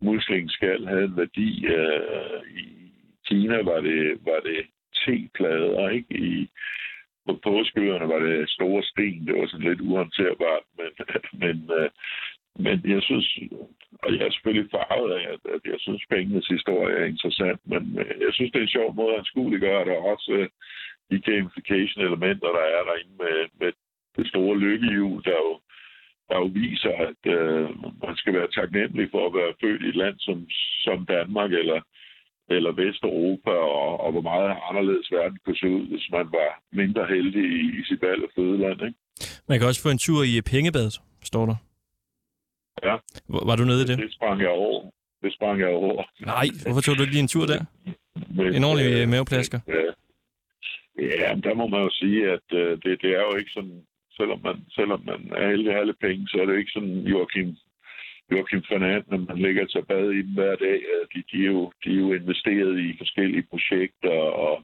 muslingskal 0.00 0.86
havde 0.86 1.04
en 1.04 1.16
værdi. 1.16 1.66
Øh, 1.66 2.40
I 2.56 2.64
Kina 3.26 3.62
var 3.62 3.80
det, 3.80 4.18
var 4.24 4.40
det 4.40 4.66
te-plader, 4.94 5.88
ikke? 5.88 6.14
I 6.14 6.48
på 7.28 7.34
påskeøerne 7.48 8.08
var 8.12 8.20
det 8.28 8.50
store 8.56 8.82
sten. 8.90 9.26
Det 9.26 9.34
var 9.34 9.46
sådan 9.46 9.68
lidt 9.68 9.80
uhåndterbart, 9.80 10.64
men, 10.78 10.90
men, 11.42 11.56
øh, 11.78 11.90
men 12.64 12.76
jeg 12.94 13.02
synes, 13.02 13.28
og 14.02 14.08
jeg 14.14 14.22
er 14.26 14.30
selvfølgelig 14.30 14.70
farvet 14.70 15.10
af, 15.18 15.24
at, 15.34 15.42
at 15.54 15.62
jeg 15.72 15.78
synes, 15.78 16.02
pengenes 16.10 16.48
historie 16.56 16.94
er 16.96 17.04
interessant, 17.04 17.60
men 17.72 17.82
øh, 18.00 18.14
jeg 18.24 18.32
synes, 18.32 18.50
det 18.50 18.58
er 18.58 18.66
en 18.66 18.76
sjov 18.76 18.94
måde 18.94 19.12
at 19.12 19.18
anskueliggøre 19.18 19.84
det, 19.84 19.94
og 19.98 20.04
også 20.12 20.32
øh, 20.38 20.48
de 21.10 21.18
gamification-elementer, 21.20 22.48
der 22.58 22.64
er 22.76 22.82
derinde 22.88 23.14
med, 23.22 23.36
med 23.60 23.72
det 24.16 24.26
store 24.28 24.58
lykkehjul, 24.58 25.24
der 25.24 25.38
jo, 25.46 25.60
der 26.28 26.36
jo 26.42 26.48
viser, 26.62 26.92
at 27.08 27.22
øh, 27.36 27.68
man 28.06 28.16
skal 28.16 28.34
være 28.34 28.54
taknemmelig 28.58 29.08
for 29.10 29.26
at 29.26 29.34
være 29.34 29.58
født 29.60 29.82
i 29.82 29.88
et 29.88 29.96
land 30.02 30.16
som, 30.18 30.38
som 30.86 31.06
Danmark, 31.06 31.52
eller 31.52 31.80
eller 32.50 32.72
Vesteuropa, 32.72 33.50
og, 33.50 34.00
og 34.04 34.12
hvor 34.12 34.20
meget 34.20 34.56
anderledes 34.68 35.08
verden 35.12 35.38
kunne 35.44 35.56
se 35.56 35.68
ud, 35.68 35.86
hvis 35.92 36.06
man 36.12 36.26
var 36.38 36.50
mindre 36.72 37.06
heldig 37.06 37.44
i, 37.60 37.62
i 37.80 37.82
sit 37.88 38.02
valg 38.02 38.22
af 38.22 38.30
fødeland. 38.36 38.82
Ikke? 38.82 38.98
Man 39.48 39.58
kan 39.58 39.68
også 39.68 39.82
få 39.82 39.90
en 39.90 39.98
tur 40.06 40.22
i 40.32 40.40
pengebadet, 40.52 40.94
står 41.22 41.46
der. 41.46 41.56
Ja. 42.82 42.96
Var, 43.28 43.42
var 43.48 43.56
du 43.56 43.64
nede 43.64 43.82
i 43.84 43.86
det? 43.90 43.98
Det 43.98 44.12
sprang 44.12 44.40
jeg 44.40 44.48
over. 44.48 44.90
Det 45.22 45.34
sprang 45.34 45.60
jeg 45.60 45.68
over. 45.68 46.02
Nej, 46.20 46.46
hvorfor 46.66 46.80
tog 46.80 46.96
du 46.96 47.02
ikke 47.02 47.14
lige 47.14 47.26
en 47.28 47.34
tur 47.34 47.46
der? 47.46 47.60
Men, 48.36 48.54
En 48.54 48.64
ordentlig 48.64 48.92
øh, 48.92 49.02
øh, 49.02 49.08
maveplasker. 49.08 49.60
Ja, 49.68 49.82
ja 51.22 51.34
men 51.34 51.42
der 51.42 51.54
må 51.54 51.66
man 51.66 51.80
jo 51.80 51.90
sige, 51.92 52.20
at 52.36 52.46
øh, 52.52 52.70
det, 52.82 53.02
det 53.02 53.10
er 53.18 53.22
jo 53.28 53.34
ikke 53.40 53.50
sådan, 53.50 53.78
selvom 54.18 54.40
man, 54.46 54.56
selvom 54.78 55.00
man 55.10 55.20
er 55.36 55.50
heldig 55.50 55.68
at 55.68 55.74
have 55.74 55.86
lidt 55.86 56.00
penge, 56.06 56.28
så 56.28 56.36
er 56.40 56.44
det 56.46 56.52
jo 56.52 56.58
ikke 56.58 56.76
sådan 56.76 56.96
Joachim 57.12 57.56
Joachim 58.32 58.62
Fernand, 58.68 59.04
når 59.10 59.18
man 59.28 59.38
ligger 59.46 59.64
til 59.66 59.82
bad 59.88 60.10
i 60.10 60.22
dem 60.26 60.34
hver 60.38 60.56
dag. 60.66 60.78
De, 61.12 61.18
de, 61.30 61.36
er 61.46 61.50
jo, 61.56 61.72
de 61.84 61.88
er 61.90 62.00
jo 62.04 62.12
investeret 62.12 62.78
i 62.86 62.98
forskellige 62.98 63.46
projekter 63.52 64.16
og 64.46 64.54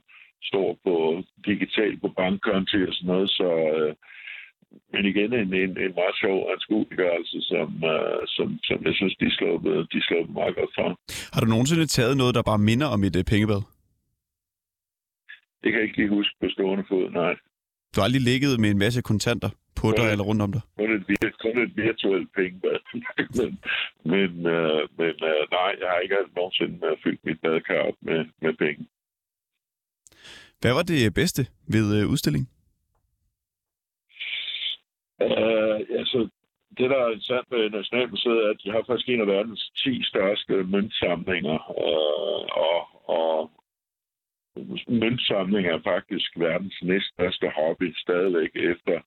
står 0.42 0.78
på 0.84 0.94
digitalt 1.46 2.00
på 2.00 2.08
bankkonti 2.08 2.78
og 2.88 2.94
sådan 2.94 3.10
noget, 3.12 3.30
så 3.30 3.48
øh, 3.74 3.94
men 4.92 5.02
igen 5.12 5.32
en, 5.32 5.54
en, 5.54 5.72
en 5.84 5.94
meget 6.00 6.16
sjov 6.22 6.36
anskueliggørelse, 6.52 7.38
som, 7.50 7.68
øh, 7.94 8.20
som, 8.36 8.48
som 8.68 8.78
jeg 8.86 8.94
synes, 8.94 9.14
de 9.22 9.30
sluppet, 9.38 9.92
de 9.92 10.00
sluppet 10.06 10.34
meget 10.40 10.54
godt 10.58 10.72
fra. 10.76 10.86
Har 11.32 11.40
du 11.40 11.48
nogensinde 11.54 11.86
taget 11.86 12.16
noget, 12.16 12.34
der 12.34 12.42
bare 12.50 12.66
minder 12.70 12.88
om 12.94 13.04
et 13.08 13.16
øh, 13.20 13.24
pengebad? 13.32 13.60
Det 15.60 15.68
kan 15.68 15.78
jeg 15.80 15.86
ikke 15.88 15.96
lige 16.00 16.16
huske 16.18 16.34
på 16.40 16.48
stående 16.54 16.84
fod, 16.88 17.10
nej. 17.10 17.34
Du 17.94 18.00
har 18.00 18.04
aldrig 18.04 18.22
ligget 18.22 18.60
med 18.60 18.70
en 18.70 18.78
masse 18.78 19.02
kontanter 19.02 19.50
på 19.80 19.86
dig 19.90 20.04
Nej. 20.04 20.12
eller 20.12 20.24
rundt 20.24 20.42
om 20.42 20.52
dig? 20.52 20.62
Kun 20.78 20.90
et, 20.96 21.36
kun 21.44 21.58
et 21.64 21.72
virtuelt 21.76 22.28
pengebad. 22.36 22.78
men 23.38 23.52
men, 24.12 24.30
øh, 24.46 24.80
men 24.98 25.14
øh, 25.30 25.42
nej, 25.56 25.70
jeg 25.80 25.88
har 25.92 25.98
ikke 26.04 26.16
nogensinde 26.36 26.86
øh, 26.86 26.96
fyldt 27.04 27.24
mit 27.24 27.40
badekar 27.40 27.82
op 27.88 27.98
med, 28.00 28.20
med 28.42 28.54
penge. 28.64 28.86
Hvad 30.60 30.72
var 30.72 30.82
det 30.82 31.14
bedste 31.14 31.42
ved 31.74 31.86
øh, 31.98 32.10
udstillingen? 32.12 32.48
Øh, 35.22 35.78
altså, 36.00 36.18
det, 36.78 36.90
der 36.90 36.98
er 37.04 37.10
interessant 37.10 37.46
ved 37.50 37.70
Nationalmuseet, 37.70 38.38
er, 38.44 38.50
at 38.50 38.60
de 38.64 38.70
har 38.70 38.82
faktisk 38.86 39.08
en 39.08 39.20
af 39.20 39.26
verdens 39.26 39.72
10 39.84 40.04
største 40.04 40.52
møntsamlinger. 40.52 41.58
Øh, 41.84 42.42
og, 42.66 42.78
og 43.18 43.50
møntsamling 44.88 45.66
er 45.66 45.80
faktisk 45.84 46.30
verdens 46.36 46.78
næststørste 46.82 47.48
hobby 47.48 47.94
stadigvæk 47.96 48.50
efter, 48.54 49.00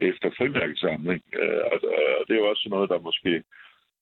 efter 0.00 0.30
frimærkesamling. 0.38 1.22
Øh, 1.40 1.62
og, 1.72 1.78
og 2.18 2.22
det 2.26 2.34
er 2.34 2.42
jo 2.42 2.50
også 2.50 2.68
noget, 2.68 2.90
der 2.90 2.98
måske 2.98 3.42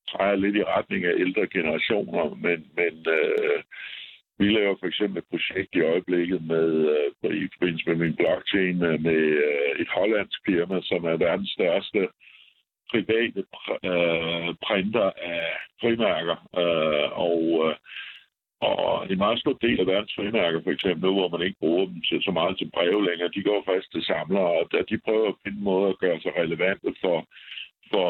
træder 0.09 0.37
lidt 0.37 0.57
i 0.57 0.65
retning 0.65 1.05
af 1.05 1.15
ældre 1.19 1.47
generationer, 1.47 2.35
men, 2.35 2.59
men 2.77 2.95
øh, 3.19 3.63
vi 4.39 4.49
laver 4.49 4.77
for 4.81 4.87
eksempel 4.87 5.19
et 5.19 5.31
projekt 5.31 5.75
i 5.75 5.81
øjeblikket 5.81 6.43
med, 6.43 6.69
øh, 7.25 7.37
i 7.45 7.49
forbindelse 7.53 7.89
med 7.89 7.97
min 7.97 8.17
blockchain 8.17 8.83
øh, 8.83 9.01
med 9.03 9.23
øh, 9.47 9.81
et 9.83 9.89
hollandsk 9.89 10.41
firma, 10.47 10.81
som 10.83 11.05
er 11.05 11.17
verdens 11.17 11.51
største 11.51 12.09
private 12.91 13.45
pr- 13.55 13.81
øh, 13.93 14.55
printer 14.67 15.11
af 15.35 15.47
frimærker. 15.81 16.39
Øh, 16.63 17.09
og, 17.27 17.43
øh, 17.65 17.77
og 18.69 19.11
en 19.11 19.19
meget 19.19 19.39
stor 19.41 19.53
del 19.53 19.81
af 19.81 19.87
verdens 19.87 20.15
frimærker, 20.17 20.61
for 20.63 20.71
eksempel, 20.71 21.11
hvor 21.13 21.29
man 21.29 21.43
ikke 21.47 21.59
bruger 21.61 21.87
dem 21.87 22.01
til 22.09 22.23
så 22.23 22.31
meget 22.31 22.59
til 22.59 22.71
breve 22.75 23.05
længere, 23.09 23.35
de 23.37 23.43
går 23.43 23.63
faktisk 23.67 23.93
til 23.93 24.03
samlere, 24.03 24.51
og 24.59 24.65
de 24.91 24.99
prøver 25.07 25.29
at 25.29 25.41
finde 25.45 25.61
måder 25.69 25.89
at 25.91 25.99
gøre 25.99 26.21
sig 26.21 26.33
relevante 26.43 26.91
for, 27.03 27.19
for 27.91 28.07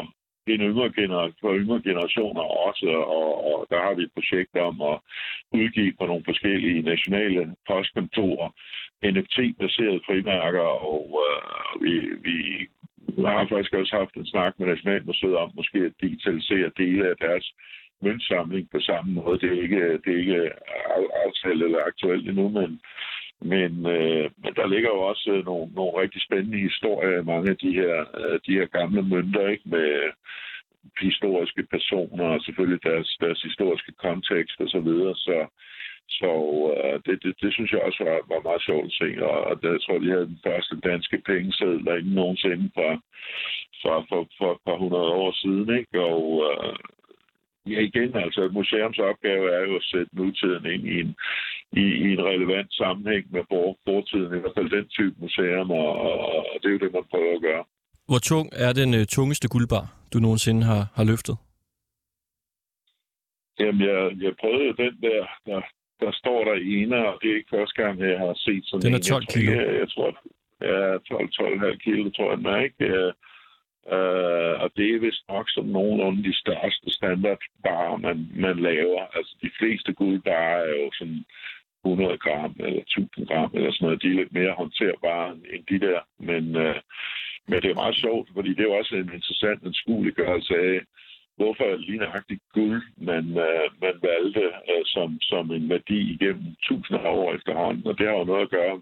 en 0.47 0.61
yngre, 0.69 0.89
gener- 0.97 1.35
for 1.41 1.51
yngre 1.61 1.81
generationer 1.87 2.41
også, 2.67 2.89
og, 3.19 3.31
og 3.51 3.67
der 3.69 3.79
har 3.85 3.93
vi 3.93 4.03
et 4.03 4.15
projekt 4.17 4.55
om 4.57 4.81
at 4.81 4.97
udgive 5.59 5.93
på 5.99 6.05
nogle 6.05 6.23
forskellige 6.25 6.81
nationale 6.81 7.55
postkontorer 7.67 8.49
NFT-baserede 9.15 10.01
frimærker, 10.07 10.67
og 10.91 11.05
øh, 11.27 11.83
vi, 11.83 11.93
vi 12.25 12.37
har 13.25 13.47
faktisk 13.49 13.73
også 13.73 13.95
haft 13.95 14.13
en 14.15 14.25
snak 14.25 14.53
med 14.59 14.67
Nationalmuseet 14.67 15.35
om 15.37 15.51
måske 15.55 15.79
at 15.79 15.93
digitalisere 16.01 16.71
dele 16.77 17.09
af 17.09 17.15
deres 17.17 17.45
møntsamling 18.03 18.69
på 18.71 18.79
samme 18.79 19.13
måde. 19.13 19.39
Det 19.39 19.49
er 19.49 19.61
ikke, 19.61 19.83
det 20.03 20.09
er 20.13 20.19
ikke 20.23 20.41
aftalt 21.25 21.63
eller 21.63 21.87
aktuelt 21.87 22.29
endnu, 22.29 22.49
men, 22.49 22.71
men, 23.51 23.71
øh, 23.95 24.25
men 24.43 24.53
der 24.59 24.67
ligger 24.67 24.89
jo 24.89 25.01
også 25.11 25.31
øh, 25.35 25.45
nogle, 25.45 25.73
nogle 25.73 26.01
rigtig 26.01 26.21
spændende 26.21 26.57
historier 26.57 27.19
i 27.19 27.29
mange 27.31 27.49
af 27.49 27.57
de 27.57 27.71
her, 27.73 27.95
øh, 28.21 28.39
de 28.47 28.53
her 28.59 28.65
gamle 28.65 29.01
mønter, 29.01 29.47
ikke? 29.47 29.69
med 29.69 29.89
historiske 31.01 31.63
personer 31.63 32.25
og 32.25 32.41
selvfølgelig 32.41 32.83
deres, 32.83 33.17
deres 33.21 33.41
historiske 33.41 33.91
kontekst 33.91 34.59
og 34.59 34.69
så 34.69 34.79
videre. 34.79 35.15
Så, 35.15 35.37
så 36.09 36.31
øh, 36.77 36.99
det, 37.05 37.23
det, 37.23 37.35
det, 37.41 37.53
synes 37.53 37.71
jeg 37.71 37.81
også 37.81 38.03
var, 38.03 38.19
var 38.33 38.41
meget 38.49 38.63
sjovt 38.63 38.85
at 38.85 38.97
se, 39.01 39.09
og, 39.29 39.37
og 39.49 39.59
jeg 39.63 39.81
tror, 39.81 39.97
de 39.99 40.09
havde 40.09 40.31
den 40.33 40.39
første 40.47 40.75
danske 40.89 41.17
pengeseddel 41.25 41.87
inden 41.99 42.13
nogensinde 42.13 42.71
fra, 42.75 42.89
fra 43.81 43.95
for, 44.09 44.27
for 44.37 44.51
et 44.51 44.61
par 44.67 44.77
hundrede 44.83 45.11
år 45.23 45.31
siden, 45.43 45.77
ikke? 45.79 45.99
Og 46.13 46.25
øh, 46.49 46.75
ja, 47.71 47.79
igen, 47.79 48.15
altså 48.15 48.41
et 48.43 48.53
museums 48.53 48.99
opgave 48.99 49.45
er 49.57 49.61
jo 49.67 49.75
at 49.75 49.83
sætte 49.83 50.15
nutiden 50.15 50.65
ind 50.73 50.83
i 50.93 50.99
en, 51.03 51.15
i, 51.71 51.85
i 52.03 52.07
en 52.13 52.23
relevant 52.31 52.73
sammenhæng 52.73 53.25
med 53.31 53.43
for, 53.49 53.77
fortiden, 53.87 54.37
i 54.37 54.39
hvert 54.39 54.57
fald 54.57 54.69
den 54.69 54.87
type 54.87 55.15
museum, 55.17 55.71
og, 55.71 55.89
og, 56.07 56.15
og 56.51 56.55
det 56.61 56.67
er 56.67 56.73
jo 56.75 56.83
det, 56.85 56.93
man 56.93 57.03
prøver 57.11 57.35
at 57.35 57.41
gøre. 57.41 57.63
Hvor 58.07 58.21
tung 58.29 58.49
er 58.65 58.73
den 58.73 58.93
øh, 58.93 59.05
tungeste 59.05 59.47
guldbar, 59.53 59.85
du 60.13 60.17
nogensinde 60.19 60.63
har, 60.63 60.83
har 60.97 61.03
løftet? 61.11 61.35
Jamen, 63.59 63.81
jeg, 63.89 63.99
jeg 64.25 64.33
prøvede 64.41 64.77
den 64.83 64.93
der, 65.05 65.21
der, 65.45 65.61
der 66.03 66.11
står 66.21 66.39
der 66.49 66.57
ene, 66.77 66.97
og 67.07 67.13
det 67.21 67.31
er 67.31 67.35
ikke 67.35 67.55
første 67.57 67.75
gang, 67.81 67.99
jeg 67.99 68.19
har 68.19 68.33
set 68.45 68.63
sådan 68.65 68.81
Den 68.85 68.93
er 68.93 68.97
en. 68.97 69.03
12 69.03 69.21
jeg 69.21 69.27
tror, 69.27 69.39
kilo. 69.39 69.51
Jeg, 69.51 69.79
jeg 69.81 69.89
tror, 69.93 70.09
ja, 70.69 70.79
12-12,5 71.71 71.77
kilo, 71.85 72.09
tror 72.09 72.29
jeg, 72.29 72.37
den 72.37 72.45
er, 72.45 72.61
ikke? 72.67 73.13
Øh, 73.91 74.53
og 74.63 74.71
det 74.77 74.95
er 74.95 74.99
vist 74.99 75.23
nok 75.29 75.49
som 75.49 75.65
nogenlunde 75.65 76.23
de 76.23 76.33
største 76.37 76.89
standardbarer, 76.89 77.97
man, 77.97 78.27
man 78.35 78.59
laver. 78.59 79.01
Altså 79.17 79.35
de 79.41 79.51
fleste 79.59 79.93
guldbarer 79.93 80.61
er 80.63 80.75
jo 80.83 80.91
sådan 80.99 81.25
100 81.85 82.17
gram 82.17 82.55
eller 82.59 82.81
1000 82.81 83.27
gram 83.27 83.51
eller 83.53 83.71
sådan 83.71 83.85
noget. 83.85 84.01
De 84.01 84.07
er 84.07 84.19
lidt 84.21 84.33
mere 84.33 84.53
håndterbare 84.53 85.31
end 85.53 85.63
de 85.71 85.79
der. 85.85 85.99
Men, 86.19 86.55
øh, 86.55 86.75
men 87.47 87.61
det 87.61 87.69
er 87.71 87.81
meget 87.83 87.95
sjovt, 87.95 88.29
fordi 88.33 88.49
det 88.49 88.59
er 88.59 88.71
jo 88.71 88.79
også 88.81 88.95
en 88.95 89.13
interessant 89.13 89.65
anskueliggørelse 89.65 90.53
af, 90.55 90.81
hvorfor 91.37 91.75
lige 91.75 91.97
nøjagtigt 91.97 92.43
guld 92.53 92.81
man, 92.97 93.25
øh, 93.47 93.67
man 93.81 93.95
valgte 94.09 94.45
øh, 94.71 94.83
som, 94.85 95.17
som 95.21 95.51
en 95.51 95.69
værdi 95.69 95.99
igennem 96.15 96.55
tusinder 96.67 97.01
af 97.01 97.15
år 97.17 97.33
efterhånden. 97.33 97.87
Og 97.87 97.97
det 97.97 98.07
har 98.07 98.15
jo 98.17 98.23
noget 98.23 98.41
at 98.41 98.49
gøre 98.57 98.81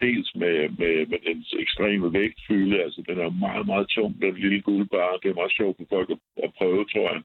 dels 0.00 0.34
med, 0.34 0.56
med, 0.80 1.06
med 1.06 1.18
dens 1.28 1.54
ekstreme 1.58 2.12
vægtfylde, 2.12 2.82
altså 2.84 3.02
den 3.08 3.18
er 3.20 3.40
meget, 3.46 3.66
meget 3.66 3.88
tung, 3.88 4.22
den 4.22 4.34
lille 4.34 4.62
guldbar. 4.62 5.18
Det 5.22 5.28
er 5.30 5.40
meget 5.40 5.56
sjovt 5.58 5.76
for 5.76 5.86
folk 5.94 6.10
at, 6.10 6.18
at 6.44 6.50
prøve, 6.58 6.84
tror 6.84 7.12
jeg. 7.12 7.22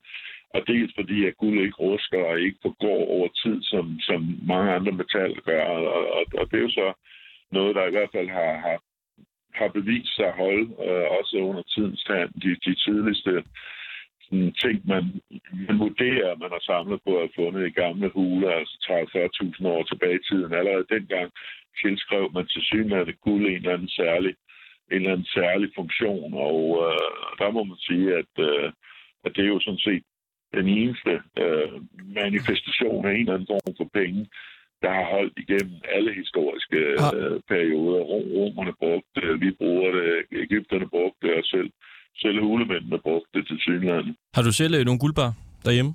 Og 0.56 0.62
dels 0.68 0.94
fordi, 0.96 1.26
at 1.26 1.38
guld 1.38 1.60
ikke 1.60 1.84
rusker 1.88 2.24
og 2.24 2.40
ikke 2.40 2.60
forgår 2.62 3.02
over 3.16 3.28
tid, 3.44 3.58
som, 3.62 4.00
som 4.00 4.20
mange 4.48 4.72
andre 4.72 4.92
metaller 4.92 5.42
gør. 5.42 5.64
Og, 5.64 5.82
og, 6.18 6.24
og 6.40 6.52
det 6.52 6.58
er 6.58 6.68
jo 6.68 6.70
så 6.70 6.94
noget, 7.52 7.76
der 7.76 7.88
i 7.88 7.92
hvert 7.92 8.12
fald 8.16 8.30
har, 8.30 8.54
har, 8.66 8.78
har 9.54 9.68
bevist 9.68 10.16
sig 10.16 10.28
at 10.28 10.40
holde, 10.44 10.66
øh, 10.86 11.08
også 11.20 11.38
under 11.50 11.62
tidens 11.62 12.04
tand. 12.04 12.30
De, 12.44 12.50
de 12.66 12.76
tidligste 12.76 13.44
sådan, 14.32 14.54
ting, 14.64 14.78
man, 14.94 15.04
man 15.68 15.80
vurderer, 15.80 16.42
man 16.44 16.52
har 16.56 16.64
samlet 16.72 17.00
på 17.06 17.12
at 17.16 17.24
have 17.26 17.38
fundet 17.40 17.68
i 17.68 17.80
gamle 17.84 18.10
huler, 18.10 18.52
altså 18.52 18.76
30-40.000 19.64 19.68
år 19.68 19.84
tilbage 19.84 20.20
i 20.20 20.26
tiden. 20.30 20.54
Allerede 20.54 20.94
dengang 20.96 21.32
tilskrev 21.82 22.32
man 22.36 22.48
til 22.48 22.62
synligheden 22.62 23.14
guld 23.28 23.46
en 23.46 23.56
eller 23.56 23.74
anden 23.74 23.90
særlig, 23.90 24.34
en 24.92 24.98
eller 24.98 25.12
anden 25.12 25.32
særlig 25.40 25.70
funktion, 25.76 26.34
og 26.34 26.62
øh, 26.86 27.12
der 27.42 27.50
må 27.52 27.64
man 27.64 27.80
sige, 27.90 28.08
at, 28.22 28.34
øh, 28.50 28.68
at 29.26 29.32
det 29.36 29.44
er 29.44 29.54
jo 29.56 29.60
sådan 29.60 29.86
set 29.88 30.04
den 30.58 30.68
eneste 30.68 31.14
øh, 31.44 31.76
manifestation 32.22 33.06
af 33.06 33.14
en 33.14 33.20
eller 33.20 33.34
anden 33.34 33.52
form 33.54 33.74
for 33.80 33.90
penge, 34.00 34.22
der 34.84 34.92
har 34.98 35.06
holdt 35.16 35.36
igennem 35.44 35.78
alle 35.96 36.14
historiske 36.14 36.80
øh, 37.18 37.38
perioder. 37.54 38.02
Rom- 38.12 38.32
Romerne 38.38 38.74
brugte 38.82 39.10
det, 39.22 39.42
vi 39.42 39.52
bruger 39.52 39.92
det, 39.92 40.10
Ægypterne 40.46 40.88
brugte 40.90 41.28
det, 41.28 41.36
og 41.36 41.46
selv, 41.46 41.72
selv 42.16 42.44
hulemændene 42.44 43.00
brugte 43.00 43.30
det 43.40 43.48
til 43.48 43.58
synligheden. 43.60 44.16
Har 44.36 44.42
du 44.42 44.52
selv 44.52 44.74
øh, 44.76 44.86
nogle 44.86 45.00
guldbar 45.00 45.34
derhjemme? 45.66 45.94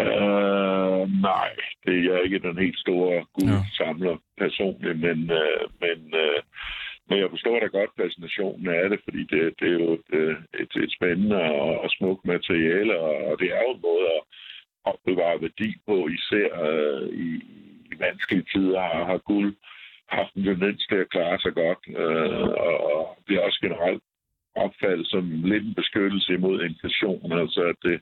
Uh, 0.00 1.02
nej, 1.30 1.50
det 1.84 1.94
er 1.98 2.02
jeg 2.12 2.24
ikke 2.24 2.38
den 2.48 2.58
helt 2.58 2.78
store 2.78 3.24
guldsamler 3.36 4.16
Ja. 4.16 4.44
personligt, 4.44 4.98
men, 5.06 5.18
uh, 5.40 5.62
men, 5.82 5.98
uh, 6.24 6.38
men 7.08 7.16
jeg 7.22 7.28
forstår 7.30 7.58
da 7.60 7.66
godt 7.66 7.90
fascinationen 8.00 8.68
af 8.68 8.90
det, 8.90 9.00
fordi 9.04 9.22
det, 9.32 9.42
det 9.60 9.68
er 9.68 9.78
jo 9.82 9.92
et, 9.98 10.08
øh, 10.20 10.36
et, 10.62 10.72
et 10.84 10.92
spændende 10.96 11.40
og, 11.42 11.80
og 11.84 11.90
smukt 11.90 12.24
materiale, 12.24 12.98
og, 12.98 13.14
og 13.28 13.34
det 13.40 13.48
er 13.56 13.60
jo 13.66 13.70
en 13.74 13.80
måde 13.88 14.06
at 14.16 14.22
opbevare 14.84 15.40
værdi 15.40 15.70
på, 15.86 16.08
især 16.18 16.48
uh, 16.66 17.08
i, 17.26 17.28
i 17.90 17.94
vanskelige 17.98 18.46
tider 18.52 18.80
har, 18.80 19.04
har 19.04 19.18
guld 19.18 19.56
haft 20.08 20.34
en 20.34 20.44
tendens 20.44 20.86
til 20.86 20.94
at 21.04 21.10
klare 21.10 21.38
sig 21.44 21.52
godt, 21.54 21.82
og, 22.64 22.76
og 22.96 23.18
det 23.28 23.36
er 23.36 23.40
også 23.46 23.58
generelt 23.62 24.02
opfattet 24.66 25.06
som 25.06 25.24
lidt 25.44 25.64
en 25.64 25.74
beskyttelse 25.74 26.34
imod 26.34 26.64
inflation, 26.64 27.32
altså 27.32 27.60
at 27.62 27.76
det, 27.82 28.00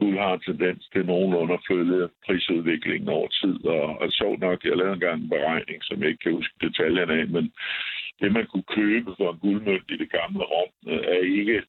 guld 0.00 0.18
har 0.18 0.34
en 0.34 0.46
tendens 0.48 0.82
til 0.92 1.06
nogenlunde 1.06 1.54
at 1.54 1.66
følge 1.70 2.08
prisudviklingen 2.26 3.08
over 3.08 3.28
tid. 3.40 3.56
Og, 3.76 3.86
og 4.02 4.08
sjovt 4.20 4.40
nok, 4.46 4.58
jeg 4.64 4.76
lavede 4.76 4.94
engang 4.94 5.18
en 5.22 5.34
beregning, 5.34 5.78
som 5.84 5.96
jeg 6.00 6.08
ikke 6.08 6.24
kan 6.24 6.38
huske 6.38 6.54
detaljerne 6.66 7.14
af, 7.20 7.26
men 7.36 7.44
det, 8.20 8.32
man 8.32 8.46
kunne 8.46 8.68
købe 8.80 9.10
for 9.18 9.28
en 9.32 9.42
guldmønt 9.44 9.88
i 9.94 9.96
det 10.02 10.10
gamle 10.18 10.44
Rom, 10.52 10.72
øh, 10.92 11.02
er 11.14 11.22
ikke 11.40 11.62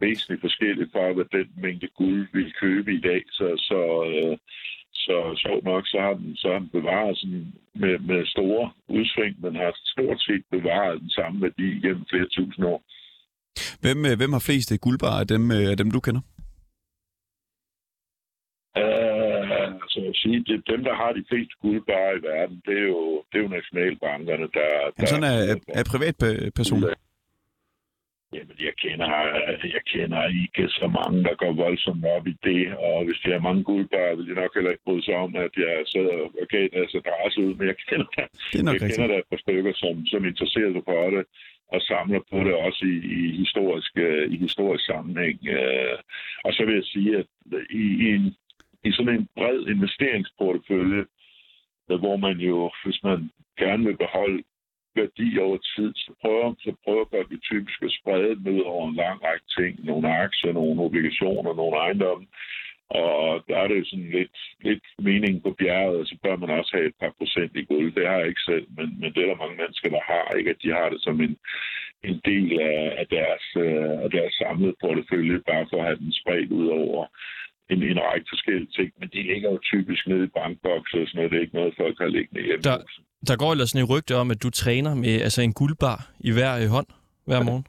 væsentligt 0.00 0.40
forskelligt 0.46 0.92
fra, 0.92 1.12
hvad 1.12 1.28
den 1.32 1.48
mængde 1.64 1.88
guld 2.00 2.28
vi 2.32 2.44
købe 2.64 2.94
i 2.94 3.00
dag. 3.00 3.22
Så, 3.38 3.46
så, 3.68 3.80
øh, 4.10 4.36
så 5.04 5.16
sjovt 5.44 5.64
nok, 5.64 5.84
så 5.86 5.98
har 6.00 6.14
den, 6.14 6.36
så 6.36 6.48
har 6.52 6.58
den 6.58 6.68
bevaret 6.68 7.18
sådan 7.18 7.46
med, 7.74 7.98
med 7.98 8.26
store 8.26 8.70
udsving, 8.88 9.34
men 9.42 9.56
har 9.56 9.72
stort 9.84 10.20
set 10.22 10.44
bevaret 10.50 11.00
den 11.00 11.10
samme 11.10 11.42
værdi 11.42 11.68
gennem 11.84 12.04
flere 12.10 12.28
tusind 12.36 12.64
år. 12.66 12.82
Hvem, 13.80 13.98
øh, 14.08 14.16
hvem 14.16 14.32
har 14.32 14.42
flest 14.48 14.72
øh, 14.72 14.78
guldbarer 14.86 15.20
af 15.20 15.26
dem, 15.26 15.50
øh, 15.56 15.70
af 15.72 15.76
dem, 15.76 15.90
du 15.90 16.00
kender? 16.00 16.22
Uh, 18.82 19.64
altså 19.82 19.98
jeg 20.06 20.14
sige, 20.22 20.38
det, 20.48 20.56
dem, 20.72 20.80
der 20.88 20.94
har 21.02 21.12
de 21.18 21.24
fleste 21.30 21.54
guldbarer 21.62 22.12
i 22.18 22.22
verden, 22.30 22.56
det 22.66 22.74
er 22.82 22.86
jo, 22.94 23.02
det 23.28 23.36
er 23.38 23.42
jo 23.46 23.48
nationalbankerne, 23.58 24.46
der... 24.58 24.68
Ja, 25.00 25.06
sådan 25.06 25.28
er, 25.32 25.38
er, 25.52 25.56
er 25.80 25.84
privatpersoner. 25.92 26.88
Jamen, 28.36 28.56
jeg 28.68 28.74
kender, 28.84 29.08
jeg 29.76 29.82
kender 29.94 30.22
ikke 30.42 30.64
så 30.80 30.86
mange, 30.98 31.18
der 31.28 31.34
går 31.42 31.52
voldsomt 31.64 32.04
op 32.16 32.26
i 32.32 32.34
det, 32.48 32.62
og 32.88 32.96
hvis 33.06 33.18
de 33.24 33.28
har 33.34 33.42
mange 33.48 33.62
guldbarer, 33.70 34.14
vil 34.16 34.28
de 34.30 34.34
nok 34.42 34.52
heller 34.56 34.70
ikke 34.72 34.86
bryde 34.86 35.04
sig 35.04 35.16
om, 35.24 35.30
at 35.46 35.52
jeg 35.64 35.74
sidder 35.92 36.14
og 36.42 36.46
gav 36.54 36.64
deres 36.76 36.94
adresse 37.00 37.38
ud, 37.46 37.52
men 37.58 37.66
jeg 37.70 37.76
kender, 37.88 38.06
Det 38.52 38.58
er 38.60 38.64
nok 38.68 38.74
jeg 38.74 38.82
rigtigt. 38.82 38.94
kender 38.94 39.08
der 39.12 39.18
et 39.22 39.30
par 39.32 39.40
stykker, 39.44 39.72
som, 39.82 39.94
som 40.12 40.20
interesserer 40.30 40.70
sig 40.74 40.84
for 40.90 41.00
det, 41.14 41.24
og 41.74 41.82
samler 41.82 42.20
på 42.30 42.38
det 42.46 42.54
også 42.54 42.84
i, 42.84 42.96
i, 43.16 43.36
historisk, 43.42 43.92
øh, 43.96 44.32
i 44.32 44.36
historisk 44.36 44.84
sammenhæng. 44.86 45.38
Øh, 45.46 45.98
Og 46.44 46.52
så 46.52 46.64
vil 46.64 46.74
jeg 46.74 46.84
sige, 46.84 47.18
at 47.18 47.26
i, 47.70 47.84
i, 48.04 48.06
en, 48.16 48.24
i 48.84 48.92
sådan 48.92 49.14
en 49.14 49.28
bred 49.36 49.66
investeringsportefølje, 49.74 51.04
der, 51.88 51.98
hvor 51.98 52.16
man 52.16 52.36
jo, 52.38 52.70
hvis 52.84 53.00
man 53.04 53.30
gerne 53.58 53.84
vil 53.84 53.96
beholde 53.96 54.42
værdi 54.96 55.38
over 55.38 55.58
tid, 55.76 55.92
så 55.94 56.12
prøver, 56.20 56.54
så 56.58 56.72
prøver 56.84 57.04
at 57.20 57.30
vi 57.30 57.36
typisk 57.50 57.82
at 57.82 57.92
sprede 57.98 58.34
den 58.36 58.48
ud 58.56 58.60
over 58.60 58.88
en 58.88 58.94
lang 58.94 59.16
række 59.24 59.46
ting. 59.58 59.84
Nogle 59.84 60.08
aktier, 60.24 60.52
nogle 60.52 60.82
obligationer, 60.82 61.54
nogle 61.54 61.76
ejendomme. 61.76 62.26
Og 62.90 63.44
der 63.48 63.56
er 63.62 63.68
det 63.68 63.86
sådan 63.90 64.10
lidt, 64.18 64.36
lidt 64.68 64.84
mening 65.08 65.42
på 65.42 65.50
bjerget, 65.60 65.96
og 66.00 66.06
så 66.06 66.16
bør 66.22 66.36
man 66.36 66.50
også 66.58 66.70
have 66.76 66.86
et 66.86 66.96
par 67.02 67.12
procent 67.18 67.52
i 67.56 67.64
guld. 67.72 67.88
Det 67.98 68.06
har 68.08 68.18
jeg 68.18 68.28
ikke 68.28 68.46
selv, 68.50 68.66
men, 68.76 68.86
men 69.00 69.08
det 69.14 69.20
er 69.22 69.28
der 69.30 69.42
mange 69.42 69.56
mennesker, 69.62 69.88
der 69.96 70.02
har. 70.12 70.24
Ikke 70.38 70.50
at 70.54 70.62
de 70.64 70.70
har 70.78 70.88
det 70.92 71.00
som 71.06 71.16
en, 71.26 71.34
en 72.08 72.16
del 72.30 72.60
af, 72.60 72.80
af, 73.00 73.06
deres, 73.16 73.44
øh, 73.64 73.94
af 74.04 74.10
deres 74.16 74.32
samlede 74.42 74.74
portefølje, 74.84 75.38
bare 75.52 75.66
for 75.70 75.76
at 75.80 75.86
have 75.88 75.98
den 76.04 76.12
spredt 76.20 76.50
ud 76.60 76.66
over 76.82 77.00
en, 77.72 77.82
en 77.82 77.98
række 78.08 78.26
forskellige 78.32 78.72
ting. 78.78 78.90
Men 79.00 79.08
de 79.14 79.20
ligger 79.30 79.48
jo 79.52 79.58
typisk 79.72 80.02
nede 80.06 80.24
i 80.24 80.34
bankbokser 80.38 80.98
og 81.00 81.06
sådan 81.06 81.16
noget. 81.18 81.30
Det 81.30 81.36
er 81.38 81.44
ikke 81.46 81.58
noget, 81.60 81.74
folk 81.82 81.96
har 82.02 82.08
liggende 82.16 82.42
hjemme. 82.46 82.62
Der- 82.62 82.84
Der 83.28 83.36
går 83.36 83.50
ellers 83.52 83.68
sådan 83.70 83.84
et 83.84 83.90
rygte 83.94 84.14
om, 84.22 84.30
at 84.30 84.42
du 84.42 84.50
træner 84.50 84.94
med 84.94 85.14
altså 85.26 85.40
en 85.42 85.52
guldbar 85.60 85.98
i 86.28 86.30
hver 86.36 86.52
øh, 86.62 86.68
hånd 86.76 86.86
hver 87.28 87.42
morgen. 87.48 87.64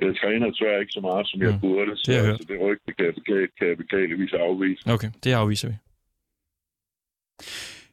Jeg 0.00 0.16
træner 0.22 0.50
desværre 0.50 0.80
ikke 0.80 0.92
så 0.92 1.00
meget, 1.00 1.28
som 1.30 1.38
jeg 1.42 1.52
Mm. 1.54 1.60
burde, 1.60 1.92
så 1.96 2.12
Det 2.12 2.18
jeg 2.18 2.26
altså, 2.30 2.46
det 2.52 2.60
rygte 2.60 2.92
kan 2.96 3.04
jeg, 3.06 3.14
beklage- 3.14 3.48
kan 3.58 3.68
jeg 3.68 3.76
beklageligvis 3.76 4.32
afvise. 4.32 4.82
Okay, 4.94 5.10
det 5.24 5.32
afviser 5.32 5.68
vi. 5.68 5.74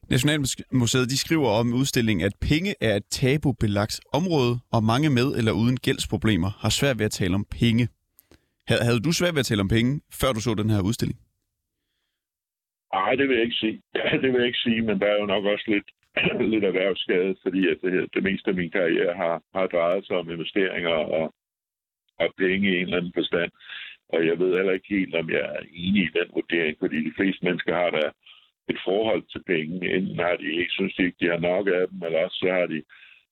Nationalmuseet 0.10 1.10
de 1.14 1.18
skriver 1.18 1.50
om 1.60 1.74
udstillingen, 1.74 2.26
at 2.26 2.34
penge 2.50 2.72
er 2.82 2.96
et 2.96 3.06
tabubelagt 3.18 3.96
område, 4.14 4.54
og 4.76 4.84
mange 4.84 5.10
med 5.10 5.28
eller 5.40 5.52
uden 5.62 5.78
gældsproblemer 5.78 6.52
har 6.64 6.70
svært 6.80 7.00
ved 7.00 7.06
at 7.06 7.12
tale 7.12 7.36
om 7.36 7.46
penge. 7.62 7.88
Havde, 8.70 8.82
havde 8.88 9.00
du 9.08 9.12
svært 9.12 9.34
ved 9.36 9.40
at 9.40 9.46
tale 9.52 9.62
om 9.62 9.72
penge, 9.78 9.92
før 10.22 10.32
du 10.36 10.42
så 10.42 10.52
den 10.62 10.70
her 10.74 10.82
udstilling? 10.90 11.18
Nej, 12.94 13.12
det 13.20 13.26
vil 13.28 13.36
jeg 13.38 13.46
ikke 13.48 13.62
sige. 13.64 13.78
Ja, 14.00 14.10
det 14.22 14.28
vil 14.32 14.40
jeg 14.42 14.48
ikke 14.52 14.64
sige, 14.68 14.82
men 14.88 14.96
der 15.02 15.08
er 15.14 15.18
jo 15.22 15.26
nok 15.34 15.44
også 15.54 15.66
lidt, 15.76 15.88
lidt 16.54 16.64
erhvervsskade, 16.72 17.32
fordi 17.44 17.62
at 17.72 17.78
det, 17.84 17.92
her- 17.96 18.10
det 18.16 18.24
meste 18.30 18.48
af 18.52 18.56
min 18.62 18.72
karriere 18.78 19.14
har, 19.24 19.36
har 19.56 19.68
drejet 19.76 20.06
sig 20.08 20.16
om 20.22 20.30
investeringer 20.36 20.96
og, 21.20 21.26
og 22.20 22.30
penge 22.38 22.66
i 22.70 22.76
en 22.76 22.86
eller 22.88 22.98
anden 22.98 23.18
forstand. 23.20 23.52
Og 24.14 24.20
jeg 24.28 24.36
ved 24.40 24.52
heller 24.58 24.74
ikke 24.78 24.96
helt, 24.98 25.16
om 25.22 25.30
jeg 25.36 25.44
er 25.58 25.64
enig 25.86 26.04
i 26.04 26.16
den 26.18 26.28
vurdering, 26.38 26.76
fordi 26.80 26.98
de 27.08 27.16
fleste 27.18 27.46
mennesker 27.46 27.74
har 27.82 27.90
da 27.98 28.04
et 28.72 28.80
forhold 28.90 29.24
til 29.32 29.42
penge. 29.54 29.76
Enten 29.96 30.20
har 30.26 30.36
de 30.42 30.48
ikke, 30.60 30.74
synes 30.78 30.94
de 30.96 31.06
ikke, 31.06 31.22
de 31.22 31.32
har 31.34 31.42
nok 31.52 31.66
af 31.68 31.84
dem, 31.90 32.00
eller 32.06 32.20
også 32.26 32.38
så 32.44 32.50
har 32.60 32.66
de 32.74 32.80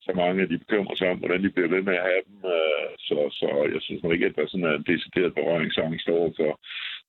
så 0.08 0.12
mange, 0.22 0.44
at 0.44 0.50
de 0.52 0.64
bekymrer 0.64 0.96
sig 0.98 1.08
om, 1.12 1.18
hvordan 1.22 1.44
de 1.44 1.50
bliver 1.56 1.70
ved 1.76 1.84
med 1.90 1.96
at 2.00 2.08
have 2.10 2.24
dem. 2.28 2.38
Øh, 2.56 2.88
så, 3.08 3.18
så 3.40 3.48
jeg 3.74 3.82
synes 3.86 4.04
nok 4.04 4.14
ikke, 4.14 4.30
at 4.30 4.36
der 4.40 4.46
sådan 4.48 4.70
er 4.70 4.76
en 4.78 4.90
decideret 4.92 5.32
berøringsangst 5.38 6.08
over 6.18 6.30
for, 6.40 6.52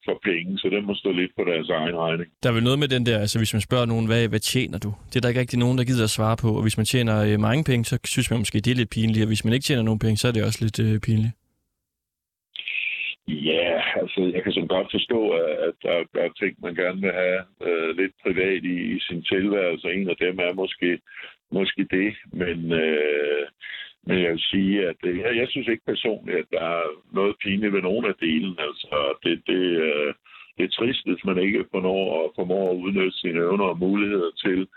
for 0.06 0.14
penge, 0.28 0.50
så 0.58 0.66
den 0.74 0.84
må 0.88 0.94
stå 1.02 1.10
lidt 1.20 1.32
på 1.38 1.42
deres 1.50 1.68
egen 1.78 1.96
regning. 2.04 2.28
Der 2.42 2.48
er 2.48 2.56
vel 2.56 2.68
noget 2.68 2.78
med 2.82 2.88
den 2.94 3.06
der, 3.08 3.18
altså 3.24 3.36
hvis 3.40 3.54
man 3.56 3.66
spørger 3.68 3.86
nogen, 3.92 4.06
hvad, 4.10 4.22
hvad 4.32 4.42
tjener 4.52 4.78
du? 4.84 4.90
Det 5.08 5.16
er 5.16 5.20
der 5.20 5.28
ikke 5.28 5.42
rigtig 5.44 5.58
nogen, 5.64 5.78
der 5.78 5.84
gider 5.84 6.04
at 6.04 6.16
svare 6.18 6.36
på. 6.44 6.48
Og 6.58 6.62
hvis 6.62 6.76
man 6.80 6.86
tjener 6.92 7.16
øh, 7.28 7.40
mange 7.48 7.64
penge, 7.70 7.84
så 7.90 7.96
synes 8.04 8.30
man 8.30 8.38
måske, 8.42 8.58
det 8.64 8.70
er 8.70 8.80
lidt 8.82 8.94
pinligt. 8.96 9.24
Og 9.24 9.30
hvis 9.32 9.44
man 9.44 9.52
ikke 9.54 9.66
tjener 9.68 9.82
nogen 9.88 10.02
penge, 10.04 10.16
så 10.16 10.28
er 10.28 10.32
det 10.32 10.44
også 10.48 10.60
lidt 10.64 10.78
øh, 10.86 11.00
pinligt. 11.06 11.32
Ja, 13.28 13.82
altså 13.96 14.20
jeg 14.34 14.42
kan 14.42 14.52
så 14.52 14.66
godt 14.68 14.88
forstå, 14.90 15.30
at 15.30 15.50
at 15.68 15.74
der, 15.82 16.04
der 16.14 16.20
er 16.22 16.28
ting, 16.28 16.56
man 16.62 16.74
gerne 16.74 17.00
vil 17.00 17.12
have 17.12 17.42
øh, 17.68 17.96
lidt 17.96 18.12
privat 18.22 18.64
i, 18.64 18.76
i 18.96 19.00
sin 19.00 19.22
tilværelse. 19.22 19.92
En 19.92 20.08
af 20.10 20.16
dem 20.16 20.38
er 20.38 20.52
måske, 20.52 21.00
måske 21.52 21.86
det, 21.90 22.14
men, 22.32 22.72
øh, 22.72 23.46
men 24.06 24.22
jeg 24.22 24.30
vil 24.30 24.40
sige, 24.40 24.88
at 24.88 24.96
det, 25.04 25.18
jeg, 25.18 25.36
jeg 25.36 25.48
synes 25.48 25.68
ikke 25.68 25.84
personligt, 25.86 26.38
at 26.38 26.46
der 26.50 26.60
er 26.60 26.86
noget 27.12 27.36
pinligt 27.42 27.72
ved 27.72 27.82
nogen 27.82 28.04
af 28.04 28.14
delen. 28.20 28.56
Altså 28.58 29.16
det, 29.24 29.42
det, 29.46 29.64
øh, 29.88 30.14
det 30.56 30.64
er 30.64 30.76
trist, 30.78 31.06
hvis 31.06 31.24
man 31.24 31.38
ikke 31.38 31.64
formår, 31.70 32.32
formår 32.36 32.70
at 32.70 32.76
udnytte 32.76 33.18
sine 33.18 33.38
evner 33.38 33.64
og 33.64 33.78
muligheder 33.78 34.30
til 34.44 34.68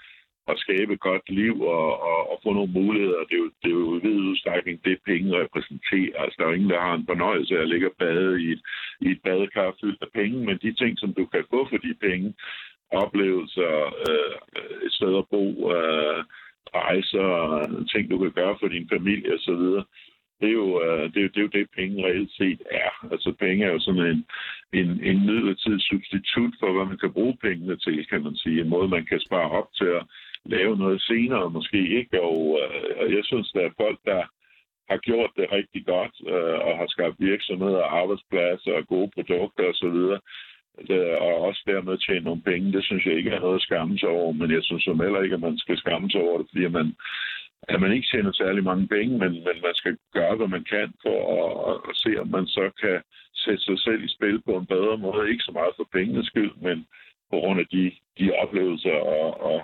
at 0.47 0.60
skabe 0.60 0.93
et 0.93 0.99
godt 0.99 1.29
liv 1.29 1.62
og, 1.62 2.01
og, 2.10 2.19
og 2.31 2.39
få 2.43 2.53
nogle 2.53 2.73
muligheder. 2.79 3.23
Det 3.29 3.36
er, 3.38 3.43
jo, 3.45 3.49
det 3.63 3.69
er 3.69 3.79
jo 3.81 3.97
i 3.97 4.01
vid 4.05 4.19
udstrækning 4.29 4.86
det, 4.86 4.97
penge 5.05 5.39
repræsenterer. 5.43 6.21
Altså, 6.21 6.36
der 6.38 6.43
er 6.43 6.49
jo 6.49 6.55
ingen, 6.55 6.69
der 6.69 6.81
har 6.88 6.93
en 6.95 7.10
fornøjelse 7.12 7.57
af 7.57 7.62
at 7.62 7.69
ligge 7.69 7.89
og 7.91 7.95
bade 7.99 8.43
i 8.43 8.47
et, 8.51 8.62
i 9.01 9.07
et 9.12 9.21
badekar 9.23 9.75
fyldt 9.81 10.01
af 10.01 10.12
penge, 10.13 10.45
men 10.45 10.57
de 10.65 10.73
ting, 10.73 10.99
som 10.99 11.13
du 11.13 11.25
kan 11.25 11.43
få 11.49 11.67
for 11.69 11.77
de 11.77 11.93
penge, 12.07 12.33
oplevelser, 12.91 13.73
øh, 14.10 14.86
et 14.86 14.93
sted 14.93 15.17
at 15.17 15.29
bo, 15.33 15.43
øh, 15.75 16.23
rejser, 16.75 17.29
ting, 17.91 18.12
du 18.12 18.17
kan 18.17 18.31
gøre 18.31 18.57
for 18.60 18.67
din 18.67 18.89
familie 18.89 19.33
osv., 19.33 19.65
det 20.39 20.49
er, 20.49 20.57
jo, 20.62 20.81
øh, 20.83 21.03
det, 21.13 21.17
er 21.17 21.21
jo, 21.21 21.27
det 21.33 21.38
er 21.38 21.47
jo 21.47 21.55
det, 21.57 21.75
penge 21.77 22.05
reelt 22.05 22.31
set 22.31 22.62
er. 22.71 23.07
Altså 23.12 23.33
penge 23.39 23.65
er 23.65 23.71
jo 23.71 23.79
sådan 23.79 24.07
en, 24.13 24.25
en, 24.79 24.89
en 25.03 25.25
midlertidig 25.25 25.81
substitut 25.81 26.53
for, 26.60 26.73
hvad 26.73 26.86
man 26.86 26.97
kan 26.97 27.13
bruge 27.13 27.38
pengene 27.41 27.77
til, 27.77 28.07
kan 28.07 28.23
man 28.23 28.36
sige. 28.36 28.62
En 28.62 28.69
måde, 28.69 28.88
man 28.88 29.05
kan 29.05 29.19
spare 29.19 29.49
op 29.49 29.69
til 29.73 29.86
at 29.86 30.03
lave 30.49 30.77
noget 30.77 31.01
senere 31.01 31.49
måske 31.49 31.97
ikke. 31.99 32.21
Og, 32.21 32.60
øh, 32.62 32.91
og 33.01 33.05
jeg 33.15 33.23
synes, 33.23 33.51
der 33.51 33.62
er 33.62 33.79
folk, 33.83 33.99
der 34.05 34.23
har 34.89 34.97
gjort 34.97 35.31
det 35.38 35.51
rigtig 35.51 35.86
godt 35.86 36.15
øh, 36.33 36.57
og 36.67 36.77
har 36.77 36.88
skabt 36.88 37.15
virksomheder, 37.19 37.83
arbejdspladser 37.83 38.73
og 38.73 38.88
gode 38.88 39.12
produkter 39.15 39.63
osv. 39.71 39.99
Altså, 40.77 40.97
og 41.25 41.33
også 41.47 41.62
dermed 41.67 41.97
tjene 41.97 42.25
nogle 42.25 42.41
penge. 42.41 42.73
Det 42.73 42.83
synes 42.83 43.05
jeg 43.05 43.15
ikke 43.15 43.31
er 43.31 43.39
noget 43.39 43.55
at 43.55 43.67
skamme 43.69 43.97
sig 43.97 44.10
over, 44.10 44.31
men 44.31 44.51
jeg 44.51 44.63
synes 44.63 44.83
som 44.83 44.99
heller 44.99 45.21
ikke, 45.21 45.36
at 45.36 45.45
man 45.47 45.57
skal 45.57 45.77
skamme 45.77 46.12
sig 46.12 46.21
over 46.21 46.38
det, 46.38 46.47
fordi 46.49 46.67
man, 46.67 46.95
at 47.67 47.81
man 47.81 47.91
ikke 47.91 48.07
tjener 48.12 48.31
særlig 48.31 48.63
mange 48.63 48.88
penge, 48.88 49.17
men, 49.17 49.31
men 49.31 49.57
man 49.67 49.75
skal 49.75 49.97
gøre, 50.13 50.36
hvad 50.36 50.47
man 50.47 50.63
kan 50.63 50.93
for 51.03 51.17
at, 51.38 51.49
at, 51.69 51.77
at 51.89 51.95
se, 52.03 52.21
om 52.21 52.27
man 52.27 52.47
så 52.47 52.65
kan 52.81 53.01
sætte 53.36 53.63
sig 53.63 53.79
selv 53.79 54.03
i 54.03 54.15
spil 54.15 54.41
på 54.41 54.57
en 54.57 54.65
bedre 54.65 54.97
måde. 54.97 55.29
Ikke 55.31 55.43
så 55.43 55.51
meget 55.51 55.73
for 55.77 55.88
pengenes 55.91 56.27
skyld, 56.27 56.53
men 56.67 56.88
på 57.31 57.36
grund 57.39 57.60
af 57.60 57.67
de, 57.75 57.91
de 58.19 58.31
oplevelser 58.31 58.97
og, 59.15 59.41
og, 59.51 59.60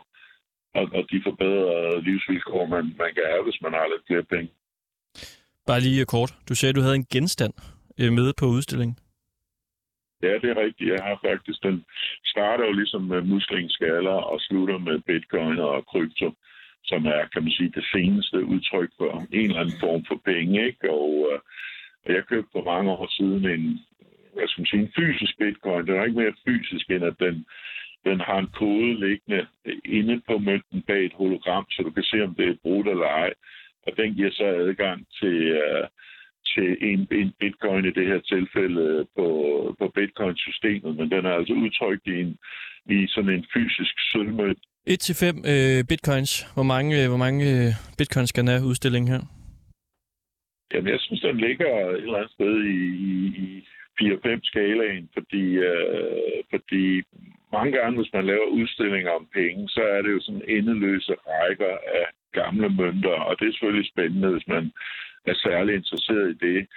og, 0.77 0.85
og 0.97 1.03
de 1.11 1.21
forbedrede 1.23 2.01
livsvilkår, 2.03 2.65
man, 2.65 2.83
man 3.03 3.11
kan 3.15 3.25
have, 3.31 3.43
hvis 3.43 3.61
man 3.61 3.73
har 3.73 3.85
lidt 3.87 4.07
flere 4.07 4.23
penge. 4.23 4.49
Bare 5.67 5.79
lige 5.79 6.01
øh, 6.01 6.05
kort. 6.05 6.31
Du 6.49 6.55
sagde, 6.55 6.69
at 6.71 6.75
du 6.75 6.81
havde 6.81 6.95
en 6.95 7.09
genstand 7.15 7.53
øh, 7.99 8.11
med 8.17 8.33
på 8.39 8.45
udstillingen. 8.45 8.97
Ja, 10.23 10.33
det 10.41 10.49
er 10.49 10.57
rigtigt. 10.65 10.89
Jeg 10.93 11.03
har 11.07 11.19
faktisk 11.29 11.63
den 11.63 11.85
starter 12.25 12.65
jo 12.65 12.73
ligesom 12.81 13.01
med 13.01 13.21
muslingeskaller 13.21 14.17
og 14.31 14.37
slutter 14.41 14.77
med 14.77 14.99
bitcoin 14.99 15.59
og 15.59 15.85
krypto, 15.91 16.27
som 16.83 17.05
er, 17.05 17.21
kan 17.33 17.43
man 17.43 17.51
sige, 17.51 17.71
det 17.75 17.85
seneste 17.93 18.45
udtryk 18.45 18.89
for 18.97 19.11
en 19.31 19.49
eller 19.49 19.59
anden 19.59 19.79
form 19.79 20.05
for 20.09 20.19
penge. 20.25 20.65
Ikke? 20.67 20.91
Og, 20.91 21.09
øh, 21.31 21.39
jeg 22.15 22.25
købte 22.25 22.51
for 22.51 22.63
mange 22.63 22.91
år 22.91 23.07
siden 23.17 23.45
en, 23.53 23.63
hvad 24.33 24.47
skal 24.47 24.61
man 24.61 24.71
sige, 24.71 24.83
en 24.83 24.93
fysisk 24.99 25.33
bitcoin. 25.37 25.87
Den 25.87 25.95
er 25.95 26.03
ikke 26.03 26.21
mere 26.21 26.41
fysisk, 26.47 26.85
end 26.89 27.05
at 27.11 27.15
den, 27.19 27.45
den 28.05 28.19
har 28.19 28.37
en 28.39 28.51
kode 28.61 28.99
liggende 29.05 29.47
inde 29.85 30.21
på 30.27 30.37
mønten 30.37 30.81
bag 30.81 31.05
et 31.05 31.13
hologram, 31.13 31.65
så 31.69 31.81
du 31.83 31.91
kan 31.91 32.03
se, 32.03 32.23
om 32.23 32.35
det 32.35 32.47
er 32.49 32.61
brudt 32.63 32.87
eller 32.87 33.05
ej. 33.05 33.33
Og 33.87 33.97
den 33.97 34.13
giver 34.13 34.31
så 34.31 34.45
adgang 34.45 35.07
til, 35.19 35.37
uh, 35.51 35.85
til 36.51 36.77
en, 36.81 36.99
en 37.11 37.33
bitcoin 37.39 37.85
i 37.85 37.91
det 37.91 38.07
her 38.07 38.19
tilfælde 38.19 39.07
på, 39.17 39.27
på 39.79 39.85
bitcoin-systemet, 39.95 40.95
men 40.97 41.11
den 41.11 41.25
er 41.25 41.33
altså 41.39 41.53
udtrykt 41.53 42.07
i, 42.07 42.15
en, 42.21 42.37
i 42.95 43.07
sådan 43.07 43.29
en 43.29 43.45
fysisk 43.53 43.95
sølvmønt. 44.11 44.61
1-5 44.89 45.51
øh, 45.53 45.83
bitcoins. 45.89 46.31
Hvor 46.55 46.67
mange, 46.73 47.03
øh, 47.03 47.07
hvor 47.09 47.17
mange 47.25 47.43
øh, 47.51 47.69
bitcoins 47.97 48.29
skal 48.29 48.41
den 48.41 48.51
have 48.53 48.69
udstillingen 48.71 49.11
her? 49.13 49.21
Jamen, 50.73 50.91
jeg 50.91 50.99
synes, 50.99 51.21
den 51.21 51.37
ligger 51.37 51.89
et 51.89 52.03
eller 52.03 52.17
andet 52.17 52.31
sted 52.31 52.55
i, 52.63 52.79
i, 53.09 53.13
i 53.45 53.63
4-5 54.01 54.39
skalaen, 54.43 55.09
fordi, 55.13 55.43
øh, 55.69 56.43
fordi 56.51 57.01
mange 57.57 57.71
gange, 57.77 57.97
hvis 57.97 58.13
man 58.13 58.25
laver 58.25 58.55
udstillinger 58.59 59.11
om 59.11 59.27
penge, 59.33 59.69
så 59.69 59.81
er 59.95 60.01
det 60.01 60.11
jo 60.11 60.21
sådan 60.21 60.49
endeløse 60.57 61.13
rækker 61.27 61.73
af 61.99 62.05
gamle 62.39 62.69
mønter, 62.69 63.17
og 63.27 63.39
det 63.39 63.47
er 63.47 63.51
selvfølgelig 63.51 63.91
spændende, 63.93 64.29
hvis 64.31 64.47
man 64.47 64.71
er 65.25 65.35
særlig 65.47 65.75
interesseret 65.75 66.29
i 66.29 66.45
det. 66.47 66.67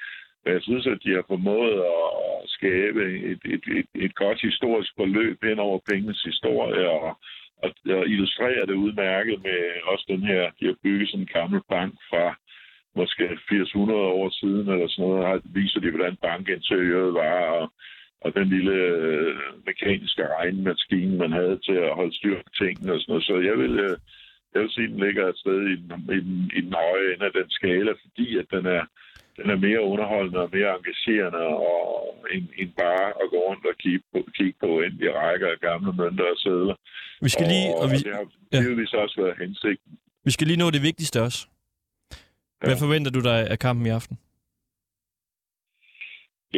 Men 0.43 0.55
jeg 0.55 0.63
synes, 0.63 0.87
at 0.87 0.99
de 1.05 1.11
har 1.15 1.25
formået 1.27 1.79
at 1.95 2.49
skabe 2.57 3.03
et, 3.31 3.41
et, 3.55 3.65
et, 3.79 3.87
et 3.95 4.15
godt 4.15 4.41
historisk 4.41 4.91
forløb 4.97 5.45
hen 5.45 5.59
over 5.59 5.79
pengenes 5.89 6.23
historie, 6.23 6.91
og, 6.91 7.19
og, 7.63 7.71
og 7.99 8.07
illustrere 8.15 8.67
det 8.67 8.83
udmærket 8.85 9.43
med 9.43 9.61
også 9.85 10.05
den 10.09 10.23
her, 10.23 10.43
de 10.61 10.67
har 10.67 10.77
bygget 10.83 11.09
sådan 11.09 11.21
en 11.21 11.35
gammel 11.39 11.61
bank 11.69 11.95
fra 12.11 12.27
måske 12.97 13.25
80-100 13.25 13.93
år 13.93 14.31
siden, 14.41 14.69
eller 14.73 14.89
sådan 14.89 15.05
noget, 15.05 15.27
her 15.27 15.41
viser 15.45 15.81
de, 15.81 15.91
hvordan 15.91 16.17
bankinteriøret 16.17 17.15
var, 17.15 17.41
og, 17.61 17.73
og 18.25 18.35
den 18.35 18.49
lille 18.49 18.73
øh, 18.73 19.37
mekaniske 19.67 20.23
regnmaskine, 20.37 21.17
man 21.19 21.33
havde 21.33 21.59
til 21.67 21.77
at 21.87 21.95
holde 21.99 22.15
styr 22.19 22.37
på 22.43 22.51
tingene 22.61 22.93
og 22.95 23.01
sådan 23.01 23.11
noget. 23.13 23.25
Så 23.25 23.35
jeg 23.51 23.57
vil, 23.63 23.75
øh, 23.87 23.97
jeg 24.55 24.61
vil 24.63 24.71
sige, 24.75 24.85
at 24.85 24.91
den 24.95 25.01
ligger 25.07 25.25
et 25.29 25.39
sted 25.43 25.59
i 25.73 25.77
den, 25.83 25.91
i 26.19 26.21
den, 26.27 26.51
i 26.59 26.61
den 26.67 26.73
høje 26.83 27.07
ende 27.15 27.25
af 27.29 27.33
den 27.41 27.51
skala, 27.59 27.93
fordi 28.05 28.27
at 28.43 28.47
den 28.55 28.67
er, 28.67 28.83
den 29.39 29.47
er 29.55 29.57
mere 29.67 29.83
underholdende 29.93 30.41
og 30.47 30.51
mere 30.57 30.71
engagerende 30.79 31.39
og 31.69 32.27
end, 32.35 32.47
end 32.61 32.71
bare 32.85 33.07
at 33.23 33.27
gå 33.33 33.39
rundt 33.49 33.65
og 33.71 33.75
kigge 33.85 34.05
på, 34.13 34.19
kigge 34.39 34.57
på 34.61 34.71
de 35.01 35.07
rækker 35.21 35.49
af 35.55 35.59
gamle 35.69 35.93
mønter 36.01 36.25
og 36.35 36.39
sædler. 36.45 36.77
Vi 37.27 37.29
skal 37.35 37.47
lige... 37.55 37.69
Og, 37.75 37.81
Og 37.83 37.87
vi, 37.93 37.97
det 37.97 38.15
har 38.19 38.27
ja. 38.53 38.59
givetvis 38.63 38.93
også 39.03 39.15
været 39.23 39.37
hensigten. 39.43 39.93
vi 40.25 40.31
skal 40.31 40.47
lige 40.47 40.59
nå 40.65 40.71
det 40.71 40.83
vigtigste 40.83 41.23
også. 41.23 41.41
Hvad 42.61 42.71
Ja. 42.71 42.85
forventer 42.85 43.11
du 43.11 43.21
dig 43.21 43.39
af 43.51 43.59
kampen 43.59 43.87
i 43.87 43.91
aften? 43.91 44.19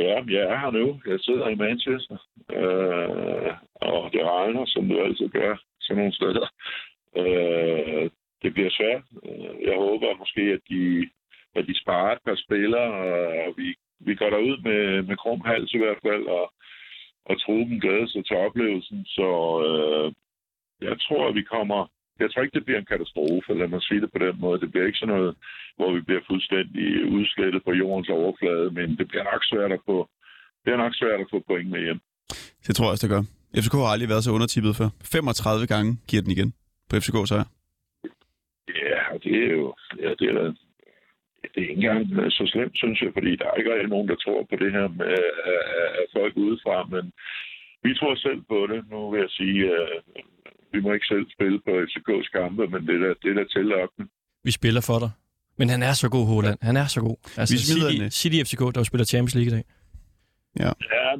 Ja, 0.00 0.14
jeg 0.36 0.42
er 0.52 0.58
her 0.58 0.70
nu. 0.70 1.00
Jeg 1.06 1.20
sidder 1.20 1.48
i 1.48 1.54
Manchester, 1.54 2.18
øh, 2.58 3.52
og 3.74 4.12
det 4.12 4.22
regner, 4.24 4.64
som 4.66 4.88
det 4.88 4.98
altid 4.98 5.28
gør 5.28 5.56
sådan 5.80 5.98
nogle 5.98 6.14
steder. 6.20 6.46
Øh, 7.16 8.10
det 8.42 8.54
bliver 8.54 8.70
svært. 8.70 9.04
Øh, 9.24 9.54
jeg 9.68 9.76
håber 9.76 10.18
måske, 10.18 10.42
at 10.56 10.60
de, 10.70 11.10
at 11.54 11.66
de 11.66 11.80
sparer 11.80 12.12
et 12.12 12.22
par 12.24 12.34
spillere, 12.44 12.90
og 13.46 13.54
vi, 13.56 13.74
vi 14.00 14.14
går 14.14 14.30
derud 14.30 14.56
med, 14.68 15.02
med 15.02 15.16
krum 15.16 15.40
hals 15.40 15.72
i 15.74 15.78
hvert 15.78 15.98
fald, 16.02 16.24
og, 16.26 16.52
og 17.24 17.40
truppen 17.40 17.80
glæder 17.80 18.06
sig 18.06 18.26
til 18.26 18.36
oplevelsen. 18.36 19.04
Så 19.04 19.28
øh, 19.68 20.12
jeg 20.88 21.00
tror, 21.00 21.28
at 21.28 21.34
vi 21.34 21.42
kommer... 21.42 21.86
Jeg 22.18 22.28
tror 22.30 22.42
ikke, 22.42 22.56
det 22.58 22.64
bliver 22.64 22.78
en 22.80 22.92
katastrofe, 22.92 23.54
lad 23.60 23.68
mig 23.68 23.82
sige 23.82 24.00
det 24.00 24.12
på 24.12 24.18
den 24.18 24.34
måde. 24.44 24.60
Det 24.60 24.70
bliver 24.70 24.86
ikke 24.86 24.98
sådan 24.98 25.14
noget, 25.14 25.34
hvor 25.76 25.90
vi 25.96 26.00
bliver 26.00 26.20
fuldstændig 26.30 26.86
udslettet 27.16 27.64
på 27.64 27.72
jordens 27.72 28.08
overflade, 28.08 28.70
men 28.70 28.96
det 28.98 29.08
bliver 29.08 29.24
nok 29.32 29.42
svært 29.44 29.72
at 29.72 29.80
få, 29.88 29.96
det 30.64 30.72
er 30.72 30.76
nok 30.84 30.94
svært 30.94 31.20
at 31.20 31.26
få 31.30 31.38
point 31.46 31.70
med 31.70 31.80
hjem. 31.86 32.00
Det 32.66 32.72
tror 32.76 32.84
jeg 32.86 32.90
også, 32.94 33.06
det 33.06 33.14
gør. 33.14 33.22
FCK 33.62 33.74
har 33.84 33.92
aldrig 33.94 34.08
været 34.08 34.24
så 34.24 34.30
undertippet 34.38 34.76
før. 34.80 34.88
35 35.12 35.66
gange 35.74 35.90
giver 36.08 36.22
den 36.22 36.32
igen 36.36 36.50
på 36.88 36.96
FCK 37.02 37.16
sejr. 37.30 37.46
Ja, 38.84 39.02
det 39.24 39.34
er 39.44 39.50
jo, 39.58 39.74
ja, 40.04 40.10
det 40.18 40.26
er, 40.30 40.34
da- 40.38 40.54
det 41.52 41.58
er 41.64 41.68
ikke 41.70 41.72
engang 41.82 42.00
øh, 42.20 42.30
så 42.30 42.42
slemt, 42.52 42.76
synes 42.82 42.98
jeg, 43.02 43.10
fordi 43.16 43.36
der 43.36 43.46
er 43.50 43.54
ikke 43.54 43.72
rigtig 43.74 43.88
nogen, 43.94 44.08
der 44.08 44.16
tror 44.24 44.40
på 44.50 44.56
det 44.62 44.70
her 44.76 44.88
med 44.88 45.06
af, 45.06 45.30
af- 45.52 45.90
af 46.00 46.04
folk 46.16 46.32
udefra, 46.36 46.76
men 46.94 47.04
vi 47.84 47.90
tror 47.94 48.14
selv 48.14 48.40
på 48.52 48.58
det. 48.70 48.80
Nu 48.90 49.10
vil 49.10 49.20
jeg 49.20 49.30
sige, 49.40 49.60
uh, 49.80 49.98
vi 50.72 50.80
må 50.80 50.92
ikke 50.92 51.06
selv 51.06 51.26
spille 51.36 51.58
på 51.66 51.70
FCK's 51.88 52.28
kampe, 52.38 52.62
men 52.72 52.80
det 52.86 52.94
er 52.94 53.02
da, 53.06 53.08
det 53.22 53.28
er 53.30 53.34
da 53.40 53.44
tillokkende. 53.58 54.08
Vi 54.44 54.50
spiller 54.50 54.80
for 54.90 54.98
dig. 55.04 55.10
Men 55.58 55.68
han 55.74 55.82
er 55.82 55.92
så 56.02 56.08
god, 56.16 56.26
Holland. 56.26 56.58
Han 56.62 56.76
er 56.76 56.86
så 56.86 57.00
god. 57.00 57.16
Altså, 57.40 57.54
Vi 57.54 57.58
smider 57.58 57.90
City. 57.90 58.16
City 58.20 58.38
FCK, 58.46 58.60
der 58.74 58.80
jo 58.82 58.84
spiller 58.90 59.04
Champions 59.12 59.34
League 59.34 59.50
i 59.52 59.54
dag. 59.56 59.64
Ja, 60.64 60.70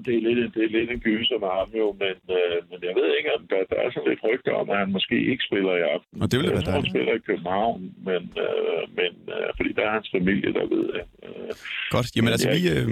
det 0.07 0.15
er 0.19 0.23
lidt, 0.39 0.55
det 0.55 0.63
er 0.69 0.73
lidt 0.79 0.91
en 0.95 1.01
gyser 1.09 1.39
med 1.45 1.51
ham 1.59 1.69
jo, 1.83 1.87
men, 2.03 2.17
uh, 2.37 2.59
men 2.71 2.79
jeg 2.89 2.95
ved 2.99 3.09
ikke, 3.19 3.31
om 3.37 3.43
der, 3.53 3.61
der 3.73 3.79
er 3.85 3.89
sådan 3.95 4.09
lidt 4.11 4.23
rygter 4.29 4.53
om, 4.61 4.67
at 4.73 4.77
han 4.83 4.89
måske 4.97 5.17
ikke 5.33 5.45
spiller 5.49 5.73
i 5.81 5.85
aften. 5.95 6.15
Og 6.23 6.27
det 6.31 6.37
ville 6.39 6.49
jeg 6.51 6.57
være 6.59 6.65
tror, 6.67 6.73
han 6.79 6.83
dejligt. 6.83 6.95
spiller 6.95 7.15
i 7.21 7.23
København, 7.29 7.81
men, 8.09 8.23
uh, 8.47 8.83
men 8.99 9.13
uh, 9.35 9.49
fordi 9.59 9.71
der 9.77 9.83
er 9.89 9.93
hans 9.99 10.09
familie, 10.17 10.51
der 10.59 10.65
ved 10.75 10.85
det. 10.97 11.03
Uh, 11.29 11.53
Godt. 11.95 12.07
Jamen 12.17 12.31
altså, 12.35 12.49
Ja, 12.49 12.55
vi, 12.59 12.63
øh, 12.75 12.87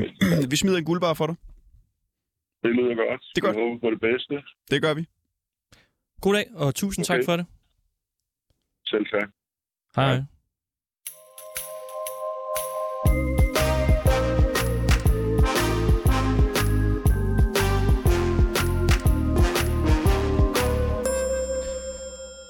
vi 0.53 0.57
smider 0.63 0.79
en 0.83 0.89
guldbar 0.91 1.15
for 1.21 1.27
dig. 1.31 1.37
det 2.65 2.71
lyder 2.79 2.95
godt. 3.05 3.23
Det 3.35 3.39
er 3.41 3.45
godt. 3.47 3.57
Jeg 3.57 3.63
håber 3.65 3.79
på 3.85 3.91
det 3.95 4.01
bedste. 4.09 4.35
Det 4.73 4.79
gør 4.85 4.95
vi. 4.99 5.03
God 6.21 6.35
dag, 6.35 6.47
og 6.55 6.75
tusind 6.75 7.05
okay. 7.05 7.17
tak 7.19 7.25
for 7.25 7.37
det. 7.37 7.47
Selv 8.87 9.07
tak. 9.07 9.29
Hej. 9.97 10.05
Ja. 10.05 10.25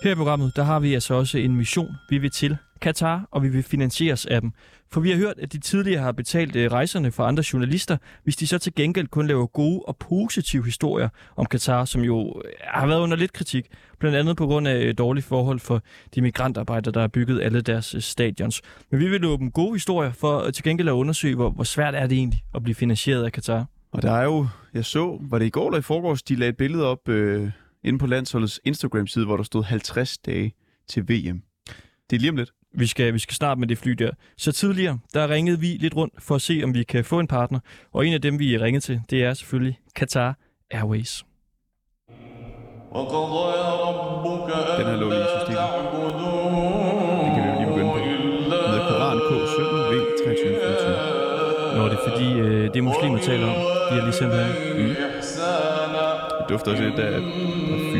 Her 0.02 0.12
i 0.12 0.14
programmet, 0.14 0.56
der 0.56 0.62
har 0.62 0.80
vi 0.80 0.94
altså 0.94 1.14
også 1.14 1.38
en 1.38 1.56
mission. 1.56 1.96
Vi 2.08 2.18
vil 2.18 2.30
til 2.30 2.58
Katar, 2.80 3.28
og 3.30 3.42
vi 3.42 3.48
vil 3.48 3.62
finansieres 3.62 4.26
af 4.26 4.40
dem. 4.40 4.52
For 4.90 5.00
vi 5.00 5.10
har 5.10 5.16
hørt, 5.16 5.38
at 5.38 5.52
de 5.52 5.58
tidligere 5.58 6.02
har 6.02 6.12
betalt 6.12 6.56
øh, 6.56 6.72
rejserne 6.72 7.12
for 7.12 7.24
andre 7.24 7.42
journalister, 7.52 7.96
hvis 8.24 8.36
de 8.36 8.46
så 8.46 8.58
til 8.58 8.74
gengæld 8.74 9.06
kun 9.06 9.26
laver 9.26 9.46
gode 9.46 9.82
og 9.82 9.96
positive 9.96 10.64
historier 10.64 11.08
om 11.36 11.46
Katar, 11.46 11.84
som 11.84 12.02
jo 12.02 12.42
øh, 12.44 12.50
har 12.64 12.86
været 12.86 13.00
under 13.00 13.16
lidt 13.16 13.32
kritik. 13.32 13.66
Blandt 13.98 14.16
andet 14.16 14.36
på 14.36 14.46
grund 14.46 14.68
af 14.68 14.76
øh, 14.76 14.94
dårlige 14.98 15.24
forhold 15.24 15.60
for 15.60 15.82
de 16.14 16.22
migrantarbejdere, 16.22 16.92
der 16.92 17.00
har 17.00 17.08
bygget 17.08 17.42
alle 17.42 17.60
deres 17.60 17.96
stadions. 17.98 18.62
Men 18.90 19.00
vi 19.00 19.08
vil 19.08 19.24
åbne 19.24 19.50
gode 19.50 19.72
historier 19.72 20.12
for 20.12 20.50
til 20.50 20.64
gengæld 20.64 20.88
at 20.88 20.92
undersøge, 20.92 21.34
hvor, 21.34 21.50
hvor 21.50 21.64
svært 21.64 21.94
er 21.94 22.06
det 22.06 22.18
egentlig 22.18 22.42
at 22.54 22.62
blive 22.62 22.74
finansieret 22.74 23.24
af 23.24 23.32
Katar. 23.32 23.66
Og 23.92 24.02
der 24.02 24.12
er 24.12 24.24
jo, 24.24 24.46
jeg 24.74 24.84
så, 24.84 25.18
var 25.20 25.38
det 25.38 25.46
i 25.46 25.50
går 25.50 25.66
eller 25.68 25.78
i 25.78 25.82
forgårs, 25.82 26.22
de 26.22 26.36
lagde 26.36 26.50
et 26.50 26.56
billede 26.56 26.84
op 26.84 27.08
øh, 27.08 27.50
inde 27.84 27.98
på 27.98 28.06
landsholdets 28.06 28.60
Instagram-side, 28.64 29.24
hvor 29.24 29.36
der 29.36 29.44
stod 29.44 29.64
50 29.64 30.18
dage 30.18 30.54
til 30.88 31.02
VM. 31.02 31.42
Det 32.10 32.16
er 32.16 32.20
lige 32.20 32.30
om 32.30 32.36
lidt. 32.36 32.52
Vi 32.78 32.86
skal, 32.86 33.14
vi 33.14 33.18
skal 33.18 33.34
starte 33.34 33.60
med 33.60 33.68
det 33.68 33.78
fly 33.78 33.90
der. 33.90 34.10
Så 34.36 34.52
tidligere, 34.52 34.98
der 35.14 35.30
ringede 35.30 35.60
vi 35.60 35.66
lidt 35.66 35.96
rundt 35.96 36.14
for 36.18 36.34
at 36.34 36.42
se, 36.42 36.60
om 36.64 36.74
vi 36.74 36.82
kan 36.82 37.04
få 37.04 37.20
en 37.20 37.26
partner. 37.26 37.58
Og 37.92 38.06
en 38.06 38.12
af 38.14 38.22
dem, 38.22 38.38
vi 38.38 38.58
ringede 38.58 38.84
til, 38.84 39.00
det 39.10 39.24
er 39.24 39.34
selvfølgelig 39.34 39.78
Qatar 39.98 40.34
Airways. 40.70 41.24
Den 44.78 44.86
her 44.86 44.96
lå 44.96 45.08
lige 45.10 45.20
i 45.20 45.24
systemet. 45.38 45.68
Den 47.22 47.30
kan 47.34 47.42
vi 47.44 47.48
jo 47.48 47.54
lige 47.58 47.66
begynde 47.66 47.90
på. 47.92 47.98
Med 48.72 48.80
Koran 48.88 49.18
K17 49.18 49.76
V 49.90 49.94
2324. 50.24 51.76
Nå, 51.76 51.84
det 51.84 51.92
er 51.92 52.10
fordi, 52.10 52.28
øh, 52.38 52.64
det 52.64 52.76
er 52.76 52.82
muslimer 52.82 53.18
taler 53.18 53.46
om. 53.46 53.54
De 53.90 53.94
har 53.94 54.04
lige 54.04 54.12
sendt 54.12 54.34
her. 54.34 54.46
Det 56.38 56.48
dufter 56.48 56.70
også 56.70 56.82
lidt 56.82 56.98
af 56.98 57.12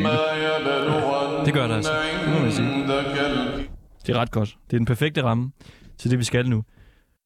parfume. 0.03 1.45
Det 1.47 1.55
gør 1.55 1.67
det 1.67 1.75
altså. 1.75 1.93
Det 2.25 2.33
må 2.35 2.39
man 2.39 2.53
sige. 2.53 2.69
Det 4.07 4.14
er 4.14 4.19
ret 4.19 4.31
godt. 4.31 4.59
Det 4.71 4.77
er 4.77 4.79
den 4.79 4.87
perfekte 4.87 5.23
ramme 5.23 5.53
til 5.99 6.11
det, 6.11 6.19
vi 6.19 6.25
skal 6.25 6.49
nu. 6.49 6.64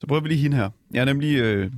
Så 0.01 0.07
prøver 0.07 0.23
vi 0.23 0.29
lige 0.29 0.43
hende 0.43 0.57
her. 0.57 0.71
Jeg 0.91 1.01
har 1.01 1.05
nemlig 1.05 1.39
øh, 1.39 1.73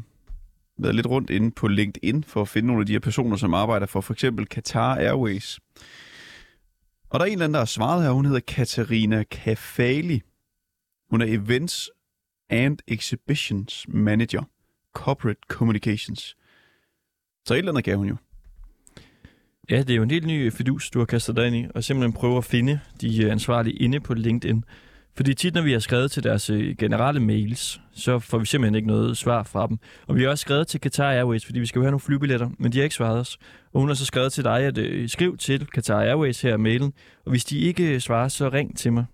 været 0.78 0.94
lidt 0.94 1.06
rundt 1.06 1.30
inde 1.30 1.50
på 1.50 1.68
LinkedIn 1.68 2.24
for 2.24 2.42
at 2.42 2.48
finde 2.48 2.66
nogle 2.66 2.82
af 2.82 2.86
de 2.86 2.92
her 2.92 3.00
personer, 3.00 3.36
som 3.36 3.54
arbejder 3.54 3.86
for 3.86 4.00
for 4.00 4.12
eksempel 4.12 4.46
Qatar 4.46 4.96
Airways. 4.96 5.60
Og 7.10 7.20
der 7.20 7.26
er 7.26 7.28
en 7.28 7.32
eller 7.32 7.44
anden, 7.44 7.54
der 7.54 7.60
har 7.60 7.66
svaret 7.66 8.02
her. 8.02 8.10
Hun 8.10 8.26
hedder 8.26 8.40
Katarina 8.40 9.22
Kafali. 9.22 10.22
Hun 11.10 11.20
er 11.20 11.26
Events 11.26 11.90
and 12.50 12.78
Exhibitions 12.88 13.84
Manager. 13.88 14.42
Corporate 14.92 15.40
Communications. 15.48 16.36
Så 17.46 17.54
et 17.54 17.58
eller 17.58 17.72
andet 17.72 17.84
gav 17.84 17.96
hun 17.96 18.08
jo. 18.08 18.16
Ja, 19.70 19.78
det 19.78 19.90
er 19.90 19.94
jo 19.94 20.02
en 20.02 20.10
helt 20.10 20.26
ny 20.26 20.52
fidus, 20.52 20.90
du 20.90 20.98
har 20.98 21.06
kastet 21.06 21.36
dig 21.36 21.46
ind 21.46 21.56
i, 21.56 21.66
og 21.74 21.84
simpelthen 21.84 22.12
prøve 22.12 22.36
at 22.36 22.44
finde 22.44 22.80
de 23.00 23.24
øh, 23.24 23.32
ansvarlige 23.32 23.76
inde 23.76 24.00
på 24.00 24.14
LinkedIn. 24.14 24.64
Fordi 25.16 25.34
tit, 25.34 25.54
når 25.54 25.62
vi 25.62 25.72
har 25.72 25.78
skrevet 25.78 26.10
til 26.10 26.22
deres 26.22 26.50
øh, 26.50 26.76
generelle 26.76 27.20
mails, 27.20 27.80
så 27.92 28.18
får 28.18 28.38
vi 28.38 28.46
simpelthen 28.46 28.74
ikke 28.74 28.88
noget 28.88 29.16
svar 29.16 29.42
fra 29.42 29.66
dem. 29.66 29.78
Og 30.06 30.16
vi 30.16 30.22
har 30.22 30.30
også 30.30 30.42
skrevet 30.42 30.66
til 30.66 30.80
Qatar 30.80 31.10
Airways, 31.10 31.44
fordi 31.44 31.60
vi 31.60 31.66
skal 31.66 31.78
jo 31.78 31.82
have 31.82 31.90
nogle 31.90 32.00
flybilletter, 32.00 32.50
men 32.58 32.72
de 32.72 32.78
har 32.78 32.82
ikke 32.82 32.94
svaret 32.94 33.20
os. 33.20 33.38
Og 33.72 33.80
hun 33.80 33.88
har 33.88 33.94
så 33.94 34.06
skrevet 34.06 34.32
til 34.32 34.44
dig, 34.44 34.58
at 34.58 34.78
øh, 34.78 35.08
skriv 35.08 35.36
til 35.36 35.66
Qatar 35.74 36.00
Airways 36.00 36.42
her 36.42 36.54
i 36.54 36.58
mailen, 36.58 36.92
og 37.24 37.30
hvis 37.30 37.44
de 37.44 37.58
ikke 37.58 37.94
øh, 37.94 38.00
svarer, 38.00 38.28
så 38.28 38.48
ring 38.48 38.76
til 38.76 38.92
mig 38.92 39.04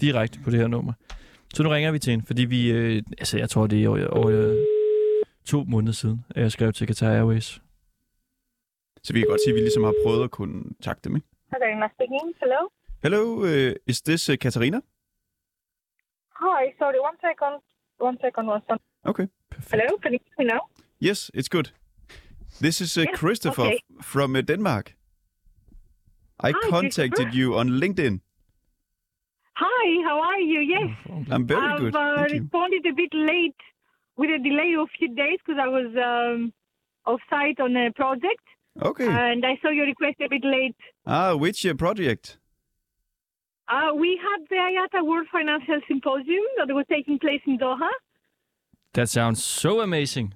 direkte 0.00 0.38
på 0.44 0.50
det 0.50 0.60
her 0.60 0.66
nummer. 0.68 0.92
Så 1.54 1.62
nu 1.62 1.68
ringer 1.68 1.92
vi 1.92 1.98
til 1.98 2.10
hende, 2.10 2.26
fordi 2.26 2.44
vi, 2.44 2.70
øh, 2.72 3.02
altså 3.18 3.38
jeg 3.38 3.50
tror 3.50 3.66
det 3.66 3.84
er 3.84 3.88
over, 3.88 4.06
over 4.06 4.30
øh, 4.30 4.56
to 5.46 5.64
måneder 5.64 5.92
siden, 5.92 6.24
at 6.30 6.42
jeg 6.42 6.52
skrev 6.52 6.72
til 6.72 6.86
Qatar 6.86 7.10
Airways. 7.10 7.60
Så 9.02 9.12
vi 9.12 9.20
kan 9.20 9.28
godt 9.28 9.40
sige, 9.46 9.52
at 9.52 9.54
vi 9.54 9.60
ligesom 9.60 9.84
har 9.84 9.94
prøvet 10.04 10.24
at 10.24 10.30
kontakte 10.30 11.08
dem, 11.08 11.16
ikke? 11.16 11.28
Hello. 12.42 12.68
Hello, 13.02 13.22
uh, 13.68 13.72
is 13.86 14.02
this 14.02 14.28
uh, 14.30 14.36
Katarina? 14.40 14.80
Hi. 16.34 16.74
Sorry. 16.78 17.00
One 17.00 17.16
second. 17.20 17.60
One 17.98 18.18
second. 18.20 18.46
One 18.46 18.60
second. 18.62 18.80
Okay. 19.06 19.28
Hello. 19.70 19.96
Can 20.02 20.12
you 20.14 20.18
hear 20.36 20.46
me 20.46 20.52
now? 20.52 20.60
Yes, 20.98 21.30
it's 21.34 21.48
good. 21.48 21.70
This 22.60 22.80
is 22.80 22.96
uh, 22.96 23.02
Yes, 23.02 23.18
Christopher 23.18 23.62
okay. 23.62 23.80
f- 23.98 24.04
from 24.04 24.36
uh, 24.36 24.40
Denmark. 24.42 24.94
I 26.40 26.52
Hi, 26.52 26.70
contacted 26.70 27.34
you 27.34 27.56
on 27.58 27.68
LinkedIn. 27.80 28.20
Hi. 29.54 30.02
How 30.04 30.18
are 30.20 30.40
you? 30.40 30.60
Yes. 30.60 30.88
I'm 31.30 31.46
very 31.46 31.60
I've 31.66 31.78
good. 31.80 31.94
uh, 31.96 32.16
Thank 32.16 32.32
you. 32.32 32.40
responded 32.40 32.86
a 32.86 32.94
bit 32.94 33.12
late 33.14 33.56
with 34.16 34.30
a 34.30 34.38
delay 34.38 34.74
of 34.78 34.88
a 34.88 34.98
few 34.98 35.14
days 35.14 35.38
because 35.44 35.60
I 35.62 35.68
was 35.68 35.88
um, 36.10 36.52
off 37.06 37.20
site 37.30 37.60
on 37.60 37.76
a 37.76 37.90
project, 37.92 38.42
Okay. 38.82 39.06
and 39.06 39.44
I 39.44 39.56
saw 39.62 39.70
your 39.70 39.86
request 39.86 40.16
a 40.20 40.28
bit 40.28 40.44
late. 40.44 40.76
ah, 41.06 41.34
which 41.36 41.64
uh, 41.66 41.74
project? 41.74 42.38
Uh, 43.68 43.94
we 43.94 44.20
had 44.26 44.40
the 44.48 44.56
IATA 44.56 45.04
World 45.06 45.26
Financial 45.32 45.80
Symposium 45.88 46.44
that 46.58 46.72
was 46.74 46.84
taking 46.90 47.18
place 47.18 47.40
in 47.46 47.58
Doha. 47.58 47.88
That 48.92 49.08
sounds 49.08 49.42
so 49.42 49.80
amazing. 49.80 50.34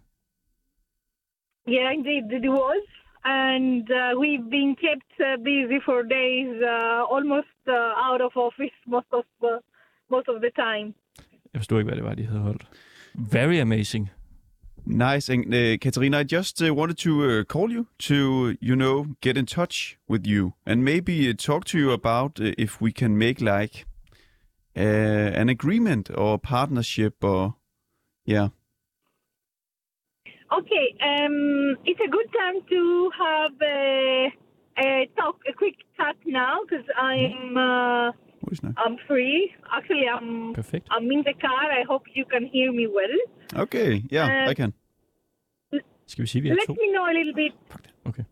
Yeah, 1.67 1.93
indeed, 1.93 2.25
it 2.33 2.49
was. 2.49 2.83
And 3.25 3.91
uh, 3.91 4.19
we've 4.19 4.49
been 4.49 4.75
kept 4.75 5.13
uh, 5.21 5.37
busy 5.37 5.79
for 5.85 6.03
days, 6.03 6.63
uh, 6.63 7.05
almost 7.15 7.59
uh, 7.69 8.07
out 8.07 8.21
of 8.21 8.33
office 8.37 8.77
most 8.87 9.07
of 9.13 9.25
the, 9.41 9.61
most 10.11 10.29
of 10.29 10.41
the 10.41 10.51
time. 10.51 10.95
Jeg 11.53 11.61
forstod 11.61 11.79
ikke, 11.79 11.89
hvad 11.89 11.97
det 11.97 12.05
var, 12.05 12.15
de 12.15 12.27
havde 12.27 12.41
holdt. 12.41 12.67
Very 13.15 13.59
amazing. 13.61 14.11
Nice. 14.91 15.29
And 15.29 15.55
uh, 15.55 15.77
Katarina, 15.77 16.21
I 16.21 16.23
just 16.25 16.63
uh, 16.63 16.73
wanted 16.73 16.97
to 16.99 17.41
uh, 17.41 17.45
call 17.45 17.71
you 17.71 17.89
to, 17.99 18.57
you 18.59 18.75
know, 18.75 19.17
get 19.21 19.37
in 19.37 19.45
touch 19.45 19.99
with 20.09 20.27
you 20.27 20.55
and 20.65 20.83
maybe 20.83 21.29
uh, 21.29 21.35
talk 21.37 21.67
to 21.67 21.79
you 21.79 21.91
about 21.91 22.41
uh, 22.41 22.53
if 22.57 22.81
we 22.81 22.91
can 22.91 23.19
make 23.19 23.43
like 23.43 23.85
uh, 24.75 24.81
an 24.81 25.51
agreement 25.51 26.11
or 26.17 26.39
partnership 26.39 27.23
or, 27.23 27.57
yeah. 28.25 28.49
Okay, 30.51 30.97
um, 31.03 31.77
it's 31.85 32.01
a 32.01 32.09
good 32.09 32.27
time 32.33 32.63
to 32.71 33.11
have 33.19 33.53
a, 33.61 34.33
a 34.79 35.11
talk, 35.19 35.37
a 35.47 35.53
quick 35.53 35.77
chat 35.99 36.17
now, 36.25 36.61
because 36.63 36.87
I'm 36.97 38.15
Hvor 38.49 38.55
det 38.55 38.59
snak? 38.59 38.75
I'm 38.87 38.97
free. 39.07 39.39
Actually, 39.77 40.07
I'm 40.17 40.55
perfect. 40.55 40.87
I'm 40.95 41.07
in 41.15 41.21
the 41.29 41.35
car. 41.47 41.63
I 41.81 41.83
hope 41.91 42.05
you 42.19 42.25
can 42.33 42.43
hear 42.55 42.69
me 42.73 42.85
well. 42.99 43.15
Okay, 43.65 43.91
yeah, 44.13 44.27
Uh, 44.47 44.51
I 44.51 44.55
can. 44.55 44.73
Skal 46.07 46.23
vi 46.23 46.27
sige, 46.29 46.43
vi 46.43 46.49
er 46.49 46.55
Let 46.55 46.67
to? 46.67 46.73
me 46.73 46.87
know 46.95 47.05
a 47.13 47.15
little 47.19 47.35
bit 47.35 47.53
Okay. 48.07 48.25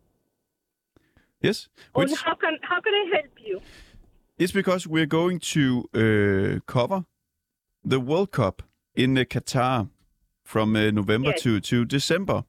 Yes. 1.43 1.69
on 1.95 2.01
Which, 2.03 2.15
how 2.25 2.35
can 2.35 2.59
how 2.63 2.81
can 2.81 2.93
I 3.03 3.05
help 3.17 3.33
you? 3.49 3.61
it's 4.39 4.53
because 4.53 4.89
we're 4.89 5.07
going 5.21 5.39
to 5.55 5.63
uh, 5.95 6.61
cover 6.67 7.01
the 7.91 7.99
World 8.01 8.31
Cup 8.31 8.63
in 8.95 9.19
uh, 9.19 9.25
Qatar 9.35 9.89
from 10.45 10.77
uh, 10.77 10.91
November 10.91 11.31
Yes. 11.31 11.43
to, 11.43 11.61
to 11.61 11.85
December. 11.85 12.43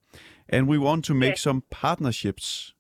And 0.49 0.67
we 0.69 0.77
want 0.77 1.06
to 1.06 1.13
make 1.13 1.30
Yes. 1.30 1.41
some 1.41 1.62
partnerships. 1.69 2.73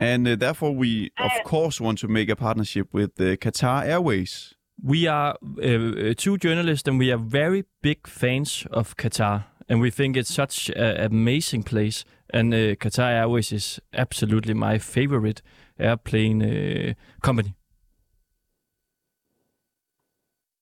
And 0.00 0.26
uh, 0.26 0.34
therefore, 0.34 0.74
we, 0.74 1.12
of 1.18 1.44
course, 1.44 1.80
want 1.80 1.98
to 1.98 2.08
make 2.08 2.30
a 2.30 2.36
partnership 2.36 2.88
with 2.92 3.20
uh, 3.20 3.36
Qatar 3.36 3.84
Airways. 3.84 4.54
We 4.82 5.06
are 5.06 5.36
uh, 5.62 6.14
two 6.16 6.38
journalists 6.38 6.88
and 6.88 6.98
we 6.98 7.12
are 7.12 7.18
very 7.18 7.66
big 7.82 8.06
fans 8.06 8.66
of 8.70 8.96
Qatar. 8.96 9.44
And 9.68 9.80
we 9.80 9.90
think 9.90 10.16
it's 10.16 10.32
such 10.32 10.70
an 10.70 11.12
amazing 11.12 11.64
place. 11.64 12.04
And 12.32 12.54
uh, 12.54 12.76
Qatar 12.76 13.12
Airways 13.12 13.52
is 13.52 13.78
absolutely 13.92 14.54
my 14.54 14.78
favorite 14.78 15.42
airplane 15.78 16.42
uh, 16.42 16.94
company. 17.22 17.54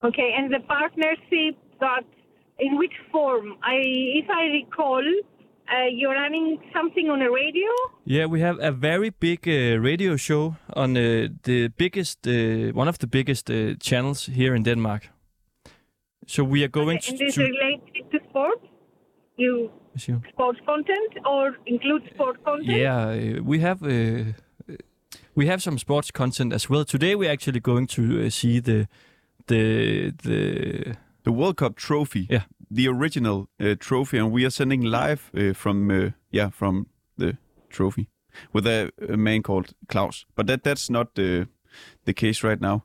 Okay, 0.04 0.34
and 0.36 0.52
the 0.52 0.60
partnership 0.60 1.56
that 1.80 2.04
in 2.58 2.76
which 2.76 2.92
form? 3.10 3.56
I 3.62 3.76
if 4.20 4.26
I 4.30 4.44
recall, 4.46 5.02
uh, 5.72 5.86
you're 5.92 6.14
running 6.14 6.58
something 6.72 7.10
on 7.10 7.22
a 7.22 7.30
radio. 7.30 7.68
Yeah, 8.04 8.26
we 8.26 8.40
have 8.40 8.58
a 8.60 8.70
very 8.72 9.10
big 9.10 9.46
uh, 9.48 9.78
radio 9.82 10.16
show 10.16 10.54
on 10.76 10.96
uh, 10.96 11.28
the 11.42 11.68
biggest, 11.76 12.26
uh, 12.26 12.72
one 12.78 12.88
of 12.88 12.98
the 12.98 13.06
biggest 13.06 13.50
uh, 13.50 13.74
channels 13.80 14.26
here 14.26 14.54
in 14.54 14.62
Denmark. 14.64 15.08
So 16.26 16.44
we 16.44 16.62
are 16.64 16.68
going 16.70 16.98
Okay, 16.98 17.10
and 17.10 17.18
to. 17.18 17.24
is 17.24 17.34
to 17.34 17.42
related 17.42 18.10
to 18.12 18.18
sports? 18.28 18.64
You 19.36 19.70
Yes, 19.94 20.20
sports 20.32 20.60
content 20.66 21.26
or 21.26 21.56
include 21.66 22.02
sport 22.14 22.44
content? 22.44 22.78
Yeah, 22.78 23.08
uh, 23.08 23.42
we 23.42 23.60
have 23.60 23.82
we 25.34 25.46
have 25.46 25.58
some 25.62 25.78
sports 25.78 26.10
content 26.10 26.52
as 26.52 26.68
well. 26.70 26.84
Today 26.84 27.14
we're 27.16 27.32
actually 27.32 27.60
going 27.60 27.86
to 27.88 28.02
uh, 28.26 28.30
see 28.30 28.60
the 28.60 28.86
the 29.46 30.12
the 30.22 30.96
The 31.24 31.32
World 31.32 31.56
Cup 31.56 31.74
trophy. 31.76 32.26
Yeah. 32.30 32.42
The 32.70 32.88
original 32.88 33.48
uh, 33.60 33.74
trophy. 33.78 34.18
And 34.18 34.32
we 34.32 34.44
are 34.44 34.50
sending 34.50 34.82
live 34.82 35.30
uh, 35.36 35.54
from, 35.54 35.90
uh, 35.90 36.10
yeah, 36.30 36.50
from 36.50 36.86
the 37.16 37.38
trophy 37.70 38.08
with 38.52 38.66
a, 38.66 38.90
a 39.08 39.16
man 39.16 39.42
called 39.42 39.74
Klaus. 39.88 40.26
But 40.34 40.46
that 40.46 40.62
that's 40.62 40.90
not 40.90 41.14
the, 41.14 41.48
the 42.04 42.12
case 42.12 42.42
right 42.42 42.60
now. 42.60 42.84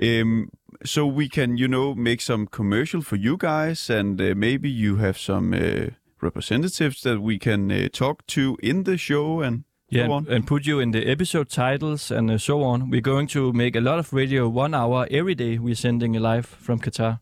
Um, 0.00 0.50
so 0.84 1.06
we 1.06 1.28
can, 1.28 1.56
you 1.56 1.66
know, 1.66 1.94
make 1.94 2.20
some 2.20 2.46
commercial 2.46 3.02
for 3.02 3.16
you 3.16 3.36
guys, 3.36 3.90
and 3.90 4.20
uh, 4.20 4.34
maybe 4.36 4.70
you 4.70 4.96
have 4.96 5.18
some 5.18 5.52
uh, 5.52 5.90
representatives 6.20 7.02
that 7.02 7.20
we 7.20 7.38
can 7.38 7.70
uh, 7.72 7.88
talk 7.92 8.24
to 8.28 8.56
in 8.62 8.84
the 8.84 8.96
show, 8.96 9.40
and 9.40 9.64
yeah, 9.88 10.04
and, 10.04 10.28
and 10.28 10.46
put 10.46 10.66
you 10.66 10.78
in 10.78 10.92
the 10.92 11.10
episode 11.10 11.48
titles 11.48 12.10
and 12.10 12.30
uh, 12.30 12.38
so 12.38 12.62
on. 12.62 12.90
We're 12.90 13.00
going 13.00 13.26
to 13.28 13.52
make 13.52 13.74
a 13.74 13.80
lot 13.80 13.98
of 13.98 14.12
radio, 14.12 14.48
one 14.48 14.72
hour 14.72 15.08
every 15.10 15.34
day. 15.34 15.58
We're 15.58 15.74
sending 15.74 16.12
live 16.12 16.46
from 16.46 16.78
Qatar, 16.78 17.18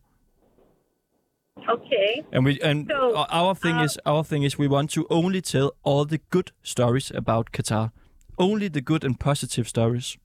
Okay. 1.69 2.23
and 2.31 2.45
we 2.45 2.59
and 2.61 2.87
So, 2.89 3.15
our- 3.15 3.27
our 3.31 3.55
thing 3.55 3.75
uh, 3.77 3.83
is 3.83 3.99
our 4.05 4.23
thing 4.23 4.43
is 4.43 4.57
we 4.57 4.67
want 4.67 4.89
to 4.91 5.05
only 5.09 5.41
tell 5.41 5.71
all 5.83 6.05
the 6.05 6.19
good 6.29 6.51
stories 6.63 7.11
about 7.11 7.51
Qatar, 7.51 7.91
only 8.37 8.69
the 8.69 8.81
good 8.81 9.03
and 9.03 9.19
positive 9.19 9.67
stories. 9.67 10.17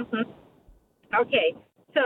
Okay. 0.00 1.54
So, 1.94 2.02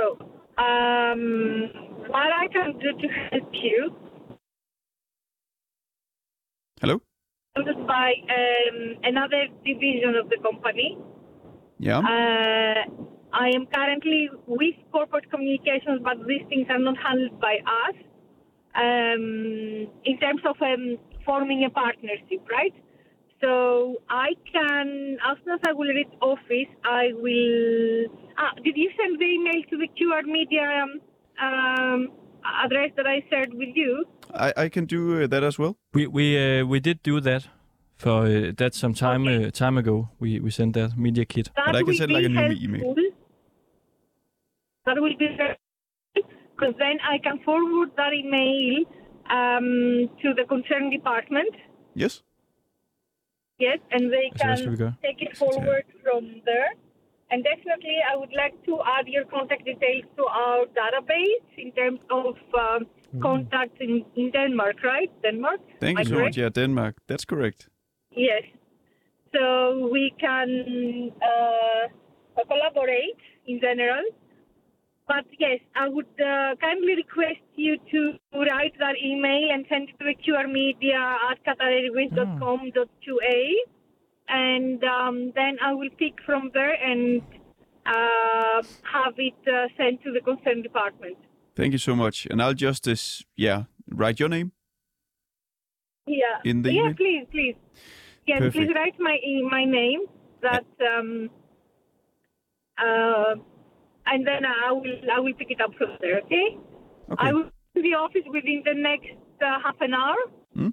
um, 0.58 1.70
what 2.08 2.30
I 2.42 2.46
can 2.52 2.78
do 2.78 2.92
to 3.02 3.08
help 3.30 3.48
you 3.52 3.94
Hello? 6.80 7.00
is 7.56 7.76
by 7.86 8.12
um, 8.28 8.96
another 9.04 9.46
division 9.64 10.16
of 10.16 10.28
the 10.30 10.38
company. 10.42 10.98
Yeah. 11.78 11.98
Uh, 11.98 12.84
I 13.32 13.48
am 13.48 13.66
currently 13.66 14.28
with 14.46 14.74
corporate 14.92 15.30
communications, 15.30 16.00
but 16.02 16.26
these 16.26 16.42
things 16.48 16.66
are 16.68 16.78
not 16.78 16.96
handled 16.98 17.40
by 17.40 17.56
us. 17.64 17.96
Um, 18.74 19.88
in 20.04 20.18
terms 20.18 20.40
of 20.48 20.56
um, 20.62 20.96
forming 21.26 21.64
a 21.64 21.70
partnership, 21.70 22.40
right? 22.50 22.72
So 23.42 23.96
I 24.08 24.28
can, 24.50 25.18
as 25.30 25.36
soon 25.44 25.54
as 25.54 25.60
I 25.68 25.72
will 25.72 25.88
reach 25.88 26.08
office, 26.22 26.70
I 26.84 27.08
will. 27.12 28.06
Ah, 28.38 28.52
did 28.64 28.76
you 28.76 28.90
send 28.96 29.18
the 29.18 29.24
email 29.26 29.62
to 29.68 29.76
the 29.76 29.88
QR 29.88 30.24
Media 30.24 30.62
um, 30.82 31.00
um, 31.42 32.08
address 32.64 32.92
that 32.96 33.06
I 33.06 33.22
shared 33.28 33.52
with 33.52 33.70
you? 33.74 34.04
I, 34.32 34.52
I 34.56 34.68
can 34.68 34.86
do 34.86 35.24
uh, 35.24 35.26
that 35.26 35.42
as 35.42 35.58
well. 35.58 35.76
We 35.92 36.06
we 36.06 36.38
uh, 36.38 36.64
we 36.64 36.80
did 36.80 37.02
do 37.02 37.20
that 37.20 37.48
for 37.96 38.26
uh, 38.26 38.52
that 38.56 38.74
some 38.74 38.94
time 38.94 39.26
uh, 39.26 39.50
time 39.50 39.76
ago. 39.76 40.08
We 40.20 40.40
we 40.40 40.50
sent 40.50 40.74
that 40.74 40.96
media 40.96 41.24
kit. 41.24 41.50
That 41.56 41.66
But 41.66 41.76
I 41.76 41.82
can 41.82 41.94
send, 41.94 42.12
like, 42.12 42.24
a 42.24 42.28
new 42.28 42.40
helpful. 42.40 42.64
email. 42.64 42.94
That 44.86 44.96
will 45.00 45.16
be 45.16 45.28
because 46.62 46.74
then 46.78 46.98
I 47.02 47.18
can 47.18 47.38
forward 47.44 47.90
that 47.96 48.12
email 48.12 48.84
um, 49.30 50.10
to 50.22 50.34
the 50.34 50.44
concerned 50.48 50.92
department. 50.92 51.54
Yes. 51.94 52.22
Yes, 53.58 53.78
and 53.92 54.02
they 54.14 54.26
Så 54.36 54.46
hvad 54.46 54.56
skal 54.56 54.70
vi 54.70 54.76
can 54.76 54.94
take 55.06 55.20
it 55.26 55.32
forward 55.42 55.84
from 56.04 56.22
there. 56.50 56.72
And 57.30 57.38
definitely, 57.52 57.96
I 58.12 58.14
would 58.20 58.34
like 58.42 58.56
to 58.68 58.74
add 58.96 59.06
your 59.16 59.24
contact 59.34 59.64
details 59.64 60.06
to 60.18 60.24
our 60.42 60.60
database 60.80 61.46
in 61.64 61.68
terms 61.80 62.00
of 62.10 62.34
um, 62.64 62.80
contacts 63.28 63.78
in, 63.80 64.04
in 64.20 64.26
Denmark, 64.38 64.76
right? 64.84 65.10
Denmark. 65.22 65.60
Thank 65.80 65.98
you 65.98 66.04
so 66.04 66.10
correct? 66.10 66.26
much. 66.26 66.36
Yeah, 66.42 66.50
Denmark. 66.60 66.94
That's 67.08 67.24
correct. 67.24 67.60
Yes. 68.28 68.44
So 69.34 69.44
we 69.96 70.04
can 70.20 70.48
uh, 71.30 71.84
collaborate 72.50 73.22
in 73.46 73.60
general. 73.60 74.04
But 75.08 75.24
yes, 75.38 75.58
I 75.74 75.88
would 75.88 76.06
uh, 76.20 76.54
kindly 76.60 76.94
request 76.96 77.42
you 77.56 77.76
to 77.90 78.12
write 78.34 78.74
that 78.78 78.94
email 79.04 79.50
and 79.52 79.66
send 79.68 79.88
it 79.88 79.98
to 79.98 80.04
the 80.04 80.14
QR 80.14 80.50
media 80.50 81.18
at 81.30 81.42
qatarairways.com.ua. 81.44 83.38
And 84.28 84.82
um, 84.84 85.32
then 85.34 85.58
I 85.62 85.74
will 85.74 85.90
pick 85.98 86.14
from 86.24 86.50
there 86.54 86.72
and 86.74 87.20
uh, 87.84 88.62
have 88.90 89.14
it 89.18 89.34
uh, 89.46 89.66
sent 89.76 90.02
to 90.04 90.12
the 90.12 90.20
concerned 90.20 90.62
department. 90.62 91.16
Thank 91.56 91.72
you 91.72 91.78
so 91.78 91.94
much. 91.96 92.26
And 92.30 92.40
I'll 92.40 92.54
just, 92.54 92.86
uh, 92.88 92.94
yeah, 93.36 93.64
write 93.90 94.20
your 94.20 94.28
name 94.28 94.52
Yeah. 96.06 96.40
in 96.44 96.62
the 96.62 96.72
yeah, 96.72 96.80
email. 96.82 96.94
please, 96.94 97.26
please. 97.30 97.56
Yes, 98.26 98.38
Perfect. 98.38 98.54
please 98.54 98.70
write 98.74 98.98
my 99.00 99.18
my 99.50 99.64
name. 99.64 100.06
That 100.42 100.64
um, 100.80 101.28
uh, 102.78 103.34
and 104.06 104.26
then 104.26 104.44
I 104.44 104.72
will 104.72 105.00
I 105.14 105.20
will 105.20 105.34
pick 105.34 105.50
it 105.50 105.60
up 105.60 105.74
from 105.78 105.96
there. 106.00 106.20
Okay. 106.24 106.58
Okay. 107.10 107.16
I 107.18 107.32
will 107.32 107.44
be 107.74 107.80
in 107.80 107.82
the 107.82 107.94
office 107.94 108.26
within 108.26 108.62
the 108.64 108.74
next 108.74 109.16
uh, 109.40 109.58
half 109.64 109.76
an 109.80 109.94
hour. 109.94 110.16
Hmm? 110.54 110.68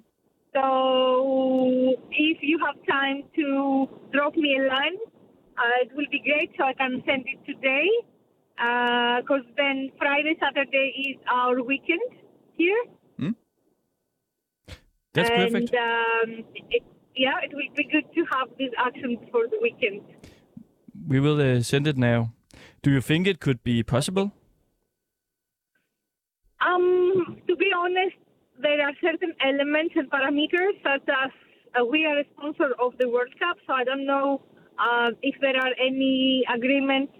So 0.54 1.94
if 2.10 2.38
you 2.42 2.58
have 2.64 2.76
time 2.86 3.24
to 3.36 3.88
drop 4.12 4.36
me 4.36 4.58
a 4.58 4.62
line, 4.68 4.98
uh, 5.56 5.82
it 5.82 5.90
will 5.94 6.10
be 6.10 6.20
great. 6.20 6.50
So 6.58 6.64
I 6.64 6.72
can 6.74 7.02
send 7.06 7.24
it 7.26 7.44
today. 7.46 7.88
Because 8.56 9.46
then 9.56 9.90
Friday, 9.96 10.36
Saturday 10.38 10.92
is 11.08 11.16
our 11.32 11.62
weekend 11.62 12.10
here. 12.56 12.84
That's 15.12 15.30
and, 15.30 15.52
perfect. 15.52 15.74
Um, 15.74 16.44
it, 16.70 16.82
yeah, 17.16 17.34
it 17.42 17.50
will 17.52 17.74
be 17.76 17.84
good 17.84 18.04
to 18.14 18.24
have 18.32 18.48
this 18.58 18.70
action 18.78 19.18
for 19.30 19.46
the 19.48 19.58
weekend. 19.60 20.02
We 21.08 21.20
will 21.20 21.40
uh, 21.40 21.62
send 21.62 21.86
it 21.86 21.96
now. 21.96 22.32
Do 22.82 22.90
you 22.90 23.02
think 23.02 23.26
it 23.26 23.40
could 23.40 23.62
be 23.62 23.82
possible? 23.82 24.32
Um, 26.60 27.36
to 27.46 27.56
be 27.56 27.70
honest, 27.76 28.16
there 28.60 28.80
are 28.80 28.92
certain 29.02 29.34
elements 29.44 29.94
and 29.96 30.10
parameters 30.10 30.76
such 30.82 31.06
as 31.08 31.30
uh, 31.78 31.84
we 31.84 32.06
are 32.06 32.18
a 32.18 32.24
sponsor 32.36 32.72
of 32.80 32.92
the 32.98 33.08
World 33.08 33.32
Cup, 33.38 33.58
so 33.66 33.74
I 33.74 33.84
don't 33.84 34.06
know 34.06 34.42
uh, 34.78 35.10
if 35.22 35.34
there 35.40 35.56
are 35.56 35.72
any 35.78 36.42
agreements 36.54 37.12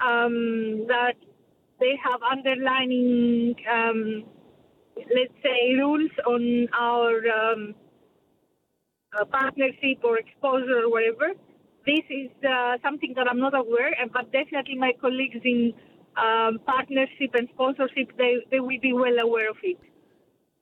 um, 0.00 0.86
that 0.88 1.16
they 1.80 1.98
have 2.02 2.20
underlining, 2.22 3.54
um, 3.70 4.24
let's 4.96 5.34
say, 5.42 5.74
rules 5.76 6.10
on 6.26 6.68
our 6.78 7.12
um, 7.28 7.74
uh, 9.18 9.24
partnership 9.26 10.02
or 10.02 10.18
exposure 10.18 10.84
or 10.84 10.90
whatever. 10.90 11.34
This 11.86 12.04
is 12.08 12.30
uh, 12.44 12.78
something 12.82 13.12
that 13.16 13.26
I'm 13.28 13.38
not 13.38 13.54
aware, 13.54 13.92
and 14.00 14.10
but 14.12 14.32
definitely 14.32 14.76
my 14.76 14.92
colleagues 15.00 15.40
in 15.44 15.74
um, 16.16 16.58
partnership 16.64 17.34
and 17.34 17.48
sponsorship, 17.52 18.16
they, 18.16 18.36
they 18.50 18.60
will 18.60 18.80
be 18.80 18.92
well 18.92 19.18
aware 19.20 19.50
of 19.50 19.56
it. 19.62 19.78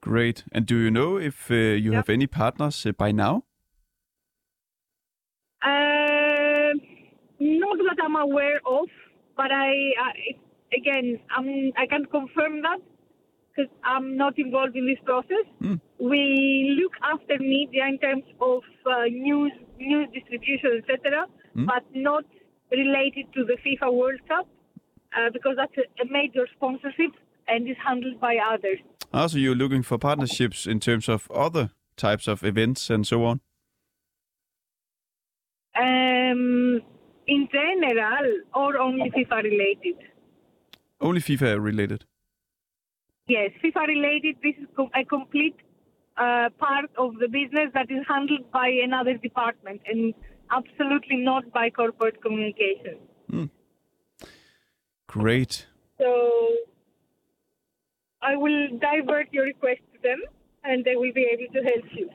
Great. 0.01 0.45
And 0.53 0.67
do 0.67 0.77
you 0.79 0.91
know 0.91 1.17
if 1.17 1.51
uh, 1.51 1.55
you 1.55 1.93
Yeah. 1.93 1.99
have 1.99 2.09
any 2.09 2.27
partners 2.27 2.85
uh, 2.87 2.93
by 2.93 3.13
now? 3.13 3.45
Uh, 5.63 6.73
not 7.39 7.79
that 7.79 7.99
I'm 8.05 8.17
aware 8.17 8.61
of, 8.67 8.89
but 9.37 9.53
I, 9.53 9.71
I 10.01 10.13
again, 10.77 11.21
I'm, 11.37 11.71
I 11.77 11.87
can't 11.87 12.11
confirm 12.11 12.63
that 12.63 12.81
because 13.55 13.71
I'm 13.85 14.17
not 14.17 14.39
involved 14.39 14.75
in 14.75 14.87
this 14.87 14.99
process. 15.05 15.47
Hmm. 15.61 15.75
We 16.01 16.77
look 16.83 16.95
after 17.03 17.39
media 17.39 17.87
in 17.87 17.99
terms 17.99 18.25
of 18.41 18.63
uh, 18.91 19.05
news, 19.05 19.53
news 19.83 20.09
distribution, 20.13 20.83
etc., 20.83 21.27
Hmm. 21.55 21.67
but 21.67 21.85
not 21.95 22.25
related 22.71 23.27
to 23.35 23.45
the 23.45 23.57
FIFA 23.65 23.93
World 23.93 24.21
Cup 24.27 24.47
uh, 25.17 25.29
because 25.33 25.55
that's 25.57 25.77
a, 25.77 26.03
a 26.03 26.07
major 26.11 26.47
sponsorship 26.57 27.13
and 27.49 27.69
is 27.69 27.77
handled 27.87 28.19
by 28.21 28.37
others. 28.53 28.79
Also, 29.13 29.37
you're 29.37 29.55
looking 29.55 29.83
for 29.83 29.99
partnerships 29.99 30.67
in 30.67 30.81
terms 30.81 31.09
of 31.09 31.31
other 31.31 31.71
types 31.97 32.27
of 32.27 32.43
events 32.43 32.89
and 32.89 33.07
so 33.07 33.25
on? 33.25 33.41
Um, 35.79 36.81
in 37.27 37.49
general, 37.53 38.41
or 38.55 38.79
only 38.79 39.11
FIFA 39.11 39.43
related. 39.45 39.97
Only 41.01 41.21
FIFA 41.21 41.63
related. 41.63 42.05
Yes, 43.27 43.51
FIFA 43.63 43.87
related. 43.89 44.37
This 44.43 44.55
is 44.59 44.69
a 44.95 45.05
complete 45.05 45.57
uh, 46.17 46.51
part 46.59 46.91
of 46.99 47.19
the 47.19 47.29
business 47.29 47.71
that 47.75 47.91
is 47.91 48.05
handled 48.09 48.51
by 48.53 48.69
another 48.69 49.15
department 49.15 49.81
and 49.87 50.15
absolutely 50.51 51.17
not 51.17 51.51
by 51.53 51.71
corporate 51.71 52.21
communication. 52.23 52.99
Great. 55.07 55.67
So 55.99 56.31
I 58.23 58.37
will 58.37 58.69
divert 58.79 59.29
your 59.31 59.45
request 59.45 59.81
to 59.95 60.01
them 60.03 60.21
and 60.65 60.85
they 60.85 60.97
will 60.97 61.13
be 61.13 61.27
able 61.33 61.53
to 61.53 61.63
help 61.63 61.85
you. 61.93 62.11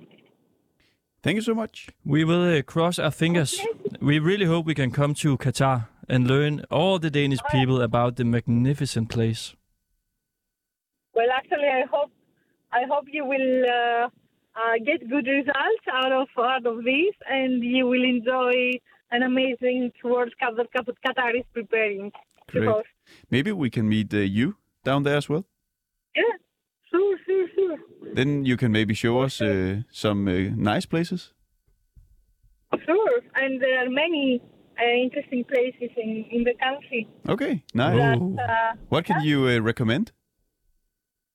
Thank 1.21 1.35
you 1.35 1.41
so 1.41 1.53
much. 1.53 1.89
We 2.05 2.23
will 2.23 2.57
uh, 2.57 2.61
cross 2.63 2.97
our 2.97 3.11
fingers. 3.11 3.59
We 4.01 4.17
really 4.17 4.45
hope 4.45 4.65
we 4.65 4.73
can 4.73 4.89
come 4.89 5.13
to 5.15 5.37
Qatar 5.37 5.89
and 6.09 6.27
learn 6.27 6.63
all 6.71 6.97
the 6.97 7.11
Danish 7.11 7.39
people 7.51 7.81
about 7.81 8.15
the 8.15 8.23
magnificent 8.23 9.09
place. 9.09 9.55
Well, 11.13 11.27
actually, 11.35 11.67
I 11.67 11.83
hope 11.91 12.11
I 12.71 12.83
hope 12.89 13.05
you 13.11 13.25
will 13.25 13.63
uh, 13.65 14.05
uh, 14.55 14.75
get 14.85 15.07
good 15.09 15.27
results 15.27 15.85
out 15.91 16.11
of 16.11 16.27
out 16.37 16.65
of 16.65 16.83
this, 16.83 17.15
and 17.29 17.63
you 17.63 17.85
will 17.85 18.03
enjoy 18.03 18.53
an 19.11 19.23
amazing 19.23 19.91
World 20.03 20.33
Cup 20.39 20.55
that 20.57 20.67
Qatar 20.73 21.31
is 21.39 21.45
preparing. 21.53 22.11
to 22.51 22.59
Great. 22.59 22.69
host. 22.69 22.87
Maybe 23.29 23.51
we 23.51 23.69
can 23.69 23.87
meet 23.89 24.13
uh, 24.13 24.17
you 24.17 24.55
down 24.83 25.03
there 25.03 25.17
as 25.17 25.27
well. 25.29 25.45
Yeah, 26.15 26.23
sure, 26.89 27.17
sure, 27.25 27.47
sure. 27.55 27.77
Then 28.13 28.45
you 28.45 28.57
can 28.57 28.71
maybe 28.71 28.93
show 28.93 29.19
us 29.19 29.41
uh, 29.41 29.81
some 29.91 30.27
uh, 30.27 30.55
nice 30.55 30.85
places. 30.85 31.33
Sure, 32.85 33.21
and 33.35 33.61
there 33.61 33.79
are 33.85 33.89
many 33.89 34.41
uh, 34.79 34.83
interesting 35.05 35.43
places 35.43 35.89
in, 35.97 36.25
in 36.31 36.43
the 36.43 36.53
country. 36.53 37.07
Okay, 37.27 37.63
nice. 37.73 37.97
That, 37.97 38.49
uh, 38.49 38.75
What 38.89 39.05
can 39.05 39.21
you 39.23 39.47
uh, 39.47 39.59
recommend 39.59 40.11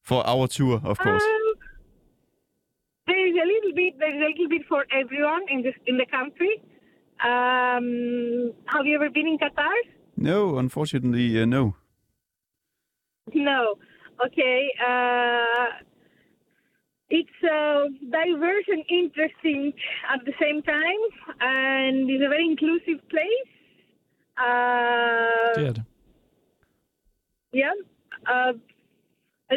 for 0.02 0.26
our 0.26 0.46
tour, 0.48 0.80
of 0.84 0.98
course? 0.98 1.22
um, 1.22 1.54
there 3.06 3.26
is 3.28 3.34
a 3.34 3.46
little 3.46 3.74
bit. 3.74 3.98
There 3.98 4.14
is 4.14 4.20
a 4.20 4.28
little 4.30 4.48
bit 4.48 4.62
for 4.68 4.84
everyone 4.92 5.42
in 5.48 5.62
this 5.62 5.74
in 5.86 5.96
the 5.96 6.06
country. 6.06 6.62
Um, 7.24 8.52
have 8.66 8.84
you 8.86 8.96
ever 8.96 9.10
been 9.10 9.26
in 9.28 9.38
Qatar? 9.38 9.74
No, 10.16 10.58
unfortunately, 10.58 11.40
uh, 11.40 11.44
no. 11.46 11.74
No. 13.34 13.74
Okay. 14.26 14.68
Uh, 14.84 15.66
it's 17.10 17.38
uh, 17.44 17.84
diverse 18.10 18.64
and 18.68 18.84
interesting 18.90 19.72
at 20.12 20.24
the 20.24 20.32
same 20.40 20.62
time, 20.62 21.00
and 21.40 22.10
it's 22.10 22.24
a 22.24 22.28
very 22.28 22.46
inclusive 22.46 23.00
place. 23.08 23.50
Uh, 24.36 25.54
Det. 25.54 25.84
Yeah. 27.52 27.72
Uh, 28.26 28.52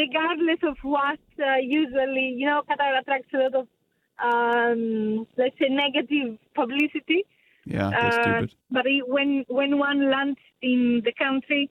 regardless 0.03 0.61
of 0.63 0.77
what 0.83 1.19
uh, 1.39 1.57
usually, 1.61 2.27
you 2.39 2.45
know, 2.47 2.61
Qatar 2.69 2.99
attracts 2.99 3.33
a 3.33 3.37
lot 3.37 3.55
of, 3.55 3.67
um, 4.29 5.27
let's 5.37 5.57
say, 5.59 5.69
negative 5.69 6.37
publicity. 6.55 7.25
Yeah, 7.65 7.89
that's 7.91 8.17
Uh, 8.17 8.21
stupid. 8.23 8.55
But 8.71 8.85
it, 8.85 9.07
when 9.07 9.45
when 9.47 9.71
one 9.79 10.09
lands 10.11 10.39
in 10.61 11.01
the 11.07 11.13
country, 11.13 11.69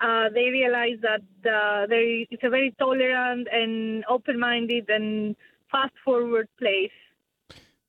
uh, 0.00 0.28
they 0.36 0.50
realize 0.50 0.98
that 1.02 1.22
uh, 1.58 1.86
there 1.86 2.04
it's 2.32 2.42
a 2.42 2.50
very 2.50 2.70
tolerant 2.78 3.48
and 3.60 4.04
open-minded 4.08 4.86
and 4.90 5.36
fast-forward 5.70 6.48
place. 6.58 6.98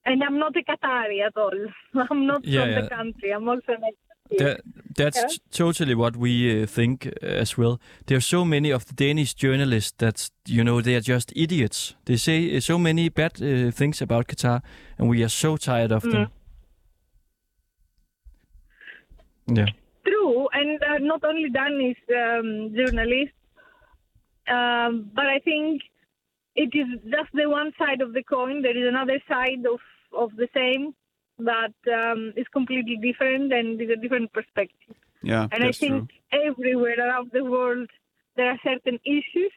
And 0.05 0.23
I'm 0.23 0.39
not 0.39 0.55
a 0.55 0.63
Qatari 0.63 1.19
at 1.25 1.35
all. 1.35 1.59
I'm 2.09 2.25
not 2.27 2.41
Yeah, 2.45 2.61
from 2.61 2.69
yeah. 2.71 2.81
the 2.81 2.87
country. 2.87 3.29
I'm 3.31 3.47
also 3.49 3.71
an 3.73 3.81
expat 3.81 3.85
here. 3.85 4.06
That, 4.37 4.61
that's 4.95 5.17
Yeah. 5.17 5.27
totally 5.51 5.95
what 5.95 6.15
we 6.17 6.63
uh, 6.63 6.65
think 6.67 7.07
uh, 7.07 7.25
as 7.25 7.57
well. 7.57 7.79
There 8.05 8.17
are 8.17 8.21
so 8.21 8.43
many 8.45 8.71
of 8.73 8.85
the 8.85 8.93
Danish 8.93 9.33
journalists 9.35 9.93
that 9.97 10.29
you 10.47 10.63
know 10.63 10.81
they 10.81 10.95
are 10.95 11.01
just 11.01 11.31
idiots. 11.35 11.95
They 12.05 12.17
say 12.17 12.55
uh, 12.55 12.59
so 12.59 12.77
many 12.77 13.09
bad 13.09 13.41
uh, 13.41 13.71
things 13.71 14.01
about 14.01 14.27
Qatar, 14.27 14.61
and 14.97 15.09
we 15.09 15.23
are 15.23 15.29
so 15.29 15.57
tired 15.57 15.91
of 15.91 16.03
them. 16.03 16.29
Yeah, 19.47 19.67
True, 20.05 20.47
and 20.53 20.81
uh, 20.83 20.97
not 20.99 21.23
only 21.23 21.49
Danish 21.49 21.97
um, 22.09 22.73
journalists, 22.75 23.33
um, 24.47 25.09
but 25.13 25.25
I 25.25 25.39
think 25.39 25.81
it 26.55 26.71
is 26.73 26.87
just 27.03 27.31
the 27.33 27.49
one 27.49 27.71
side 27.77 28.01
of 28.01 28.13
the 28.13 28.23
coin. 28.23 28.61
There 28.61 28.75
is 28.77 28.87
another 28.87 29.19
side 29.27 29.65
of, 29.65 29.79
of 30.17 30.35
the 30.35 30.47
same 30.53 30.93
that 31.39 31.73
um, 31.91 32.33
is 32.35 32.45
completely 32.51 32.97
different 32.97 33.53
and 33.53 33.79
is 33.81 33.89
a 33.89 33.95
different 33.95 34.31
perspective. 34.33 34.95
Yeah, 35.21 35.47
And 35.51 35.63
I 35.63 35.71
think 35.71 36.09
true. 36.09 36.41
everywhere 36.49 36.99
around 36.99 37.31
the 37.33 37.43
world 37.43 37.89
there 38.35 38.51
are 38.51 38.59
certain 38.63 38.99
issues. 39.03 39.51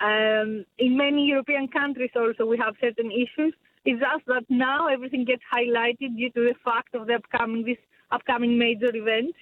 Um, 0.00 0.64
in 0.78 0.96
many 0.96 1.26
European 1.26 1.68
countries 1.68 2.10
also 2.16 2.46
we 2.46 2.58
have 2.58 2.74
certain 2.80 3.10
issues. 3.10 3.54
It's 3.84 4.00
just 4.00 4.26
that 4.26 4.44
now 4.48 4.88
everything 4.88 5.24
gets 5.24 5.42
highlighted 5.52 6.16
due 6.16 6.30
to 6.30 6.40
the 6.40 6.54
fact 6.64 6.94
of 6.94 7.06
the 7.06 7.14
upcoming 7.14 7.64
this 7.64 7.78
upcoming 8.10 8.58
major 8.58 8.94
event. 8.94 9.34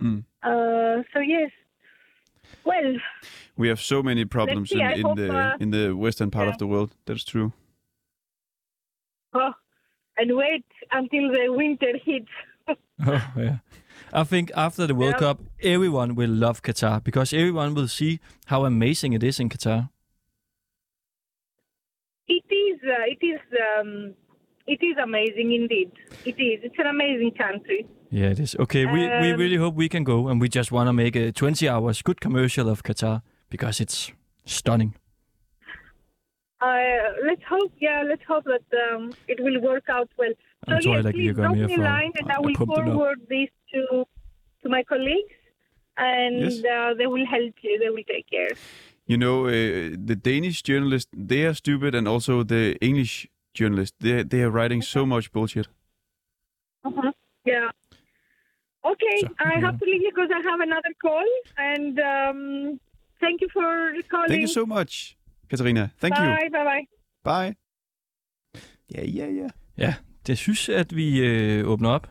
Mm. 0.00 0.24
Uh, 0.42 1.02
so 1.12 1.20
yes, 1.20 1.50
well, 2.64 2.96
We 3.56 3.68
have 3.68 3.80
so 3.80 4.02
many 4.02 4.24
problems 4.24 4.70
see, 4.70 4.80
in, 4.80 4.90
in 4.92 5.02
hope, 5.02 5.16
the 5.16 5.36
uh, 5.36 5.56
in 5.60 5.70
the 5.70 5.92
western 5.92 6.30
part 6.30 6.46
yeah. 6.46 6.52
of 6.52 6.58
the 6.58 6.66
world. 6.66 6.94
That's 7.06 7.24
true. 7.24 7.52
oh, 9.34 9.52
and 10.18 10.36
wait 10.36 10.64
until 10.92 11.30
the 11.32 11.46
winter 11.50 11.92
hits. 12.04 12.28
oh, 13.06 13.32
yeah. 13.36 13.58
I 14.12 14.24
think 14.24 14.50
after 14.54 14.86
the 14.86 14.94
World 14.94 15.14
Yeah. 15.14 15.18
Cup, 15.26 15.40
everyone 15.62 16.14
will 16.14 16.30
love 16.30 16.62
Qatar 16.62 17.02
because 17.02 17.32
everyone 17.32 17.74
will 17.74 17.88
see 17.88 18.20
how 18.46 18.64
amazing 18.64 19.12
it 19.12 19.22
is 19.22 19.40
in 19.40 19.48
Qatar. 19.48 19.90
It 22.28 22.44
is. 22.50 22.80
Uh, 22.82 23.04
it 23.06 23.18
is. 23.24 23.40
Um, 23.78 24.14
it 24.66 24.82
is 24.82 24.96
amazing 25.02 25.52
indeed. 25.52 25.90
It 26.24 26.38
is. 26.40 26.60
It's 26.62 26.78
an 26.78 26.86
amazing 26.86 27.32
country. 27.32 27.86
Yeah, 28.10 28.30
it 28.30 28.38
is. 28.40 28.56
Okay, 28.58 28.86
we, 28.86 29.00
we 29.20 29.32
Um, 29.32 29.38
really 29.38 29.56
hope 29.56 29.74
we 29.74 29.88
can 29.88 30.04
go, 30.04 30.28
and 30.28 30.40
we 30.40 30.48
just 30.48 30.70
want 30.72 30.88
to 30.88 30.92
make 30.92 31.16
a 31.16 31.32
20 31.32 31.68
hours 31.68 32.00
good 32.02 32.20
commercial 32.20 32.68
of 32.68 32.82
Qatar 32.82 33.22
because 33.50 33.80
it's 33.80 34.12
stunning. 34.46 34.94
Uh, 36.60 36.66
let's 37.26 37.42
hope, 37.48 37.72
yeah, 37.80 38.02
let's 38.08 38.22
hope 38.26 38.44
that 38.44 38.64
um, 38.94 39.12
it 39.28 39.38
will 39.42 39.60
work 39.60 39.88
out 39.88 40.08
well. 40.18 40.32
So 40.68 40.90
yes, 40.92 41.04
vi 41.04 41.12
please 41.12 41.34
drop 41.34 41.54
me 41.56 41.74
a 41.74 41.78
line 41.78 42.12
and 42.18 42.30
I 42.32 42.38
will 42.40 42.54
pumpe 42.54 42.74
den 42.76 42.88
op. 42.88 42.94
forward 42.94 43.20
this 43.28 43.50
to 43.72 44.04
to 44.62 44.68
my 44.68 44.82
colleagues 44.82 45.34
and 45.96 46.40
Yes. 46.40 46.58
uh, 46.64 46.94
they 46.98 47.06
will 47.06 47.26
help 47.26 47.54
you. 47.62 47.78
They 47.78 47.90
will 47.90 48.04
take 48.14 48.26
care. 48.30 48.52
You 49.06 49.18
know, 49.18 49.46
uh, 49.46 49.50
the 50.10 50.16
Danish 50.16 50.62
journalists, 50.62 51.10
they 51.14 51.44
are 51.44 51.54
stupid, 51.54 51.94
and 51.94 52.08
also 52.08 52.42
the 52.42 52.76
English 52.80 53.28
journalists, 53.52 53.96
they, 54.00 54.22
they 54.22 54.42
are 54.42 54.50
writing 54.50 54.80
so 54.82 55.04
much 55.04 55.30
bullshit. 55.32 55.68
Uh-huh. 56.84 57.12
Yeah. 57.44 57.68
Okay, 58.84 59.18
So, 59.20 59.28
I 59.38 59.54
yeah. 59.54 59.60
have 59.60 59.78
to 59.78 59.84
leave 59.84 60.02
you 60.02 60.10
because 60.14 60.30
I 60.34 60.40
have 60.50 60.60
another 60.60 60.92
call. 61.00 61.24
And 61.58 61.98
um, 62.00 62.80
thank 63.20 63.40
you 63.42 63.48
for 63.52 63.92
calling. 64.10 64.28
Thank 64.28 64.40
you 64.40 64.46
so 64.46 64.64
much, 64.66 65.16
Katarina. 65.50 65.88
Thank 66.00 66.18
you. 66.18 66.24
bye, 66.24 66.36
bye, 66.52 66.64
bye. 66.64 66.86
Bye. 67.24 67.54
Ja, 68.94 69.04
ja, 69.04 69.26
ja. 69.32 69.48
Ja, 69.78 69.94
det 70.26 70.38
synes 70.38 70.68
at 70.68 70.96
vi 70.96 71.18
øh, 71.20 71.68
åbner 71.68 71.90
op 71.90 72.10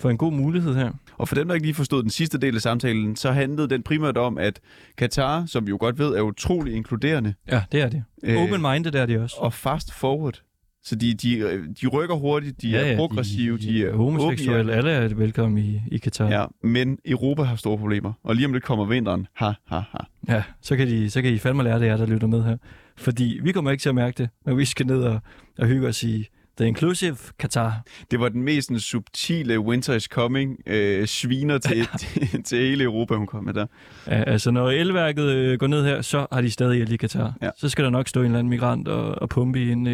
for 0.00 0.10
en 0.10 0.18
god 0.18 0.32
mulighed 0.32 0.74
her. 0.74 0.92
Og 1.18 1.28
for 1.28 1.34
dem, 1.34 1.48
der 1.48 1.54
ikke 1.54 1.66
lige 1.66 1.74
forstod 1.74 2.02
den 2.02 2.10
sidste 2.10 2.38
del 2.38 2.54
af 2.54 2.60
samtalen, 2.62 3.16
så 3.16 3.32
handlede 3.32 3.68
den 3.68 3.82
primært 3.82 4.16
om, 4.16 4.38
at 4.38 4.60
Katar, 4.98 5.46
som 5.46 5.66
vi 5.66 5.70
jo 5.70 5.76
godt 5.80 5.98
ved, 5.98 6.14
er 6.14 6.20
utrolig 6.20 6.74
inkluderende 6.74 7.34
Ja, 7.48 7.62
det 7.72 7.80
er 7.80 7.88
det. 7.88 8.04
Øh, 8.22 8.36
Open-minded 8.42 8.94
er 8.94 9.06
de 9.06 9.18
også. 9.22 9.36
og 9.38 9.52
fast 9.52 9.92
forward. 9.92 10.42
Så 10.84 10.96
de, 10.96 11.14
de, 11.14 11.38
de 11.80 11.86
rykker 11.86 12.14
hurtigt, 12.14 12.62
de 12.62 12.68
ja, 12.68 12.92
er 12.92 12.96
progressive, 12.96 13.58
de, 13.58 13.66
de 13.66 13.86
er 13.86 13.94
homoseksuelle. 13.94 14.72
Alle 14.72 14.90
er 14.90 15.14
velkommen 15.14 15.58
i, 15.64 15.80
i 15.92 15.98
Katar. 15.98 16.28
Ja, 16.28 16.44
men 16.62 16.98
Europa 17.04 17.42
har 17.42 17.56
store 17.56 17.78
problemer. 17.78 18.12
Og 18.22 18.36
lige 18.36 18.46
om 18.46 18.52
lidt 18.52 18.64
kommer 18.64 18.84
vinteren. 18.84 19.26
Ha, 19.34 19.52
ha, 19.66 19.80
ha. 19.90 19.98
Ja, 20.28 20.42
så 20.60 20.76
kan, 20.76 20.88
de, 20.88 21.10
så 21.10 21.22
kan 21.22 21.32
I 21.32 21.38
fandme 21.38 21.62
lære 21.62 21.80
det, 21.80 21.86
jer, 21.86 21.96
der 21.96 22.06
lytter 22.06 22.26
med 22.26 22.42
her. 22.42 22.56
Fordi 22.96 23.40
vi 23.42 23.52
kommer 23.52 23.70
ikke 23.70 23.82
til 23.82 23.88
at 23.88 23.94
mærke 23.94 24.18
det, 24.18 24.28
når 24.46 24.54
vi 24.54 24.64
skal 24.64 24.86
ned 24.86 25.02
og, 25.02 25.20
og 25.58 25.66
hygge 25.66 25.88
os 25.88 26.02
i 26.02 26.28
The 26.56 26.66
Inclusive 26.68 27.16
Qatar. 27.40 27.82
Det 28.10 28.20
var 28.20 28.28
den 28.28 28.42
mest 28.42 28.80
subtile 28.80 29.60
Winter 29.60 29.94
is 29.94 30.04
Coming 30.04 30.58
øh, 30.66 31.06
sviner 31.06 31.58
til, 31.58 31.88
til, 32.00 32.42
til 32.44 32.58
hele 32.58 32.84
Europa, 32.84 33.14
hun 33.14 33.26
kom 33.26 33.44
med 33.44 33.54
der. 33.54 33.66
Ja, 34.06 34.22
altså, 34.26 34.50
når 34.50 34.70
elværket 34.70 35.24
øh, 35.24 35.58
går 35.58 35.66
ned 35.66 35.84
her, 35.84 36.02
så 36.02 36.26
har 36.32 36.40
de 36.40 36.50
stadig 36.50 36.82
el 36.82 36.92
i 36.92 36.96
Katar. 36.96 37.34
Ja. 37.42 37.50
Så 37.56 37.68
skal 37.68 37.84
der 37.84 37.90
nok 37.90 38.08
stå 38.08 38.20
en 38.20 38.26
eller 38.26 38.38
anden 38.38 38.50
migrant 38.50 38.88
og, 38.88 39.22
og 39.22 39.28
pumpe 39.28 39.62
i 39.62 39.72
en 39.72 39.86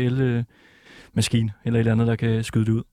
elmaskine, 1.14 1.51
eller 1.66 1.78
et 1.78 1.82
eller 1.82 1.91
andet, 1.91 2.07
der 2.07 2.16
kan 2.16 2.43
skyde 2.43 2.66
det 2.66 2.72
ud. 2.72 2.84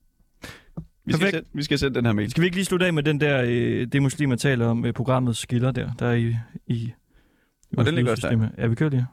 Vi 1.05 1.13
skal, 1.13 1.19
Perfekt. 1.25 1.35
sende, 1.35 1.49
vi 1.53 1.63
skal 1.63 1.79
sende 1.79 1.95
den 1.95 2.05
her 2.05 2.13
mail. 2.13 2.31
Skal 2.31 2.41
vi 2.41 2.45
ikke 2.45 2.57
lige 2.57 2.65
slutte 2.65 2.85
af 2.85 2.93
med 2.93 3.03
den 3.03 3.19
der, 3.21 3.43
øh, 3.47 3.87
det 3.91 4.01
muslimer 4.01 4.35
taler 4.35 4.67
om, 4.67 4.85
øh, 4.85 4.93
programmet 4.93 5.37
skiller 5.37 5.71
der, 5.71 5.91
der 5.99 6.05
er 6.07 6.13
i, 6.13 6.35
i, 6.67 6.73
i 6.73 6.93
Og 7.77 7.85
den 7.85 7.95
ligger 7.95 8.11
også 8.11 8.21
der. 8.21 8.27
systemet. 8.27 8.51
Ja, 8.57 8.67
vi 8.67 8.75
kører 8.75 8.89
lige. 8.89 9.05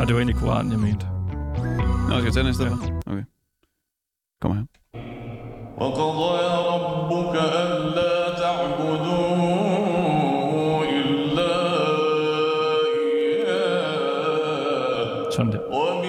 Og 0.00 0.06
det 0.06 0.14
var 0.14 0.20
egentlig 0.20 0.36
Koranen, 0.36 0.72
jeg 0.72 0.80
mente. 0.80 1.06
Nå, 2.08 2.14
skal 2.14 2.24
jeg 2.24 2.32
tage 2.32 2.42
den 2.44 2.50
i 2.50 2.54
stedet 2.54 2.72
for? 2.72 3.10
Okay. 3.12 3.24
Kom 4.40 4.56
her. 4.56 4.64
وقضى 5.80 6.30
ربك 6.70 7.34
ألا 7.44 8.03
Sunday. 15.35 15.59
Og 15.59 16.05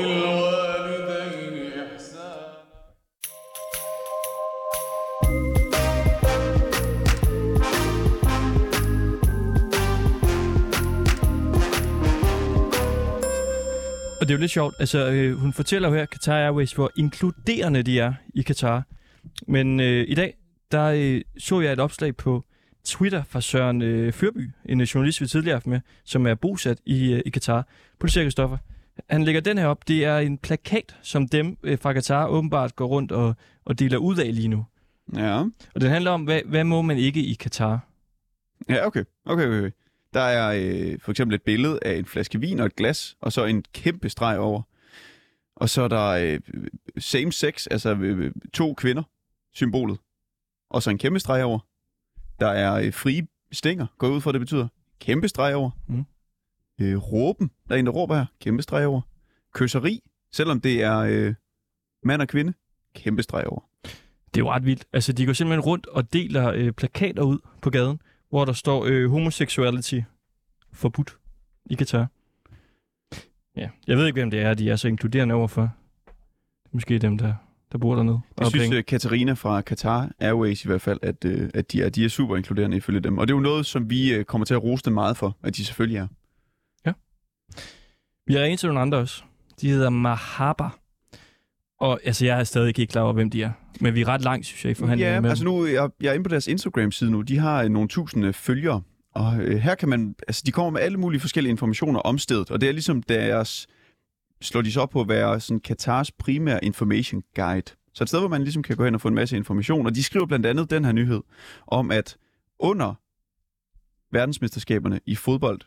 det 14.21 14.31
er 14.31 14.35
jo 14.35 14.41
lidt 14.41 14.51
sjovt. 14.51 14.75
Altså, 14.79 15.11
øh, 15.11 15.39
hun 15.39 15.53
fortæller 15.53 15.89
jo 15.89 15.95
her, 15.95 16.07
Qatar 16.07 16.37
Airways, 16.37 16.73
hvor 16.73 16.91
inkluderende 16.97 17.83
de 17.83 18.01
er 18.01 18.13
i 18.35 18.43
Qatar. 18.43 18.83
Men 19.49 19.81
øh, 19.81 20.05
i 20.09 20.15
dag, 20.15 20.35
der 20.73 20.85
øh, 20.85 21.21
så 21.39 21.61
jeg 21.61 21.73
et 21.73 21.81
opslag 21.81 22.17
på 22.17 22.45
Twitter 22.85 23.23
fra 23.29 23.41
Søren 23.41 23.83
øh, 23.83 24.13
Fyrby, 24.13 24.51
en 24.65 24.81
journalist, 24.81 25.21
vi 25.21 25.27
tidligere 25.27 25.53
har 25.53 25.57
haft 25.57 25.67
med, 25.67 25.81
som 26.05 26.27
er 26.27 26.35
bosat 26.35 26.79
i, 26.85 27.13
øh, 27.13 27.23
i 27.27 27.31
Katar. 27.31 27.67
Politikerstoffer. 27.99 28.57
Han 29.11 29.25
lægger 29.25 29.41
den 29.41 29.59
her 29.59 29.67
op. 29.67 29.89
Det 29.89 30.05
er 30.05 30.19
en 30.19 30.39
plakat, 30.39 30.97
som 31.03 31.29
dem 31.29 31.59
øh, 31.63 31.79
fra 31.79 31.93
Qatar 31.93 32.27
åbenbart 32.27 32.77
går 32.77 32.87
rundt 32.87 33.13
og, 33.13 33.35
og 33.65 33.79
deler 33.79 33.99
ud 33.99 34.17
af 34.17 34.35
lige 34.35 34.49
nu. 34.49 34.65
Ja. 35.15 35.39
Og 35.75 35.81
den 35.81 35.91
handler 35.91 36.11
om, 36.11 36.25
hvad, 36.25 36.41
hvad 36.47 36.65
må 36.65 36.83
man 36.83 36.99
ikke 36.99 37.21
i 37.21 37.35
Qatar? 37.35 37.87
Ja, 38.69 38.87
okay. 38.87 39.05
Okay, 39.25 39.47
okay. 39.47 39.71
Der 40.15 40.21
er 40.21 40.53
øh, 40.57 40.99
for 41.01 41.11
eksempel 41.11 41.35
et 41.35 41.43
billede 41.43 41.79
af 41.83 41.97
en 41.97 42.05
flaske 42.05 42.41
vin 42.41 42.61
og 42.61 42.67
et 42.67 42.77
glas, 42.77 43.17
og 43.21 43.33
så 43.33 43.45
en 43.45 43.65
kæmpe 43.73 44.09
streg 44.09 44.39
over. 44.39 44.63
Og 45.57 45.69
så 45.69 45.83
er 45.83 45.89
der 45.89 46.07
øh, 46.07 46.41
same 46.99 47.33
sex, 47.33 47.67
altså 47.71 47.95
øh, 47.95 48.33
to 48.53 48.75
kvinder, 48.75 49.03
symbolet. 49.55 49.99
Og 50.71 50.83
så 50.83 50.91
en 50.91 50.99
kæmpe 50.99 51.21
streg 51.21 51.45
over. 51.45 51.59
Der 52.41 52.49
er 52.49 52.75
øh, 52.75 52.93
frie 52.93 53.27
stænger, 53.53 53.87
går 53.99 54.09
ud 54.09 54.21
fra, 54.21 54.33
det 54.33 54.41
betyder. 54.41 54.69
Kæmpe 55.01 55.29
streg 55.29 55.55
over. 55.55 55.71
Mm. 55.87 56.05
Øh, 56.81 56.97
råben, 56.97 57.51
der 57.69 57.75
er 57.75 57.79
en, 57.79 57.87
der 57.87 57.93
råber 57.93 58.17
her. 58.17 58.27
Kæmpe 58.41 58.63
streg 58.63 58.87
over. 58.87 59.01
Kysseri, 59.55 60.01
selvom 60.33 60.61
det 60.61 60.83
er 60.83 60.99
øh, 60.99 61.35
mand 62.03 62.23
og 62.23 62.29
kvinde. 62.29 62.53
Kæmpe 62.95 63.23
streg 63.23 63.47
over. 63.47 63.61
Det 64.35 64.41
er 64.41 64.45
jo 64.45 64.51
ret 64.51 64.65
vildt. 64.65 64.85
Altså, 64.93 65.13
de 65.13 65.27
går 65.27 65.33
simpelthen 65.33 65.61
rundt 65.61 65.87
og 65.87 66.13
deler 66.13 66.53
øh, 66.55 66.73
plakater 66.73 67.23
ud 67.23 67.39
på 67.63 67.71
gaden, 67.71 68.01
hvor 68.31 68.45
der 68.45 68.53
står 68.53 68.85
øh, 68.85 69.11
homoseksuality 69.11 70.01
forbudt 70.73 71.17
i 71.71 71.75
Katar. 71.75 72.07
Ja, 73.57 73.69
jeg 73.87 73.97
ved 73.97 74.07
ikke, 74.07 74.21
hvem 74.21 74.31
det 74.31 74.41
er, 74.41 74.55
de 74.55 74.71
er 74.71 74.77
så 74.77 74.89
inkluderende 74.89 75.35
overfor. 75.35 75.63
Er 75.63 75.71
måske 76.73 76.99
dem, 76.99 77.19
der, 77.19 77.35
der 77.73 77.79
bor 77.79 77.95
dernede. 77.95 78.21
Jeg 78.39 78.47
synes, 78.47 78.63
penge. 78.65 78.77
øh, 78.77 78.85
Katarina 78.85 79.33
fra 79.33 79.61
Qatar 79.63 80.11
Airways 80.21 80.65
i 80.65 80.69
hvert 80.69 80.81
fald, 80.81 80.99
at, 81.03 81.25
øh, 81.25 81.51
at 81.55 81.73
de, 81.73 81.83
er, 81.83 81.89
de 81.89 82.05
er 82.05 82.09
super 82.09 82.37
inkluderende 82.37 82.77
ifølge 82.77 83.01
dem. 83.01 83.19
Og 83.19 83.29
det 83.29 83.33
er 83.35 83.37
jo 83.37 83.43
noget, 83.43 83.67
som 83.67 83.91
vi 83.91 84.15
øh, 84.15 84.25
kommer 84.25 84.45
til 84.45 84.55
at 84.55 84.63
rose 84.63 84.85
dem 84.85 84.93
meget 84.93 85.17
for, 85.17 85.37
at 85.43 85.57
de 85.57 85.65
selvfølgelig 85.65 85.99
er. 85.99 86.07
Vi 88.27 88.35
har 88.35 88.43
ringet 88.43 88.61
til 88.61 88.67
nogle 88.67 88.81
andre 88.81 88.99
også. 88.99 89.23
De 89.61 89.69
hedder 89.69 89.91
Mahaba. 89.91 90.69
Og 91.81 92.01
altså, 92.05 92.25
jeg 92.25 92.41
er 92.41 92.45
stadig 92.45 92.69
ikke 92.69 92.87
klar 92.87 93.03
over, 93.03 93.13
hvem 93.13 93.31
de 93.31 93.43
er. 93.43 93.53
Men 93.81 93.95
vi 93.95 94.01
er 94.01 94.09
ret 94.09 94.21
langt, 94.21 94.47
synes 94.47 94.65
jeg, 94.65 94.71
i 94.71 94.75
forhandlingen 94.75 95.15
Ja, 95.15 95.21
med 95.21 95.31
altså 95.31 95.45
nu, 95.45 95.67
jeg, 95.67 95.91
jeg 96.01 96.09
er 96.09 96.13
inde 96.13 96.25
på 96.25 96.29
deres 96.29 96.47
Instagram-side 96.47 97.11
nu. 97.11 97.23
De 97.23 97.39
har 97.39 97.63
øh, 97.63 97.69
nogle 97.69 97.89
tusinde 97.89 98.33
følgere. 98.33 98.83
Og 99.15 99.37
øh, 99.39 99.57
her 99.57 99.75
kan 99.75 99.89
man, 99.89 100.15
altså 100.29 100.43
de 100.47 100.53
kommer 100.53 100.71
med 100.71 100.81
alle 100.81 100.99
mulige 100.99 101.21
forskellige 101.21 101.51
informationer 101.51 102.01
om 102.01 102.19
stedet. 102.19 102.51
Og 102.51 102.61
det 102.61 102.69
er 102.69 102.73
ligesom 102.73 103.03
deres, 103.03 103.67
slår 104.43 104.63
de 104.63 104.73
så 104.73 104.81
op 104.81 104.91
på 104.91 105.01
at 105.01 105.09
være 105.09 105.41
sådan 105.41 105.61
Katars 105.61 106.13
primære 106.13 106.65
information 106.65 107.23
guide. 107.35 107.73
Så 107.95 108.05
et 108.05 108.09
sted, 108.09 108.19
hvor 108.19 108.29
man 108.29 108.43
ligesom 108.43 108.63
kan 108.63 108.77
gå 108.77 108.85
hen 108.85 108.95
og 108.95 109.01
få 109.01 109.09
en 109.09 109.15
masse 109.15 109.37
information. 109.37 109.87
Og 109.87 109.95
de 109.95 110.03
skriver 110.03 110.27
blandt 110.27 110.47
andet 110.47 110.71
den 110.71 110.85
her 110.85 110.93
nyhed 110.93 111.21
om, 111.67 111.91
at 111.91 112.17
under 112.59 112.95
verdensmesterskaberne 114.13 115.01
i 115.07 115.15
fodbold, 115.15 115.61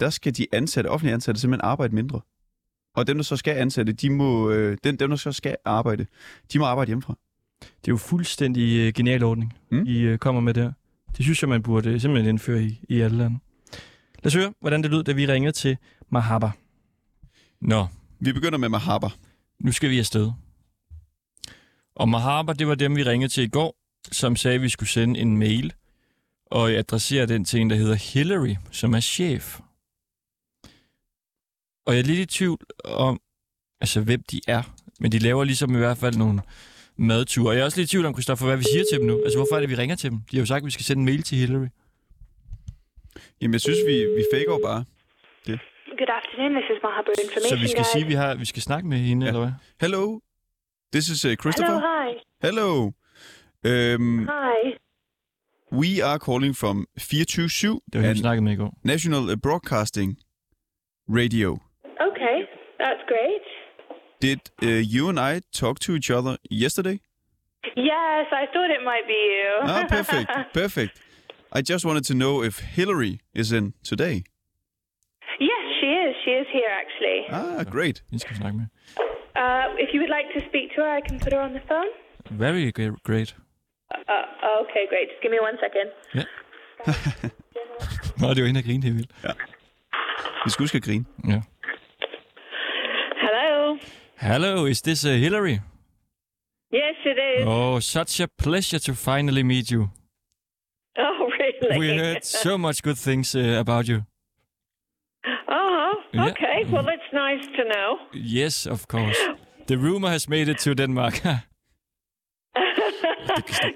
der 0.00 0.10
skal 0.10 0.36
de 0.36 0.46
ansatte, 0.52 0.88
offentlige 0.88 1.14
ansatte, 1.14 1.40
simpelthen 1.40 1.64
arbejde 1.70 1.94
mindre. 1.94 2.20
Og 2.94 3.06
dem, 3.06 3.16
der 3.18 3.22
så 3.24 3.36
skal 3.36 3.56
ansætte, 3.56 3.92
de 3.92 4.10
må, 4.10 4.50
øh, 4.50 4.78
dem, 4.84 4.96
dem, 4.98 5.10
der 5.10 5.16
så 5.16 5.32
skal 5.32 5.56
arbejde, 5.64 6.06
de 6.52 6.58
må 6.58 6.64
arbejde 6.64 6.88
hjemmefra. 6.88 7.14
Det 7.60 7.68
er 7.68 7.92
jo 7.92 7.96
fuldstændig 7.96 8.78
øh, 8.78 8.92
genial 8.94 9.22
ordning, 9.22 9.52
Mm. 9.70 9.78
mm. 9.78 9.84
I 9.86 9.98
øh, 9.98 10.18
kommer 10.18 10.40
med 10.40 10.54
der. 10.54 10.72
Det 11.16 11.24
synes 11.24 11.42
jeg, 11.42 11.48
man 11.48 11.62
burde 11.62 11.90
øh, 11.90 12.00
simpelthen 12.00 12.28
indføre 12.30 12.62
i, 12.62 12.80
i 12.88 13.00
alle 13.00 13.18
lande. 13.18 13.38
Lad 14.22 14.26
os 14.26 14.34
høre, 14.34 14.54
hvordan 14.60 14.82
det 14.82 14.90
lød, 14.90 15.04
da 15.04 15.12
vi 15.12 15.26
ringede 15.26 15.52
til 15.52 15.76
Mahaba. 16.10 16.50
Nå, 17.60 17.86
Vi 18.20 18.32
begynder 18.32 18.58
med 18.58 18.68
Mahaba. 18.68 19.08
nu 19.60 19.72
skal 19.72 19.90
vi 19.90 19.98
afsted. 19.98 20.30
Og 21.94 22.08
Mahaba, 22.08 22.52
det 22.52 22.66
var 22.68 22.74
dem, 22.74 22.96
vi 22.96 23.02
ringede 23.02 23.32
til 23.32 23.44
i 23.44 23.48
går, 23.48 23.76
som 24.12 24.36
sagde, 24.36 24.54
at 24.54 24.62
vi 24.62 24.68
skulle 24.68 24.88
sende 24.90 25.20
en 25.20 25.36
mail 25.38 25.72
og 26.46 26.70
adressere 26.72 27.26
den 27.26 27.44
til 27.44 27.60
en, 27.60 27.70
der 27.70 27.76
hedder 27.76 27.94
Hillary, 27.94 28.54
som 28.70 28.94
er 28.94 29.00
chef. 29.00 29.60
Og 31.86 31.92
jeg 31.94 32.00
er 32.00 32.04
lidt 32.04 32.18
i 32.18 32.26
tvivl 32.26 32.58
om, 32.84 33.20
altså 33.80 34.00
hvem 34.00 34.22
de 34.30 34.40
er. 34.48 34.62
Men 35.00 35.12
de 35.12 35.18
laver 35.18 35.44
ligesom 35.44 35.74
i 35.74 35.78
hvert 35.78 35.98
fald 35.98 36.14
nogle 36.16 36.40
madture. 36.96 37.48
Og 37.50 37.54
jeg 37.54 37.60
er 37.60 37.64
også 37.64 37.78
lidt 37.80 37.88
i 37.90 37.94
tvivl 37.94 38.06
om, 38.06 38.14
Christoffer, 38.14 38.46
hvad 38.46 38.56
vi 38.56 38.64
siger 38.72 38.84
til 38.92 38.98
dem 38.98 39.06
nu. 39.06 39.20
Altså 39.24 39.38
hvorfor 39.38 39.56
er 39.56 39.60
det, 39.60 39.70
vi 39.70 39.74
ringer 39.74 39.96
til 39.96 40.10
dem? 40.10 40.18
De 40.30 40.36
har 40.36 40.42
jo 40.42 40.46
sagt, 40.46 40.62
at 40.62 40.66
vi 40.66 40.70
skal 40.70 40.84
sende 40.84 41.00
en 41.00 41.04
mail 41.04 41.22
til 41.22 41.38
Hillary. 41.38 41.66
Jamen, 43.40 43.52
jeg 43.52 43.60
synes, 43.60 43.78
vi, 43.86 43.94
vi 44.18 44.24
faker 44.34 44.52
jo 44.52 44.60
bare. 44.64 44.84
Good 46.00 46.12
afternoon, 46.18 46.52
this 46.58 46.66
is 46.74 46.78
Mahaba 46.82 47.10
Information 47.24 47.48
Så 47.50 47.56
vi 47.64 47.68
skal 47.68 47.82
Guide. 47.84 47.92
sige, 47.92 48.02
at 48.04 48.08
vi, 48.08 48.14
har, 48.14 48.34
vi 48.34 48.44
skal 48.44 48.62
snakke 48.62 48.88
med 48.88 48.98
hende, 48.98 49.26
Ja. 49.26 49.28
eller 49.30 49.40
hvad? 49.40 49.52
Hello, 49.80 50.20
this 50.92 51.08
is 51.08 51.24
uh, 51.24 51.32
Christopher. 51.42 51.80
Hello, 52.46 52.90
hi. 52.90 52.92
Hello. 53.66 53.94
Um, 53.96 54.18
Hi. 54.18 54.60
we 55.72 56.04
are 56.08 56.18
calling 56.18 56.56
from 56.56 56.86
24-7 57.00 57.02
Det 57.02 57.80
var 57.94 58.00
hende, 58.00 58.14
vi 58.14 58.18
snakkede 58.18 58.44
med 58.44 58.52
i 58.52 58.56
går. 58.56 58.78
National 58.84 59.40
Broadcasting 59.40 60.18
Radio. 61.08 61.58
Did 64.20 64.40
uh, 64.62 64.66
you 64.66 65.08
and 65.08 65.18
I 65.18 65.40
talk 65.60 65.78
to 65.80 65.92
each 65.94 66.10
other 66.10 66.36
yesterday? 66.50 66.98
Yes, 67.76 68.26
I 68.32 68.44
thought 68.52 68.70
it 68.70 68.82
might 68.84 69.06
be 69.06 69.20
you. 69.36 69.50
Ah, 69.62 69.84
perfect, 69.88 70.30
perfect. 70.62 70.92
I 71.52 71.60
just 71.62 71.84
wanted 71.84 72.04
to 72.04 72.14
know 72.14 72.42
if 72.42 72.58
Hillary 72.76 73.20
is 73.34 73.52
in 73.52 73.72
today. 73.82 74.22
yes, 75.40 75.62
she 75.80 75.86
is. 76.04 76.14
She 76.24 76.30
is 76.30 76.46
here, 76.52 76.70
actually. 76.82 77.18
Ah, 77.30 77.64
great. 77.64 78.02
Den 78.10 78.18
skal 78.18 78.30
vi 78.30 78.36
snakke 78.36 78.56
med. 78.58 78.66
Uh, 79.42 79.66
if 79.84 79.88
you 79.94 79.98
would 80.02 80.12
like 80.18 80.28
to 80.36 80.40
speak 80.50 80.66
to 80.74 80.82
her, 80.82 80.90
I 80.98 81.00
can 81.08 81.18
put 81.20 81.32
her 81.32 81.40
on 81.40 81.52
the 81.58 81.62
phone. 81.70 81.90
Very 82.30 82.64
g- 82.78 82.96
great. 83.10 83.30
Uh, 83.94 84.62
okay, 84.62 84.84
great. 84.92 85.06
Just 85.10 85.20
give 85.22 85.32
me 85.36 85.40
one 85.48 85.56
second. 85.64 85.88
Ja. 86.18 86.24
Nå, 88.20 88.34
det 88.34 88.40
var 88.42 88.46
hende, 88.46 88.60
der 88.60 88.66
grinede 88.66 88.86
helt 88.86 88.96
vildt. 88.96 89.12
Vi 90.44 90.50
skal 90.50 90.62
huske 90.62 90.76
at 90.76 90.82
grine. 90.82 91.04
Ja. 91.28 91.40
Hello. 94.20 94.66
Is 94.66 94.80
this 94.82 95.04
uh, 95.04 95.08
Hillary? 95.08 95.60
Yes, 96.70 96.94
it 97.04 97.18
is. 97.18 97.46
Oh, 97.46 97.80
such 97.80 98.20
a 98.20 98.28
pleasure 98.28 98.78
to 98.80 98.94
finally 98.94 99.42
meet 99.42 99.70
you. 99.70 99.90
Oh, 100.98 101.28
really? 101.38 101.78
We 101.78 101.96
heard 101.98 102.24
so 102.24 102.58
much 102.58 102.82
good 102.82 102.98
things 102.98 103.34
uh, 103.34 103.38
about 103.60 103.88
you. 103.88 104.04
Uh-huh. 105.24 105.94
Yeah. 106.12 106.26
Okay. 106.26 106.64
Well, 106.70 106.88
it's 106.88 107.12
nice 107.12 107.46
to 107.56 107.64
know. 107.64 107.98
Yes, 108.12 108.66
of 108.66 108.86
course. 108.88 109.16
The 109.66 109.76
rumor 109.78 110.10
has 110.10 110.28
made 110.28 110.48
it 110.48 110.58
to 110.58 110.74
Denmark. 110.74 111.20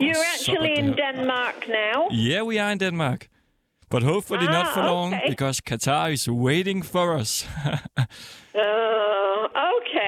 You're 0.00 0.24
actually 0.34 0.74
in. 0.78 0.96
Denmark 0.96 1.68
now. 1.68 2.08
yeah, 2.10 2.42
we 2.42 2.58
are 2.58 2.72
in 2.72 2.78
Denmark. 2.78 3.28
But 3.88 4.02
hopefully 4.02 4.46
not 4.46 4.66
for 4.74 4.80
Ah, 4.80 4.90
long, 4.92 5.20
because 5.28 5.60
Qatar 5.62 6.10
is 6.12 6.28
waiting 6.28 6.82
for 6.84 7.16
us. 7.20 7.46
Oh, 8.54 9.46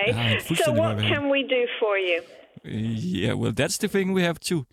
okay. 0.09 0.33
Ja, 0.33 0.39
so 0.39 0.73
what 0.73 0.77
hvad 0.77 0.87
jeg 0.87 0.97
vil. 0.97 1.05
can 1.09 1.31
we 1.31 1.41
do 1.57 1.63
for 1.81 1.95
you? 2.09 2.19
yeah, 3.23 3.33
well, 3.41 3.53
that's 3.53 3.79
the 3.79 3.89
thing 3.89 4.15
we 4.15 4.23
have 4.23 4.39
to 4.41 4.65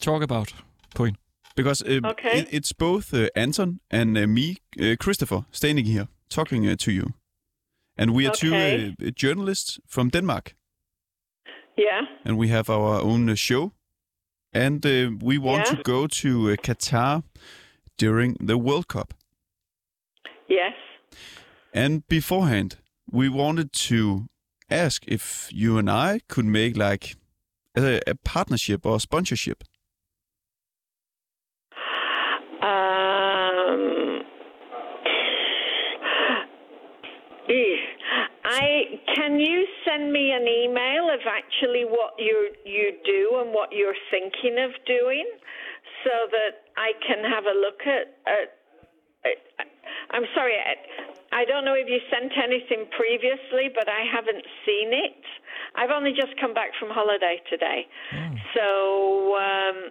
talk 0.00 0.22
about. 0.22 0.54
Point. 0.96 1.16
Because 1.56 1.82
uh, 1.86 2.10
Okay. 2.10 2.38
it, 2.38 2.46
it's 2.52 2.72
both 2.72 3.12
uh, 3.14 3.26
Anton 3.34 3.80
and 3.90 4.16
uh, 4.18 4.26
me, 4.26 4.56
uh, 4.80 4.94
Christopher, 5.04 5.42
standing 5.50 5.86
here 5.86 6.06
talking 6.28 6.66
uh, 6.68 6.76
to 6.76 6.90
you. 6.90 7.06
And 7.98 8.10
we 8.14 8.26
are 8.26 8.34
two 8.34 8.48
Okay. 8.54 8.94
uh, 9.06 9.10
journalists 9.16 9.78
from 9.86 10.08
Denmark. 10.10 10.54
Yeah. 11.76 12.06
and 12.24 12.38
we 12.38 12.48
have 12.48 12.68
our 12.72 13.00
own 13.02 13.28
uh, 13.30 13.34
show. 13.36 13.72
And 14.52 14.84
uh, 14.86 14.90
we 15.22 15.38
want 15.38 15.66
Yeah. 15.66 15.76
to 15.76 15.82
go 15.82 16.06
to 16.06 16.28
uh, 16.50 16.56
Qatar 16.62 17.22
during 17.98 18.36
the 18.46 18.56
World 18.56 18.86
Cup. 18.86 19.14
Yes. 20.48 20.74
And 21.72 22.02
beforehand, 22.08 22.78
we 23.12 23.28
wanted 23.28 23.72
to 23.88 24.26
ask 24.70 25.04
if 25.06 25.48
you 25.52 25.78
and 25.78 25.90
I 25.90 26.20
could 26.28 26.44
make 26.44 26.76
like 26.76 27.16
a, 27.76 28.00
a 28.06 28.14
partnership 28.14 28.86
or 28.86 29.00
sponsorship. 29.00 29.64
Um, 32.62 34.22
eh, 37.48 37.76
I 38.44 39.00
can 39.14 39.38
you 39.40 39.66
send 39.84 40.12
me 40.12 40.32
an 40.32 40.46
email 40.46 41.08
of 41.12 41.20
actually 41.26 41.84
what 41.84 42.14
you 42.18 42.50
you 42.64 42.92
do 43.04 43.40
and 43.40 43.52
what 43.52 43.70
you're 43.72 43.94
thinking 44.10 44.58
of 44.62 44.72
doing, 44.86 45.26
so 46.04 46.10
that 46.30 46.70
I 46.76 46.92
can 47.06 47.24
have 47.24 47.44
a 47.44 47.58
look 47.58 47.80
at. 47.86 48.14
at, 48.26 48.48
at 49.24 49.66
I'm 50.12 50.24
sorry, 50.34 50.54
I, 51.32 51.44
don't 51.44 51.64
know 51.64 51.74
if 51.74 51.88
you 51.88 52.00
sent 52.10 52.32
anything 52.36 52.86
previously, 52.96 53.70
but 53.74 53.88
I 53.88 54.02
haven't 54.04 54.44
seen 54.66 54.92
it. 54.92 55.22
I've 55.76 55.90
only 55.90 56.10
just 56.10 56.38
come 56.40 56.54
back 56.54 56.70
from 56.78 56.90
holiday 56.90 57.40
today, 57.48 57.86
so. 58.54 59.36
Um, 59.36 59.90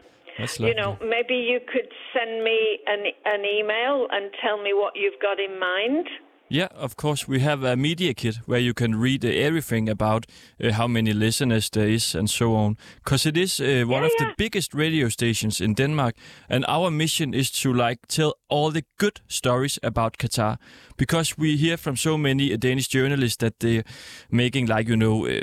you 0.57 0.73
know, 0.73 0.97
maybe 1.01 1.35
you 1.35 1.59
could 1.59 1.91
send 2.13 2.45
me 2.45 2.79
an, 2.87 3.03
an 3.25 3.43
email 3.43 4.07
and 4.09 4.31
tell 4.41 4.61
me 4.61 4.71
what 4.73 4.93
you've 4.95 5.19
got 5.21 5.37
in 5.37 5.59
mind. 5.59 6.07
Yeah, 6.51 6.67
of 6.75 6.95
course. 6.95 7.27
We 7.27 7.41
have 7.41 7.63
a 7.63 7.75
media 7.75 8.13
kit 8.15 8.37
where 8.47 8.59
you 8.59 8.73
can 8.73 8.95
read 8.95 9.23
uh, 9.23 9.27
everything 9.27 9.87
about 9.87 10.25
uh, 10.59 10.71
how 10.71 10.87
many 10.87 11.13
listeners 11.13 11.69
there 11.69 11.87
is 11.87 12.15
and 12.15 12.27
so 12.27 12.55
on. 12.55 12.75
Because 13.03 13.27
it 13.27 13.37
is 13.37 13.59
uh, 13.59 13.83
one 13.85 14.01
Yeah, 14.01 14.07
of 14.07 14.11
the 14.17 14.33
biggest 14.35 14.73
radio 14.73 15.09
stations 15.09 15.61
in 15.61 15.75
Denmark, 15.75 16.15
and 16.49 16.65
our 16.67 16.89
mission 16.89 17.33
is 17.35 17.51
to 17.61 17.71
like 17.71 18.07
tell 18.07 18.33
all 18.49 18.71
the 18.71 18.83
good 18.97 19.21
stories 19.27 19.77
about 19.83 20.17
Qatar. 20.17 20.57
Because 21.00 21.38
we 21.38 21.56
hear 21.58 21.78
from 21.78 21.95
so 21.95 22.18
many 22.18 22.56
Danish 22.58 22.88
journalists 22.95 23.38
that 23.38 23.54
they're 23.60 23.84
making 24.30 24.68
like 24.68 24.88
you 24.91 24.97
know 24.97 25.26
uh, 25.26 25.39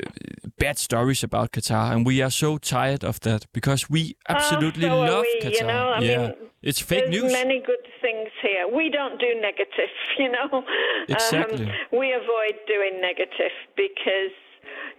bad 0.59 0.77
stories 0.77 1.23
about 1.23 1.51
Qatar, 1.51 1.91
and 1.93 2.05
we 2.05 2.21
are 2.25 2.31
so 2.31 2.57
tired 2.59 3.03
of 3.03 3.19
that 3.21 3.45
because 3.53 3.89
we 3.89 4.15
absolutely 4.29 4.87
Oh, 4.87 5.05
so 5.05 5.13
love 5.13 5.25
we, 5.33 5.41
Qatar. 5.49 5.59
you 5.61 5.67
know, 5.67 5.85
I 5.97 5.99
yeah, 6.01 6.17
mean, 6.27 6.33
it's 6.61 6.79
fake 6.79 7.09
news. 7.09 7.31
many 7.33 7.59
good 7.65 7.85
things 8.01 8.29
here. 8.41 8.63
We 8.79 8.89
don't 8.97 9.19
do 9.19 9.31
negative, 9.41 9.91
you 10.19 10.29
know. 10.31 10.63
Exactly. 11.09 11.65
Um, 11.65 11.71
we 11.99 12.13
avoid 12.13 12.55
doing 12.67 13.01
negative 13.01 13.55
because, 13.75 14.35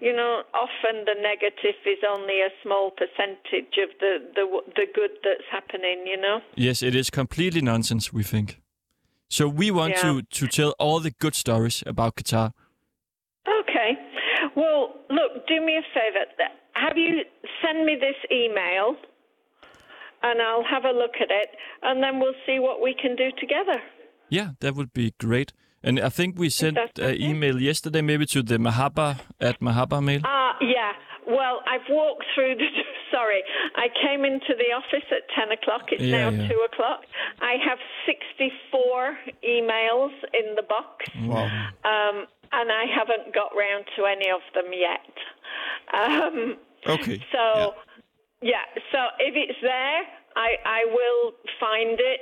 you 0.01 0.13
know, 0.19 0.43
often 0.55 1.05
the 1.05 1.15
negative 1.23 1.77
is 1.87 1.99
only 2.15 2.41
a 2.41 2.51
small 2.63 2.91
percentage 2.91 3.75
of 3.85 3.91
the, 4.01 4.13
the, 4.37 4.45
the 4.77 4.87
good 4.95 5.11
that's 5.23 5.49
happening, 5.51 5.99
you 6.07 6.21
know. 6.21 6.41
Yes, 6.57 6.83
it 6.83 6.95
is 6.95 7.11
completely 7.11 7.61
nonsense, 7.63 8.13
we 8.13 8.23
think. 8.23 8.61
So 9.29 9.49
we 9.49 9.71
want 9.71 9.95
Yeah. 9.97 10.03
to, 10.03 10.23
to 10.23 10.47
tell 10.47 10.75
all 10.79 11.01
the 11.01 11.11
good 11.11 11.35
stories 11.35 11.83
about 11.87 12.17
Qatar. 12.17 12.53
Okay. 13.61 13.91
Well, 14.57 14.95
look, 15.11 15.47
do 15.47 15.61
me 15.61 15.77
a 15.77 15.83
favor. 15.95 16.25
Have 16.75 16.97
you 16.97 17.23
send 17.63 17.85
me 17.85 17.97
this 18.01 18.17
email 18.31 18.97
and 20.23 20.41
I'll 20.43 20.65
have 20.65 20.85
a 20.85 20.93
look 20.93 21.15
at 21.21 21.31
it 21.31 21.49
and 21.83 22.03
then 22.03 22.19
we'll 22.21 22.35
see 22.47 22.59
what 22.59 22.81
we 22.83 22.95
can 23.01 23.17
do 23.17 23.31
together. 23.39 23.81
Yeah, 24.31 24.51
that 24.61 24.75
would 24.75 24.93
be 24.93 25.15
great. 25.19 25.53
And 25.83 26.01
I 26.01 26.09
think 26.09 26.39
we 26.39 26.51
sent 26.51 26.77
an 26.77 26.89
okay? 26.99 27.17
email 27.25 27.61
yesterday, 27.63 28.03
maybe 28.03 28.27
to 28.27 28.43
the 28.43 28.57
Mahaba 28.59 29.21
at 29.41 29.61
Mahaba 29.61 30.03
mail. 30.03 30.21
Ah, 30.25 30.57
yeah. 30.61 30.93
Well, 31.29 31.61
I've 31.69 31.85
walked 31.91 32.25
through 32.35 32.57
the. 32.57 32.69
Sorry, 33.13 33.43
I 33.77 33.89
came 34.03 34.25
into 34.25 34.57
the 34.57 34.73
office 34.73 35.05
at 35.13 35.29
10 35.37 35.53
o'clock. 35.53 35.89
It's 35.93 36.01
Yeah, 36.03 36.31
now 36.33 36.43
yeah. 36.43 36.49
2 36.49 36.67
o'clock. 36.73 37.05
I 37.41 37.57
have 37.65 37.79
64 38.09 39.19
emails 39.45 40.13
in 40.33 40.57
the 40.57 40.65
box, 40.65 41.05
Wow. 41.25 41.45
um, 41.85 42.25
and 42.53 42.73
I 42.73 42.85
haven't 42.89 43.35
got 43.35 43.53
round 43.57 43.85
to 43.97 44.05
any 44.09 44.29
of 44.33 44.41
them 44.57 44.73
yet. 44.73 45.13
Um, 45.93 46.57
Okay. 46.87 47.21
so, 47.33 47.75
yeah. 48.41 48.65
So 48.93 48.99
if 49.21 49.35
it's 49.37 49.59
there, 49.61 50.01
I, 50.37 50.51
I 50.65 50.81
will 50.89 51.33
find 51.61 51.99
it. 52.01 52.21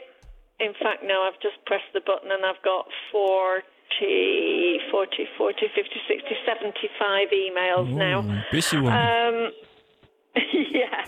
In 0.59 0.72
fact, 0.82 1.04
no, 1.04 1.22
I've 1.28 1.38
just 1.42 1.61
pressed 1.66 1.92
the 1.92 2.00
button 2.00 2.32
and 2.32 2.42
I've 2.46 2.62
got 2.64 2.86
40, 3.99 4.78
40, 4.90 5.26
40, 5.38 5.66
50, 5.74 5.90
60, 6.09 6.34
75 6.47 7.28
emails 7.28 7.90
now. 7.92 8.20
Ooh, 8.20 8.42
busy 8.53 8.76
woman. 8.76 8.92
Um, 8.92 9.51
yeah. 10.72 11.05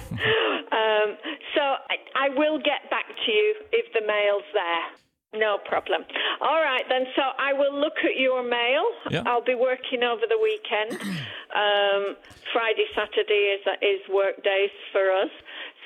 um, 0.73 1.17
so 1.55 1.61
I, 1.61 1.97
I 2.17 2.29
will 2.37 2.59
get 2.59 2.89
back 2.91 3.07
to 3.09 3.33
you 3.33 3.55
if 3.73 3.93
the 3.93 4.07
mail's 4.07 4.49
there. 4.55 5.41
No 5.41 5.59
problem. 5.69 6.03
All 6.41 6.63
right, 6.63 6.85
then. 6.89 7.05
So 7.15 7.23
I 7.39 7.53
will 7.53 7.79
look 7.79 7.99
at 8.03 8.17
your 8.19 8.43
mail. 8.43 8.83
Yeah. 9.11 9.25
I'll 9.27 9.45
be 9.45 9.55
working 9.55 10.03
over 10.03 10.23
the 10.29 10.39
weekend. 10.43 11.19
Um, 11.49 12.15
Friday, 12.53 12.85
Saturday 12.95 13.57
is 13.57 13.65
is 13.81 14.07
work 14.13 14.37
days 14.45 14.69
for 14.93 15.11
us. 15.11 15.33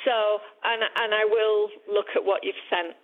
So, 0.04 0.42
and 0.64 0.82
and 0.82 1.14
I 1.14 1.24
will 1.24 1.70
look 1.86 2.10
at 2.16 2.24
what 2.24 2.42
you've 2.42 2.58
sent. 2.68 2.96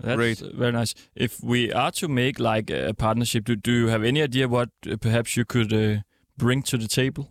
That's 0.00 0.16
Great. 0.16 0.38
very 0.54 0.72
nice. 0.72 0.94
If 1.16 1.42
we 1.42 1.72
are 1.72 1.90
to 1.92 2.08
make 2.08 2.38
like 2.38 2.70
a 2.70 2.94
partnership, 2.94 3.44
do, 3.44 3.56
do 3.56 3.72
you 3.72 3.86
have 3.88 4.04
any 4.04 4.22
idea 4.22 4.46
what 4.48 4.70
uh, 4.90 4.96
perhaps 5.00 5.36
you 5.36 5.44
could 5.44 5.72
uh, 5.72 6.02
bring 6.36 6.62
to 6.64 6.76
the 6.78 6.86
table? 6.88 7.30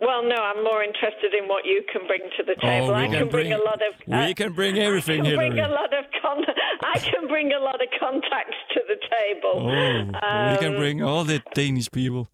Well, 0.00 0.22
no, 0.24 0.34
I'm 0.36 0.62
more 0.64 0.82
interested 0.82 1.32
in 1.32 1.48
what 1.48 1.64
you 1.64 1.82
can 1.90 2.06
bring 2.06 2.20
to 2.36 2.42
the 2.44 2.56
table. 2.60 2.90
Oh, 2.90 2.96
we 2.96 3.04
I 3.04 3.06
can 3.06 3.12
can 3.20 3.28
bring, 3.28 3.48
bring- 3.48 3.52
a 3.60 3.64
lot 3.64 3.80
of. 3.88 3.94
uh, 4.12 4.26
we 4.26 4.34
can 4.34 4.52
bring 4.52 4.78
everything, 4.78 5.20
I 5.22 5.24
can 5.24 5.36
bring 5.36 5.52
Hillary. 5.56 5.70
a 5.70 5.74
lot 5.74 5.94
of 5.94 6.04
con- 6.20 6.44
I 6.94 6.98
can 6.98 7.26
bring 7.28 7.52
a 7.52 7.58
lot 7.60 7.80
of 7.80 7.88
contacts 7.98 8.56
to 8.74 8.80
the 8.86 8.96
table. 8.96 9.54
Oh, 9.70 10.50
we 10.52 10.58
can 10.58 10.74
Um, 10.74 10.76
bring 10.80 11.02
all 11.02 11.24
the 11.24 11.40
Danish 11.54 11.90
people. 11.90 12.28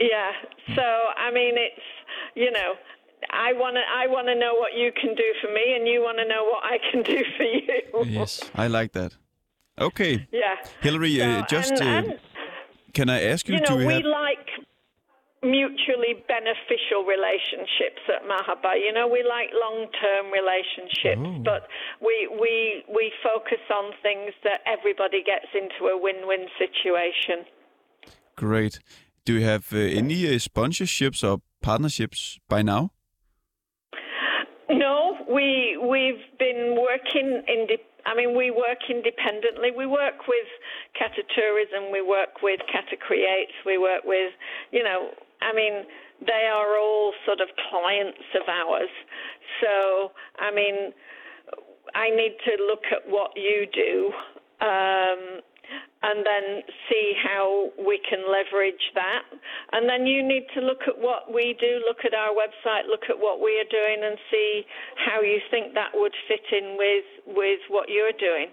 Yeah. 0.00 0.32
So 0.74 0.82
I 0.82 1.30
mean, 1.32 1.54
it's 1.56 1.84
you 2.34 2.50
know, 2.50 2.74
I 3.30 3.52
want 3.54 3.76
to 3.76 3.82
I 4.02 4.06
want 4.06 4.26
to 4.28 4.34
know 4.34 4.54
what 4.54 4.74
you 4.74 4.92
can 5.00 5.14
do 5.14 5.28
for 5.40 5.52
me, 5.52 5.74
and 5.76 5.86
you 5.86 6.00
want 6.00 6.18
to 6.18 6.24
know 6.26 6.44
what 6.44 6.64
I 6.64 6.78
can 6.90 7.02
do 7.02 7.24
for 7.36 7.42
you. 7.42 8.04
Yes. 8.20 8.42
I 8.54 8.66
like 8.66 8.92
that. 8.92 9.16
Okay. 9.78 10.26
Yeah. 10.32 10.56
Hillary, 10.80 11.20
uh, 11.20 11.44
just 11.46 11.72
and- 11.72 11.82
uh, 11.82 12.10
and, 12.12 12.18
can 12.94 13.10
I 13.10 13.22
ask 13.22 13.46
you, 13.48 13.56
you 13.56 13.60
know, 13.60 13.78
you 13.78 13.86
we 13.86 13.92
have... 13.94 14.04
like 14.04 14.48
mutually 15.42 16.24
beneficial 16.26 17.04
relationships 17.04 18.00
at 18.08 18.22
Mahaba. 18.24 18.74
You 18.84 18.92
know, 18.92 19.06
we 19.06 19.22
like 19.22 19.50
long-term 19.52 20.32
relationships, 20.32 21.20
Oh. 21.20 21.42
but 21.44 21.68
we 22.00 22.28
we 22.40 22.84
we 22.88 23.12
focus 23.22 23.60
on 23.70 23.92
things 24.02 24.32
that 24.44 24.60
everybody 24.66 25.22
gets 25.22 25.46
into 25.54 25.86
a 25.92 25.96
win-win 25.98 26.46
situation. 26.58 27.44
Great. 28.34 28.80
Do 29.24 29.34
you 29.34 29.44
have 29.44 29.72
uh, 29.72 29.78
any 29.78 30.26
uh, 30.26 30.38
sponsorships 30.38 31.22
or 31.28 31.42
partnerships 31.62 32.38
by 32.48 32.62
now? 32.62 32.92
No, 34.68 35.16
we 35.30 35.78
we've 35.78 36.38
been 36.38 36.76
working 36.78 37.42
in. 37.46 37.66
I 38.06 38.14
mean, 38.14 38.36
we 38.36 38.50
work 38.50 38.78
independently. 38.88 39.70
We 39.76 39.86
work 39.86 40.26
with 40.28 40.46
Cata 40.98 41.22
Tourism. 41.34 41.90
We 41.90 42.02
work 42.02 42.42
with 42.42 42.60
Cata 42.70 42.96
Creates. 42.96 43.52
We 43.64 43.78
work 43.78 44.02
with, 44.04 44.30
you 44.70 44.84
know, 44.84 45.10
I 45.42 45.52
mean, 45.52 45.82
they 46.24 46.46
are 46.46 46.78
all 46.78 47.12
sort 47.26 47.40
of 47.40 47.48
clients 47.68 48.22
of 48.34 48.48
ours. 48.48 48.90
So, 49.60 50.12
I 50.38 50.54
mean, 50.54 50.94
I 51.94 52.10
need 52.10 52.36
to 52.46 52.64
look 52.66 52.84
at 52.92 53.10
what 53.10 53.32
you 53.34 53.66
do. 53.74 54.12
Um, 54.64 55.40
and 56.02 56.24
then 56.24 56.62
see 56.88 57.12
how 57.22 57.70
we 57.78 58.00
can 58.08 58.22
leverage 58.30 58.92
that. 58.94 59.22
And 59.72 59.88
then 59.88 60.06
you 60.06 60.22
need 60.22 60.46
to 60.54 60.60
look 60.60 60.82
at 60.86 60.98
what 60.98 61.32
we 61.32 61.56
do, 61.58 61.80
look 61.86 62.04
at 62.04 62.14
our 62.14 62.30
website, 62.30 62.86
look 62.86 63.08
at 63.08 63.18
what 63.18 63.40
we 63.40 63.58
are 63.58 63.70
doing, 63.70 64.04
and 64.04 64.16
see 64.30 64.62
how 64.96 65.20
you 65.20 65.38
think 65.50 65.74
that 65.74 65.90
would 65.94 66.14
fit 66.28 66.46
in 66.52 66.76
with 66.78 67.36
with 67.36 67.60
what 67.68 67.88
you're 67.88 68.16
doing. 68.18 68.48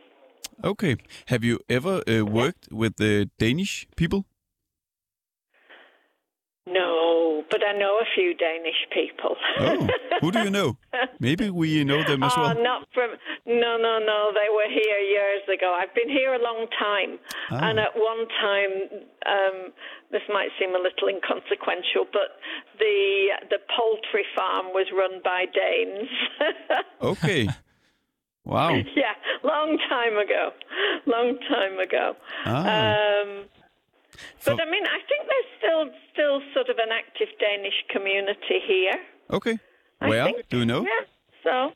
Okay. 0.63 0.95
Have 1.27 1.43
you 1.43 1.59
ever 1.69 2.01
uh, 2.07 2.25
worked 2.25 2.71
with 2.71 2.95
the 2.97 3.29
Danish 3.37 3.87
people? 3.95 4.25
No, 6.65 7.43
but 7.51 7.59
I 7.67 7.77
know 7.77 7.99
a 7.99 8.05
few 8.15 8.33
Danish 8.33 8.87
people. 8.93 9.35
Oh, 9.59 9.87
who 10.21 10.31
do 10.31 10.39
you 10.43 10.49
know? 10.49 10.77
Maybe 11.19 11.49
we 11.49 11.83
know 11.83 12.03
them 12.05 12.23
as 12.23 12.31
Oh, 12.37 12.41
well. 12.53 12.63
not 12.63 12.87
from. 12.93 13.11
No, 13.45 13.75
no, 13.77 13.99
no. 13.99 14.31
They 14.33 14.47
were 14.49 14.69
here 14.69 14.97
years 14.99 15.43
ago. 15.53 15.77
I've 15.77 15.93
been 15.93 16.07
here 16.09 16.33
a 16.33 16.41
long 16.41 16.67
time, 16.79 17.19
Ah. 17.51 17.67
and 17.69 17.79
at 17.79 17.91
one 17.95 18.27
time, 18.39 18.71
um, 19.27 19.73
this 20.11 20.21
might 20.29 20.49
seem 20.57 20.73
a 20.73 20.79
little 20.79 21.09
inconsequential, 21.09 22.05
but 22.13 22.39
the 22.79 23.27
the 23.49 23.59
poultry 23.75 24.23
farm 24.33 24.67
was 24.67 24.87
run 24.95 25.19
by 25.23 25.45
Danes. 25.45 26.09
Okay. 27.01 27.49
Wow. 28.45 28.73
yeah, 28.73 29.15
long 29.43 29.77
time 29.89 30.17
ago. 30.17 30.51
Long 31.05 31.37
time 31.49 31.77
ago. 31.79 32.15
Ah. 32.45 32.95
Um, 33.21 33.45
but 34.45 34.55
For- 34.55 34.61
I 34.61 34.69
mean, 34.69 34.85
I 34.85 34.99
think 35.07 35.21
there's 35.27 35.51
still 35.57 35.83
still 36.13 36.41
sort 36.53 36.69
of 36.69 36.77
an 36.77 36.91
active 36.91 37.29
Danish 37.39 37.77
community 37.89 38.59
here. 38.67 38.97
Okay. 39.31 39.57
I 40.01 40.09
Where? 40.09 40.25
think. 40.25 40.49
Do 40.49 40.59
you 40.59 40.65
know? 40.65 40.81
Yeah. 40.81 41.05
So, 41.43 41.71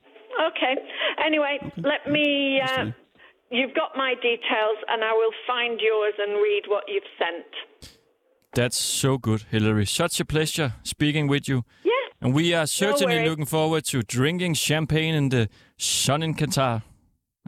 okay. 0.47 0.75
Anyway, 1.23 1.59
let 1.77 2.11
me. 2.11 2.61
Uh, 2.61 2.91
you've 3.51 3.73
got 3.73 3.95
my 3.95 4.13
details, 4.15 4.77
and 4.87 5.03
I 5.03 5.13
will 5.13 5.33
find 5.45 5.79
yours 5.79 6.13
and 6.19 6.33
read 6.33 6.63
what 6.67 6.83
you've 6.87 7.03
sent. 7.17 7.91
That's 8.53 8.77
so 8.77 9.17
good, 9.17 9.43
Hilary. 9.51 9.85
Such 9.85 10.19
a 10.19 10.25
pleasure 10.25 10.73
speaking 10.83 11.27
with 11.27 11.47
you. 11.47 11.63
Yeah. 11.83 11.91
And 12.21 12.33
we 12.33 12.53
are 12.53 12.65
certainly 12.65 13.17
worries. 13.17 13.29
looking 13.29 13.45
forward 13.45 13.85
to 13.85 14.01
drinking 14.01 14.55
champagne 14.55 15.13
in 15.13 15.29
the 15.29 15.49
sun 15.77 16.23
in 16.23 16.33
Qatar 16.33 16.81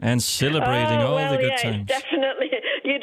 and 0.00 0.22
celebrating 0.22 0.98
oh, 0.98 1.08
all 1.08 1.14
well, 1.16 1.32
the 1.32 1.38
good 1.38 1.50
yeah, 1.50 1.56
times. 1.56 1.86
it's 1.90 2.00
definitely. 2.00 2.19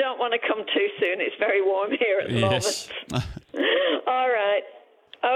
Don't 0.08 0.20
want 0.24 0.34
to 0.38 0.42
come 0.50 0.62
too 0.76 0.88
soon. 1.02 1.16
It's 1.26 1.38
very 1.48 1.62
warm 1.72 1.92
here 2.04 2.18
at 2.24 2.28
the 2.34 2.40
Yes. 2.46 2.66
moment. 2.66 3.26
All 4.16 4.30
right. 4.42 4.66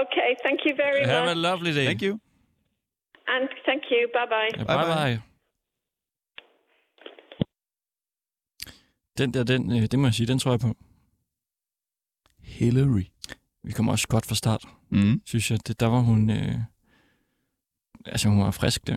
Okay. 0.02 0.30
Thank 0.46 0.58
you 0.66 0.72
very 0.84 1.00
Have 1.14 1.24
a 1.28 1.34
much. 1.34 1.42
lovely 1.48 1.72
day. 1.78 1.86
Thank 1.90 2.02
you. 2.08 2.14
and 3.34 3.44
thank 3.68 3.82
you. 3.92 4.00
Bye 4.16 4.28
bye. 4.34 4.50
Bye 4.58 4.64
Bye-bye. 4.70 4.94
bye. 5.04 5.18
Den 9.18 9.34
der, 9.34 9.44
den, 9.44 9.72
øh, 9.76 9.82
det 9.90 9.98
må 9.98 10.06
jeg 10.06 10.14
sige, 10.14 10.26
den 10.26 10.38
tror 10.38 10.50
jeg 10.52 10.60
på. 10.60 10.74
Hillary. 12.42 13.04
Vi 13.64 13.72
kommer 13.72 13.92
også 13.92 14.08
godt 14.08 14.26
fra 14.26 14.34
start, 14.34 14.64
Mm. 14.90 15.22
synes 15.26 15.50
jeg. 15.50 15.58
Det, 15.66 15.80
der 15.80 15.86
var 15.86 15.98
hun... 16.00 16.30
Øh, 16.30 16.54
altså, 18.06 18.28
hun 18.28 18.40
var 18.44 18.50
frisk 18.50 18.86
der. 18.86 18.96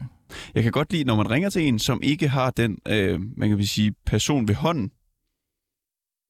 Jeg 0.56 0.64
kan 0.64 0.72
godt 0.72 0.92
lide, 0.92 1.04
når 1.04 1.16
man 1.16 1.32
ringer 1.32 1.50
til 1.50 1.62
en, 1.68 1.80
som 1.80 2.00
ikke 2.04 2.28
har 2.28 2.52
den, 2.52 2.80
øh, 2.88 3.20
man 3.38 3.50
kan 3.50 3.64
sige, 3.64 3.92
person 4.06 4.48
ved 4.48 4.56
hånden, 4.56 4.92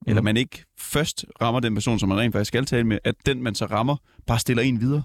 mm. 0.02 0.10
eller 0.10 0.22
man 0.22 0.38
ikke 0.38 0.66
først 0.80 1.26
rammer 1.42 1.60
den 1.60 1.74
person, 1.76 2.00
som 2.00 2.10
man 2.10 2.18
rent 2.18 2.34
faktisk 2.34 2.48
skal 2.48 2.66
tale 2.66 2.84
med, 2.84 3.00
at 3.04 3.16
den, 3.26 3.44
man 3.44 3.56
så 3.56 3.66
rammer, 3.66 3.96
bare 4.28 4.40
stiller 4.40 4.64
en 4.64 4.80
videre. 4.82 5.04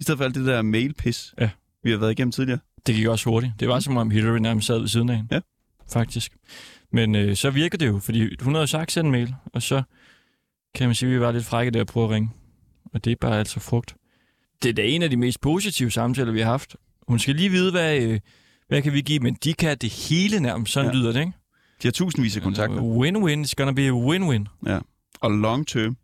I 0.00 0.02
stedet 0.02 0.18
for 0.18 0.24
alt 0.24 0.34
det 0.34 0.46
der 0.46 0.62
mailpis, 0.62 1.34
Ja. 1.40 1.50
vi 1.82 1.90
har 1.90 1.98
været 1.98 2.10
igennem 2.12 2.32
tidligere. 2.32 2.58
Det 2.86 2.94
gik 2.94 3.06
også 3.06 3.30
hurtigt. 3.30 3.52
Det 3.60 3.68
var 3.68 3.80
som 3.80 3.96
om 3.96 4.10
Hillary 4.10 4.38
nærmest 4.38 4.66
sad 4.66 4.78
ved 4.78 4.88
siden 4.88 5.08
af 5.08 5.16
hende. 5.16 5.34
Ja. 5.34 5.40
Faktisk. 5.92 6.32
Men 6.92 7.14
øh, 7.14 7.36
så 7.36 7.50
virker 7.50 7.78
det 7.78 7.86
jo, 7.86 7.98
fordi 7.98 8.36
hun 8.42 8.54
havde 8.54 8.66
sagt 8.66 8.92
send 8.92 9.06
en 9.06 9.12
mail, 9.12 9.34
og 9.52 9.62
så 9.62 9.82
kan 10.74 10.88
man 10.88 10.94
sige, 10.94 11.08
at 11.08 11.14
vi 11.14 11.20
var 11.20 11.32
lidt 11.32 11.44
frække 11.44 11.70
der 11.70 11.80
at 11.80 11.86
prøve 11.86 12.04
at 12.04 12.10
ringe. 12.10 12.30
Og 12.94 13.04
det 13.04 13.10
er 13.10 13.16
bare 13.20 13.38
altså 13.38 13.60
frugt. 13.60 13.94
Det 14.62 14.68
er 14.68 14.72
da 14.72 14.82
en 14.82 15.02
af 15.02 15.10
de 15.10 15.16
mest 15.16 15.40
positive 15.40 15.90
samtaler, 15.90 16.32
vi 16.32 16.40
har 16.40 16.50
haft. 16.50 16.76
Hun 17.08 17.18
skal 17.18 17.34
lige 17.34 17.50
vide, 17.50 17.70
hvad, 17.70 18.02
øh, 18.02 18.20
hvad 18.68 18.82
kan 18.82 18.92
vi 18.92 19.00
give, 19.00 19.18
men 19.20 19.36
de 19.44 19.54
kan 19.54 19.78
det 19.78 19.90
hele 19.90 20.40
nærmest. 20.40 20.72
Sådan 20.72 20.90
ja. 20.90 20.96
lyder 20.98 21.12
det, 21.12 21.20
ikke? 21.20 21.32
De 21.82 21.86
har 21.88 21.92
tusindvis 21.92 22.36
af 22.36 22.42
kontakter. 22.42 22.76
Win-win. 22.80 23.44
It's 23.44 23.52
gonna 23.56 23.72
be 23.72 23.86
a 23.86 23.90
win-win. 23.92 24.68
Og 25.20 25.30
long-term 25.30 25.94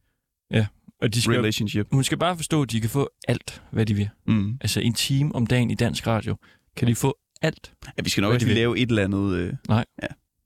Og 1.03 1.14
de 1.14 1.23
skal, 1.23 1.35
relationship. 1.37 1.87
hun 1.93 2.05
skal 2.05 2.18
bare 2.18 2.37
forstå, 2.37 2.62
at 2.62 2.71
de 2.71 2.81
kan 2.81 2.91
få 2.91 3.11
alt, 3.29 3.62
hvad 3.71 3.87
de 3.87 3.95
vil. 3.95 4.09
Mm. 4.27 4.59
Altså 4.61 4.81
en 4.81 4.95
time 4.95 5.35
om 5.35 5.47
dagen 5.47 5.71
i 5.71 5.75
dansk 5.75 6.07
radio. 6.07 6.37
Kan 6.77 6.89
de 6.89 6.95
få 6.95 7.18
alt? 7.43 7.73
Ja, 7.99 8.03
vi 8.03 8.11
skal 8.11 8.23
nok 8.23 8.41
vil. 8.41 8.55
lave 8.55 8.79
et 8.79 8.89
eller 8.91 9.05
andet... 9.05 9.33
Øh, 9.37 9.53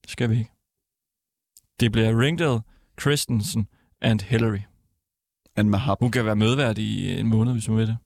Det 0.03 0.11
skal 0.11 0.31
vi 0.31 0.39
ikke. 0.39 0.51
Det 1.81 1.93
bliver 1.93 2.21
Ringdale, 2.21 2.61
Christensen 3.01 3.69
and 4.01 4.21
Hillary. 4.21 4.59
and 5.57 5.69
Mahab. 5.69 5.97
Hun 6.01 6.11
kan 6.11 6.25
være 6.25 6.37
medvært 6.37 6.79
i 6.79 7.21
en 7.21 7.27
måned, 7.27 7.53
hvis 7.53 7.67
hun 7.67 7.77
vil 7.77 7.87
det. 7.87 7.97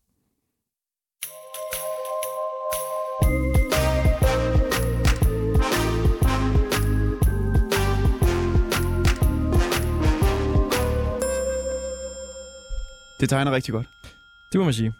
Det 13.21 13.29
tegner 13.29 13.53
rigtig 13.53 13.73
godt. 13.75 13.87
Det 14.53 14.59
må 14.59 14.65
man 14.65 14.75
sige. 14.75 14.93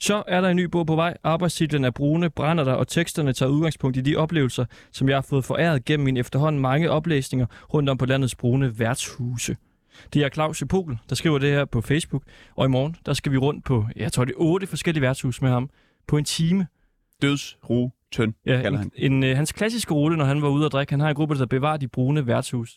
Så 0.00 0.22
er 0.28 0.40
der 0.40 0.48
en 0.48 0.56
ny 0.56 0.64
bog 0.64 0.86
på 0.86 0.94
vej. 0.94 1.16
Arbejdstitlen 1.24 1.84
er 1.84 1.90
Brune 1.90 2.30
brænder 2.30 2.64
der, 2.64 2.72
og 2.72 2.88
teksterne 2.88 3.32
tager 3.32 3.50
udgangspunkt 3.50 3.96
i 3.96 4.00
de 4.00 4.16
oplevelser, 4.16 4.64
som 4.92 5.08
jeg 5.08 5.16
har 5.16 5.22
fået 5.22 5.44
foræret 5.44 5.84
gennem 5.84 6.04
mine 6.04 6.20
efterhånden 6.20 6.60
mange 6.62 6.90
oplæsninger 6.90 7.46
rundt 7.74 7.88
om 7.88 7.98
på 7.98 8.06
landets 8.06 8.34
brune 8.34 8.78
værtshuse. 8.78 9.56
Det 10.14 10.22
er 10.24 10.28
Claus 10.28 10.64
Pogel, 10.68 10.98
der 11.08 11.14
skriver 11.14 11.38
det 11.38 11.50
her 11.50 11.64
på 11.64 11.80
Facebook, 11.80 12.22
og 12.56 12.64
i 12.66 12.68
morgen, 12.68 12.96
der 13.06 13.12
skal 13.12 13.32
vi 13.32 13.36
rundt 13.36 13.64
på, 13.64 13.86
jeg 13.96 14.12
tror 14.12 14.24
det 14.24 14.32
er 14.32 14.40
otte 14.40 14.66
forskellige 14.66 15.02
værtshus 15.02 15.42
med 15.42 15.50
ham, 15.50 15.70
på 16.06 16.16
en 16.16 16.24
time. 16.24 16.66
Døds, 17.22 17.56
ro, 17.70 17.90
tynd, 18.12 18.34
Ja, 18.46 18.52
kalder 18.62 18.68
en, 18.70 18.76
han. 18.78 18.90
en, 18.96 19.24
øh, 19.24 19.36
hans 19.36 19.52
klassiske 19.52 19.94
rute, 19.94 20.16
når 20.16 20.24
han 20.24 20.42
var 20.42 20.48
ude 20.48 20.66
at 20.66 20.72
drikke, 20.72 20.92
han 20.92 21.00
har 21.00 21.08
en 21.08 21.14
gruppe, 21.14 21.38
der 21.38 21.46
bevarer 21.46 21.76
de 21.76 21.88
brune 21.88 22.26
værtshus. 22.26 22.74